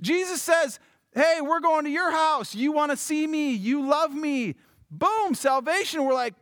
Jesus 0.00 0.42
says, 0.42 0.78
Hey, 1.14 1.40
we're 1.42 1.60
going 1.60 1.84
to 1.84 1.90
your 1.90 2.10
house. 2.10 2.54
You 2.54 2.72
want 2.72 2.92
to 2.92 2.96
see 2.96 3.26
me. 3.26 3.52
You 3.52 3.86
love 3.86 4.14
me. 4.14 4.54
Boom, 4.90 5.34
salvation. 5.34 6.04
We're 6.04 6.14
like, 6.14 6.34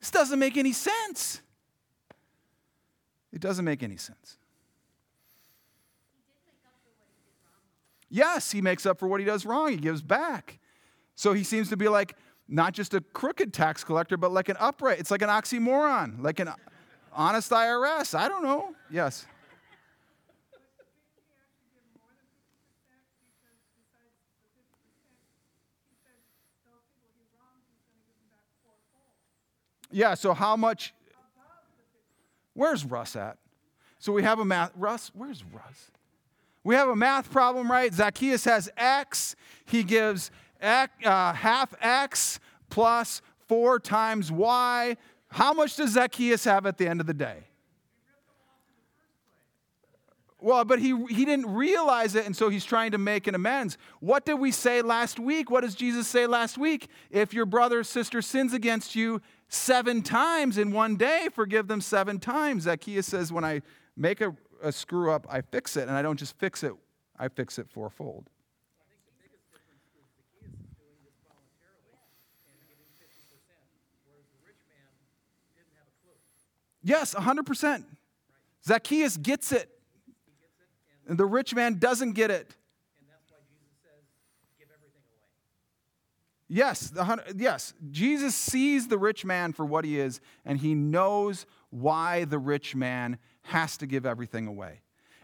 this 0.00 0.10
doesn't 0.10 0.38
make 0.38 0.56
any 0.56 0.72
sense. 0.72 1.42
It 3.38 3.42
doesn't 3.42 3.64
make 3.64 3.84
any 3.84 3.96
sense. 3.96 4.36
Yes, 8.10 8.50
he 8.50 8.60
makes 8.60 8.84
up 8.84 8.98
for 8.98 9.06
what 9.06 9.20
he 9.20 9.26
does 9.26 9.46
wrong. 9.46 9.70
He 9.70 9.76
gives 9.76 10.02
back. 10.02 10.58
So 11.14 11.34
he 11.34 11.44
seems 11.44 11.68
to 11.68 11.76
be 11.76 11.86
like 11.88 12.16
not 12.48 12.72
just 12.72 12.94
a 12.94 13.00
crooked 13.00 13.52
tax 13.52 13.84
collector, 13.84 14.16
but 14.16 14.32
like 14.32 14.48
an 14.48 14.56
upright. 14.58 14.98
It's 14.98 15.12
like 15.12 15.22
an 15.22 15.28
oxymoron, 15.28 16.20
like 16.20 16.40
an 16.40 16.50
honest 17.12 17.52
IRS. 17.52 18.18
I 18.18 18.26
don't 18.26 18.42
know. 18.42 18.74
Yes. 18.90 19.24
Yeah, 29.92 30.14
so 30.14 30.34
how 30.34 30.56
much? 30.56 30.92
Where's 32.58 32.84
Russ 32.84 33.14
at? 33.14 33.38
So 34.00 34.12
we 34.12 34.24
have 34.24 34.40
a 34.40 34.44
math. 34.44 34.72
Russ, 34.74 35.12
where's 35.14 35.44
Russ? 35.44 35.92
We 36.64 36.74
have 36.74 36.88
a 36.88 36.96
math 36.96 37.30
problem, 37.30 37.70
right? 37.70 37.94
Zacchaeus 37.94 38.44
has 38.46 38.68
x. 38.76 39.36
He 39.64 39.84
gives 39.84 40.32
x, 40.60 40.92
uh, 41.06 41.34
half 41.34 41.72
x 41.80 42.40
plus 42.68 43.22
4 43.46 43.78
times 43.78 44.32
y. 44.32 44.96
How 45.28 45.52
much 45.52 45.76
does 45.76 45.92
Zacchaeus 45.92 46.42
have 46.46 46.66
at 46.66 46.78
the 46.78 46.88
end 46.88 47.00
of 47.00 47.06
the 47.06 47.14
day? 47.14 47.44
Well, 50.40 50.64
but 50.64 50.80
he, 50.80 50.96
he 51.06 51.24
didn't 51.24 51.54
realize 51.54 52.16
it, 52.16 52.26
and 52.26 52.36
so 52.36 52.48
he's 52.48 52.64
trying 52.64 52.90
to 52.90 52.98
make 52.98 53.28
an 53.28 53.36
amends. 53.36 53.78
What 54.00 54.24
did 54.24 54.34
we 54.34 54.50
say 54.50 54.82
last 54.82 55.20
week? 55.20 55.48
What 55.48 55.60
does 55.60 55.76
Jesus 55.76 56.08
say 56.08 56.26
last 56.26 56.58
week? 56.58 56.88
If 57.12 57.32
your 57.32 57.46
brother 57.46 57.80
or 57.80 57.84
sister 57.84 58.20
sins 58.20 58.52
against 58.52 58.96
you 58.96 59.22
seven 59.48 60.02
times 60.02 60.58
in 60.58 60.72
one 60.72 60.96
day, 60.96 61.28
forgive 61.32 61.68
them 61.68 61.80
seven 61.80 62.18
times. 62.18 62.64
Zacchaeus 62.64 63.06
says, 63.06 63.32
When 63.32 63.44
I 63.44 63.62
make 63.96 64.20
a, 64.20 64.34
a 64.62 64.72
screw 64.72 65.10
up, 65.10 65.26
I 65.30 65.40
fix 65.40 65.76
it, 65.76 65.88
and 65.88 65.92
I 65.92 66.02
don't 66.02 66.18
just 66.18 66.38
fix 66.38 66.62
it, 66.62 66.72
I 67.18 67.28
fix 67.28 67.58
it 67.58 67.68
fourfold. 67.68 68.28
Yes, 76.82 77.14
100%. 77.14 77.84
Zacchaeus 78.64 79.18
gets 79.18 79.52
it. 79.52 79.68
And 81.06 81.18
the 81.18 81.26
rich 81.26 81.54
man 81.54 81.78
doesn't 81.78 82.12
get 82.12 82.30
it. 82.30 82.54
Yes, 86.48 86.90
the, 86.90 87.34
yes. 87.36 87.74
Jesus 87.90 88.34
sees 88.34 88.88
the 88.88 88.98
rich 88.98 89.24
man 89.24 89.52
for 89.52 89.66
what 89.66 89.84
he 89.84 90.00
is, 90.00 90.20
and 90.44 90.58
he 90.58 90.74
knows 90.74 91.46
why 91.70 92.24
the 92.24 92.38
rich 92.38 92.74
man 92.74 93.18
has 93.42 93.76
to 93.76 93.86
give 93.86 94.06
everything 94.06 94.46
away. 94.46 94.80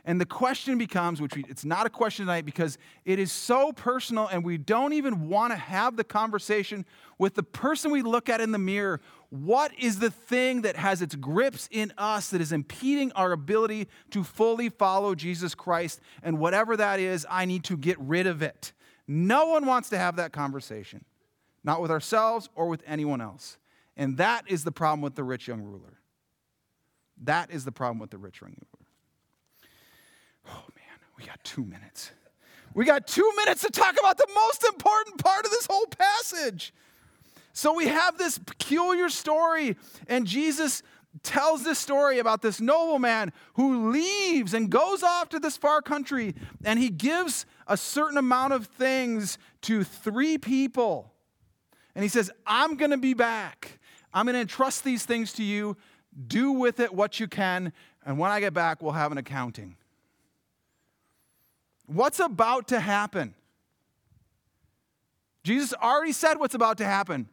And 0.06 0.20
the 0.20 0.26
question 0.26 0.76
becomes, 0.76 1.22
which 1.22 1.34
we, 1.34 1.46
it's 1.48 1.64
not 1.64 1.86
a 1.86 1.90
question 1.90 2.26
tonight 2.26 2.44
because 2.44 2.76
it 3.06 3.18
is 3.18 3.32
so 3.32 3.72
personal, 3.72 4.26
and 4.26 4.44
we 4.44 4.58
don't 4.58 4.92
even 4.92 5.30
want 5.30 5.52
to 5.52 5.56
have 5.56 5.96
the 5.96 6.04
conversation 6.04 6.84
with 7.18 7.34
the 7.34 7.42
person 7.42 7.90
we 7.90 8.02
look 8.02 8.28
at 8.28 8.42
in 8.42 8.52
the 8.52 8.58
mirror. 8.58 9.00
What 9.30 9.72
is 9.78 10.00
the 10.00 10.10
thing 10.10 10.60
that 10.62 10.76
has 10.76 11.00
its 11.00 11.14
grips 11.14 11.70
in 11.70 11.90
us 11.96 12.28
that 12.30 12.42
is 12.42 12.52
impeding 12.52 13.12
our 13.12 13.32
ability 13.32 13.88
to 14.10 14.22
fully 14.22 14.68
follow 14.68 15.14
Jesus 15.14 15.54
Christ? 15.54 16.00
And 16.22 16.38
whatever 16.38 16.76
that 16.76 17.00
is, 17.00 17.26
I 17.30 17.46
need 17.46 17.64
to 17.64 17.76
get 17.78 17.98
rid 17.98 18.26
of 18.26 18.42
it. 18.42 18.74
No 19.08 19.46
one 19.46 19.64
wants 19.64 19.88
to 19.88 19.98
have 19.98 20.16
that 20.16 20.32
conversation, 20.32 21.02
not 21.64 21.80
with 21.80 21.90
ourselves 21.90 22.48
or 22.54 22.68
with 22.68 22.82
anyone 22.86 23.20
else. 23.20 23.58
And 23.96 24.18
that 24.18 24.44
is 24.48 24.64
the 24.64 24.72
problem 24.72 25.00
with 25.00 25.14
the 25.14 25.24
rich 25.24 25.48
young 25.48 25.62
ruler. 25.62 25.98
That 27.22 27.50
is 27.50 27.64
the 27.64 27.72
problem 27.72 27.98
with 27.98 28.10
the 28.10 28.18
rich 28.18 28.40
young 28.40 28.50
ruler. 28.50 28.86
Oh 30.46 30.64
man, 30.76 30.98
we 31.18 31.24
got 31.24 31.42
two 31.42 31.64
minutes. 31.64 32.12
We 32.74 32.84
got 32.84 33.06
two 33.06 33.30
minutes 33.36 33.62
to 33.62 33.70
talk 33.70 33.96
about 33.98 34.18
the 34.18 34.28
most 34.34 34.64
important 34.64 35.18
part 35.22 35.44
of 35.44 35.50
this 35.50 35.66
whole 35.66 35.86
passage. 35.86 36.74
So 37.52 37.72
we 37.72 37.86
have 37.86 38.18
this 38.18 38.36
peculiar 38.36 39.08
story, 39.08 39.76
and 40.08 40.26
Jesus 40.26 40.82
tells 41.22 41.62
this 41.62 41.78
story 41.78 42.18
about 42.18 42.42
this 42.42 42.60
nobleman 42.60 43.32
who 43.54 43.92
leaves 43.92 44.52
and 44.54 44.68
goes 44.68 45.04
off 45.04 45.28
to 45.28 45.38
this 45.38 45.56
far 45.56 45.80
country, 45.80 46.34
and 46.64 46.80
he 46.80 46.90
gives 46.90 47.46
a 47.68 47.76
certain 47.76 48.18
amount 48.18 48.52
of 48.52 48.66
things 48.66 49.38
to 49.62 49.84
three 49.84 50.36
people. 50.36 51.13
And 51.94 52.02
he 52.02 52.08
says, 52.08 52.30
I'm 52.46 52.76
going 52.76 52.90
to 52.90 52.98
be 52.98 53.14
back. 53.14 53.78
I'm 54.12 54.26
going 54.26 54.34
to 54.34 54.40
entrust 54.40 54.84
these 54.84 55.04
things 55.04 55.32
to 55.34 55.44
you. 55.44 55.76
Do 56.26 56.52
with 56.52 56.80
it 56.80 56.94
what 56.94 57.18
you 57.20 57.26
can. 57.26 57.72
And 58.04 58.18
when 58.18 58.30
I 58.30 58.40
get 58.40 58.54
back, 58.54 58.82
we'll 58.82 58.92
have 58.92 59.12
an 59.12 59.18
accounting. 59.18 59.76
What's 61.86 62.20
about 62.20 62.68
to 62.68 62.80
happen? 62.80 63.34
Jesus 65.42 65.74
already 65.74 66.12
said 66.12 66.38
what's 66.38 66.54
about 66.54 66.78
to 66.78 66.84
happen. 66.84 67.28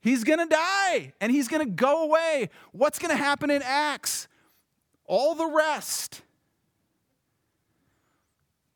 He's 0.00 0.24
going 0.24 0.40
to 0.40 0.46
die 0.46 1.12
and 1.20 1.32
he's 1.32 1.48
going 1.48 1.64
to 1.64 1.72
go 1.72 2.04
away. 2.04 2.50
What's 2.72 2.98
going 2.98 3.10
to 3.10 3.16
happen 3.16 3.50
in 3.50 3.62
Acts? 3.64 4.28
All 5.04 5.34
the 5.34 5.46
rest. 5.46 6.22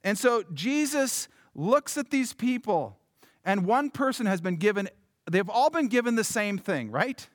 And 0.03 0.17
so 0.17 0.45
Jesus 0.55 1.29
looks 1.55 1.99
at 1.99 2.11
these 2.11 2.33
people, 2.33 2.97
and 3.45 3.67
one 3.67 3.91
person 3.91 4.27
has 4.27 4.41
been 4.41 4.57
given, 4.57 4.89
they've 5.31 5.49
all 5.49 5.71
been 5.71 5.89
given 5.89 6.17
the 6.17 6.25
same 6.25 6.59
thing, 6.59 6.91
right? 6.91 7.29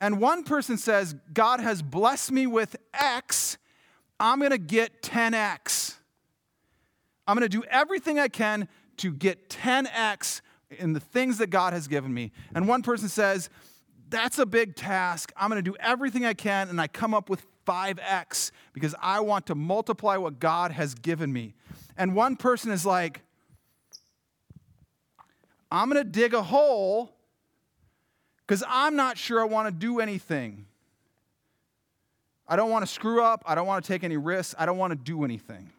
And 0.00 0.20
one 0.20 0.44
person 0.44 0.78
says, 0.78 1.14
God 1.32 1.60
has 1.60 1.82
blessed 1.82 2.32
me 2.32 2.46
with 2.46 2.76
X, 2.92 3.58
I'm 4.18 4.38
going 4.38 4.50
to 4.52 4.58
get 4.58 5.02
10x. 5.02 5.96
I'm 7.26 7.36
going 7.36 7.48
to 7.48 7.56
do 7.56 7.64
everything 7.70 8.18
I 8.18 8.28
can 8.28 8.68
to 8.98 9.12
get 9.12 9.48
10x 9.48 10.40
in 10.70 10.92
the 10.92 11.00
things 11.00 11.38
that 11.38 11.50
God 11.50 11.72
has 11.72 11.88
given 11.88 12.12
me. 12.12 12.32
And 12.54 12.68
one 12.68 12.82
person 12.82 13.08
says, 13.08 13.50
That's 14.08 14.38
a 14.38 14.46
big 14.46 14.76
task. 14.76 15.32
I'm 15.36 15.50
going 15.50 15.62
to 15.62 15.70
do 15.70 15.76
everything 15.80 16.24
I 16.24 16.34
can, 16.34 16.68
and 16.68 16.80
I 16.80 16.86
come 16.86 17.14
up 17.14 17.28
with 17.28 17.46
5x 17.66 18.50
because 18.72 18.94
I 19.00 19.20
want 19.20 19.46
to 19.46 19.54
multiply 19.54 20.16
what 20.16 20.38
God 20.38 20.72
has 20.72 20.94
given 20.94 21.32
me. 21.32 21.54
And 21.96 22.14
one 22.14 22.36
person 22.36 22.70
is 22.70 22.84
like, 22.84 23.22
I'm 25.72 25.88
going 25.88 26.04
to 26.04 26.08
dig 26.08 26.34
a 26.34 26.42
hole 26.42 27.16
because 28.46 28.62
I'm 28.68 28.94
not 28.94 29.16
sure 29.16 29.40
I 29.40 29.44
want 29.44 29.68
to 29.68 29.72
do 29.72 30.00
anything. 30.00 30.66
I 32.46 32.56
don't 32.56 32.70
want 32.70 32.86
to 32.86 32.92
screw 32.92 33.24
up. 33.24 33.42
I 33.46 33.54
don't 33.54 33.66
want 33.66 33.82
to 33.82 33.88
take 33.88 34.04
any 34.04 34.18
risks. 34.18 34.54
I 34.58 34.66
don't 34.66 34.76
want 34.76 34.90
to 34.90 34.98
do 34.98 35.24
anything. 35.24 35.70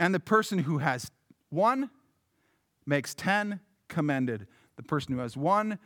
And 0.00 0.12
the 0.12 0.18
person 0.18 0.58
who 0.58 0.78
has 0.78 1.08
one 1.50 1.88
makes 2.84 3.14
10, 3.14 3.60
commended. 3.86 4.48
The 4.74 4.82
person 4.82 5.14
who 5.14 5.20
has 5.20 5.36
one 5.36 5.78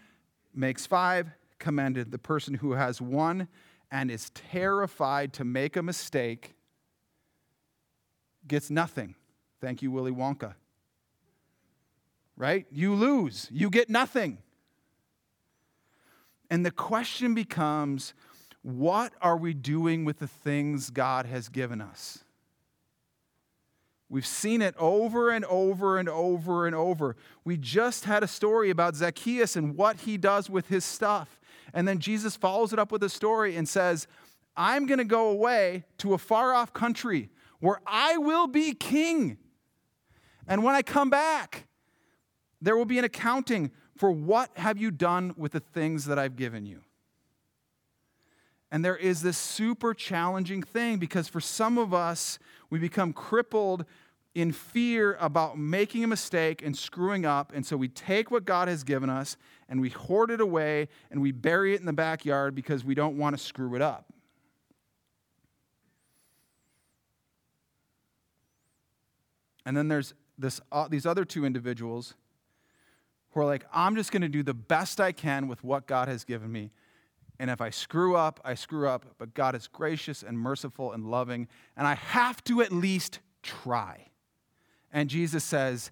makes 0.55 0.87
five, 0.87 1.29
commended. 1.59 2.11
The 2.11 2.19
person 2.19 2.55
who 2.55 2.73
has 2.73 3.03
one 3.03 3.49
and 3.91 4.11
is 4.11 4.31
terrified 4.31 5.35
to 5.35 5.45
make 5.45 5.77
a 5.77 5.83
mistake 5.83 6.55
gets 8.49 8.71
nothing. 8.71 9.15
Thank 9.63 9.81
you, 9.81 9.93
Willy 9.93 10.11
Wonka. 10.11 10.55
Right? 12.37 12.67
You 12.73 12.95
lose, 12.95 13.49
you 13.53 13.71
get 13.71 13.89
nothing. 13.89 14.39
And 16.51 16.67
the 16.67 16.73
question 16.73 17.33
becomes 17.33 18.13
what 18.63 19.13
are 19.23 19.37
we 19.37 19.55
doing 19.55 20.05
with 20.05 20.19
the 20.19 20.27
things 20.27 20.91
God 20.91 21.27
has 21.27 21.49
given 21.49 21.81
us? 21.81 22.25
We've 24.09 24.27
seen 24.27 24.61
it 24.61 24.75
over 24.79 25.31
and 25.31 25.45
over 25.45 25.97
and 25.97 26.09
over 26.09 26.67
and 26.67 26.75
over. 26.75 27.17
We 27.45 27.57
just 27.57 28.05
had 28.05 28.23
a 28.23 28.29
story 28.29 28.69
about 28.69 28.97
Zacchaeus 28.97 29.57
and 29.57 29.77
what 29.77 30.01
he 30.01 30.19
does 30.19 30.51
with 30.51 30.69
his 30.69 30.85
stuff. 30.85 31.41
And 31.73 31.87
then 31.87 32.01
Jesus 32.01 32.37
follows 32.37 32.73
it 32.73 32.79
up 32.81 32.91
with 32.91 33.03
a 33.05 33.09
story 33.09 33.57
and 33.57 33.69
says, 33.69 34.07
I'm 34.57 34.87
going 34.87 34.99
to 34.99 35.05
go 35.05 35.31
away 35.31 35.85
to 35.99 36.15
a 36.15 36.19
far 36.19 36.53
off 36.53 36.73
country 36.73 37.31
where 37.61 37.81
I 37.87 38.19
will 38.19 38.49
be 38.49 38.75
king. 38.75 39.39
And 40.47 40.63
when 40.65 40.75
I 40.75 40.83
come 40.83 41.11
back, 41.11 41.67
there 42.61 42.77
will 42.77 42.85
be 42.85 42.99
an 42.99 43.05
accounting 43.05 43.71
for 43.97 44.11
what 44.11 44.51
have 44.57 44.79
you 44.79 44.91
done 44.91 45.35
with 45.37 45.53
the 45.53 45.61
things 45.61 46.07
that 46.07 46.19
I've 46.19 46.37
given 46.37 46.67
you. 46.67 46.81
And 48.71 48.85
there 48.85 48.97
is 48.97 49.21
this 49.21 49.37
super 49.37 49.93
challenging 49.93 50.63
thing 50.63 50.99
because 50.99 51.29
for 51.29 51.41
some 51.41 51.77
of 51.77 51.93
us, 51.93 52.39
we 52.71 52.79
become 52.79 53.13
crippled 53.13 53.85
in 54.35 54.51
fear 54.51 55.19
about 55.21 55.59
making 55.59 56.03
a 56.05 56.07
mistake 56.07 56.63
and 56.65 56.77
screwing 56.77 57.27
up. 57.27 57.53
And 57.55 57.67
so 57.67 57.77
we 57.77 57.89
take 57.89 58.31
what 58.31 58.47
God 58.47 58.69
has 58.69 58.83
given 58.83 59.11
us 59.11 59.37
and 59.69 59.81
we 59.81 59.91
hoard 59.91 60.31
it 60.31 60.41
away 60.41 60.89
and 61.11 61.21
we 61.21 61.33
bury 61.33 61.75
it 61.75 61.81
in 61.81 61.87
the 61.87 61.93
backyard 61.93 62.55
because 62.55 62.83
we 62.83 62.95
don't 62.95 63.19
want 63.19 63.37
to 63.37 63.43
screw 63.43 63.75
it 63.75 63.83
up. 63.83 64.07
And 69.67 69.77
then 69.77 69.89
there's 69.89 70.15
this, 70.43 70.61
uh, 70.71 70.89
these 70.89 71.07
other 71.07 71.25
two 71.25 71.47
individuals 71.47 72.15
who 73.31 73.41
are 73.41 73.47
like, 73.47 73.65
I'm 73.73 73.97
just 73.97 74.13
going 74.13 74.23
to 74.23 74.29
do 74.29 74.43
the 74.43 74.55
best 74.55 75.01
I 75.01 75.13
can 75.13 75.49
with 75.49 75.65
what 75.65 75.87
God 75.87 76.09
has 76.09 76.25
given 76.25 76.53
me. 76.53 76.71
And 77.39 77.51
if 77.51 77.61
I 77.61 77.71
screw 77.71 78.15
up, 78.15 78.41
I 78.45 78.55
screw 78.55 78.89
up. 78.89 79.07
But 79.19 79.35
God 79.35 79.55
is 79.55 79.67
gracious 79.67 80.23
and 80.23 80.39
merciful 80.39 80.93
and 80.93 81.11
loving. 81.11 81.49
And 81.77 81.87
I 81.87 81.95
have 81.95 82.45
to 82.45 82.61
at 82.61 82.73
least 82.73 83.21
try. 83.43 84.09
And 84.93 85.09
Jesus 85.09 85.43
says, 85.43 85.91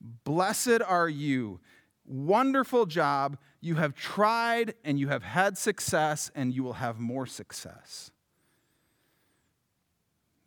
Blessed 0.00 0.80
are 0.86 1.08
you. 1.08 1.60
Wonderful 2.06 2.86
job. 2.86 3.36
You 3.60 3.74
have 3.74 3.94
tried 3.94 4.74
and 4.82 4.98
you 4.98 5.08
have 5.08 5.22
had 5.22 5.58
success, 5.58 6.30
and 6.34 6.54
you 6.54 6.62
will 6.62 6.74
have 6.74 6.98
more 6.98 7.26
success. 7.26 8.10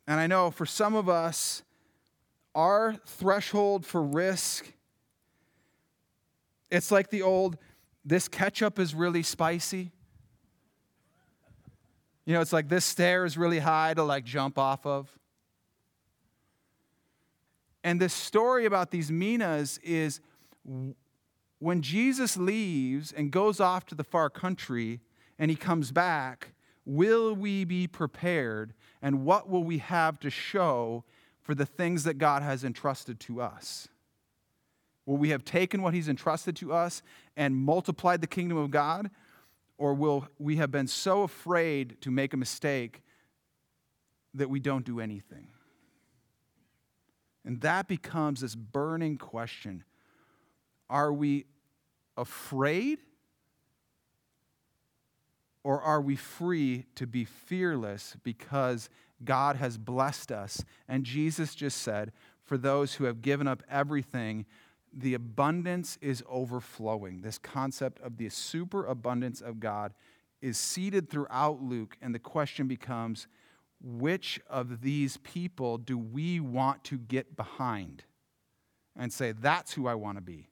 And 0.06 0.20
I 0.20 0.26
know 0.26 0.50
for 0.50 0.66
some 0.66 0.94
of 0.94 1.08
us, 1.08 1.62
our 2.54 2.94
threshold 3.06 3.84
for 3.84 4.02
risk, 4.02 4.72
it's 6.70 6.90
like 6.90 7.10
the 7.10 7.22
old, 7.22 7.56
this 8.04 8.28
ketchup 8.28 8.78
is 8.78 8.94
really 8.94 9.22
spicy. 9.22 9.92
You 12.24 12.34
know, 12.34 12.40
it's 12.40 12.52
like 12.52 12.68
this 12.68 12.84
stair 12.84 13.24
is 13.24 13.36
really 13.36 13.58
high 13.58 13.94
to 13.94 14.02
like 14.02 14.24
jump 14.24 14.58
off 14.58 14.86
of. 14.86 15.10
And 17.82 18.00
this 18.00 18.14
story 18.14 18.64
about 18.64 18.90
these 18.90 19.10
minas 19.10 19.78
is 19.82 20.20
when 21.58 21.82
Jesus 21.82 22.36
leaves 22.36 23.12
and 23.12 23.30
goes 23.30 23.60
off 23.60 23.84
to 23.86 23.94
the 23.94 24.04
far 24.04 24.30
country 24.30 25.00
and 25.38 25.50
he 25.50 25.56
comes 25.56 25.92
back, 25.92 26.54
will 26.86 27.34
we 27.34 27.64
be 27.64 27.86
prepared 27.86 28.72
and 29.02 29.24
what 29.24 29.50
will 29.50 29.64
we 29.64 29.78
have 29.78 30.18
to 30.20 30.30
show 30.30 31.04
for 31.44 31.54
the 31.54 31.66
things 31.66 32.02
that 32.04 32.18
God 32.18 32.42
has 32.42 32.64
entrusted 32.64 33.20
to 33.20 33.40
us? 33.40 33.86
Will 35.06 35.18
we 35.18 35.28
have 35.28 35.44
taken 35.44 35.82
what 35.82 35.94
he's 35.94 36.08
entrusted 36.08 36.56
to 36.56 36.72
us 36.72 37.02
and 37.36 37.54
multiplied 37.54 38.22
the 38.22 38.26
kingdom 38.26 38.56
of 38.56 38.70
God? 38.70 39.10
Or 39.76 39.92
will 39.92 40.26
we 40.38 40.56
have 40.56 40.70
been 40.70 40.86
so 40.86 41.22
afraid 41.22 42.00
to 42.00 42.10
make 42.10 42.32
a 42.32 42.38
mistake 42.38 43.02
that 44.32 44.48
we 44.48 44.58
don't 44.58 44.84
do 44.84 45.00
anything? 45.00 45.48
And 47.44 47.60
that 47.60 47.88
becomes 47.88 48.40
this 48.40 48.54
burning 48.54 49.18
question 49.18 49.84
Are 50.88 51.12
we 51.12 51.44
afraid? 52.16 53.00
Or 55.62 55.80
are 55.80 56.00
we 56.00 56.14
free 56.14 56.84
to 56.94 57.06
be 57.06 57.24
fearless 57.24 58.16
because 58.22 58.90
God 59.22 59.56
has 59.56 59.78
blessed 59.78 60.32
us? 60.32 60.64
And 60.88 61.04
Jesus 61.04 61.54
just 61.54 61.82
said, 61.82 62.12
for 62.42 62.58
those 62.58 62.94
who 62.94 63.04
have 63.04 63.22
given 63.22 63.46
up 63.46 63.62
everything, 63.70 64.46
the 64.92 65.14
abundance 65.14 65.98
is 66.00 66.22
overflowing. 66.28 67.20
This 67.20 67.38
concept 67.38 68.00
of 68.00 68.16
the 68.16 68.28
superabundance 68.28 69.40
of 69.40 69.60
God 69.60 69.94
is 70.42 70.58
seated 70.58 71.08
throughout 71.08 71.62
Luke, 71.62 71.96
and 72.02 72.14
the 72.14 72.18
question 72.18 72.66
becomes 72.66 73.26
which 73.82 74.40
of 74.48 74.82
these 74.82 75.16
people 75.18 75.78
do 75.78 75.98
we 75.98 76.38
want 76.40 76.84
to 76.84 76.98
get 76.98 77.36
behind 77.36 78.04
and 78.96 79.12
say, 79.12 79.32
that's 79.32 79.74
who 79.74 79.86
I 79.86 79.94
want 79.94 80.18
to 80.18 80.22
be? 80.22 80.48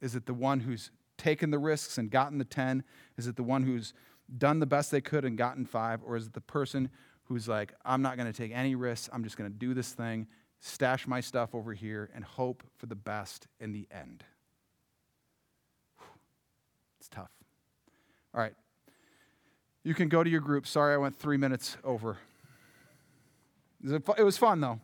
Is 0.00 0.14
it 0.14 0.26
the 0.26 0.34
one 0.34 0.60
who's 0.60 0.90
taken 1.16 1.50
the 1.50 1.58
risks 1.58 1.98
and 1.98 2.10
gotten 2.10 2.38
the 2.38 2.44
10? 2.44 2.84
Is 3.16 3.26
it 3.26 3.36
the 3.36 3.42
one 3.42 3.62
who's 3.62 3.94
done 4.38 4.58
the 4.58 4.66
best 4.66 4.90
they 4.90 5.00
could 5.00 5.24
and 5.24 5.36
gotten 5.36 5.66
five? 5.66 6.00
Or 6.04 6.16
is 6.16 6.26
it 6.26 6.32
the 6.32 6.40
person 6.40 6.90
who's 7.24 7.48
like, 7.48 7.74
I'm 7.84 8.02
not 8.02 8.16
going 8.16 8.30
to 8.30 8.36
take 8.36 8.52
any 8.52 8.74
risks, 8.74 9.08
I'm 9.12 9.24
just 9.24 9.36
going 9.36 9.50
to 9.50 9.56
do 9.56 9.74
this 9.74 9.92
thing, 9.92 10.26
stash 10.60 11.06
my 11.06 11.20
stuff 11.20 11.54
over 11.54 11.72
here, 11.72 12.10
and 12.14 12.24
hope 12.24 12.62
for 12.76 12.86
the 12.86 12.94
best 12.94 13.46
in 13.60 13.72
the 13.72 13.86
end? 13.90 14.24
It's 16.98 17.08
tough. 17.08 17.30
All 18.34 18.40
right. 18.40 18.54
You 19.82 19.94
can 19.94 20.08
go 20.08 20.24
to 20.24 20.30
your 20.30 20.40
group. 20.40 20.66
Sorry, 20.66 20.94
I 20.94 20.96
went 20.96 21.16
three 21.16 21.36
minutes 21.36 21.76
over. 21.84 22.18
It 23.84 24.24
was 24.24 24.36
fun, 24.36 24.60
though. 24.60 24.80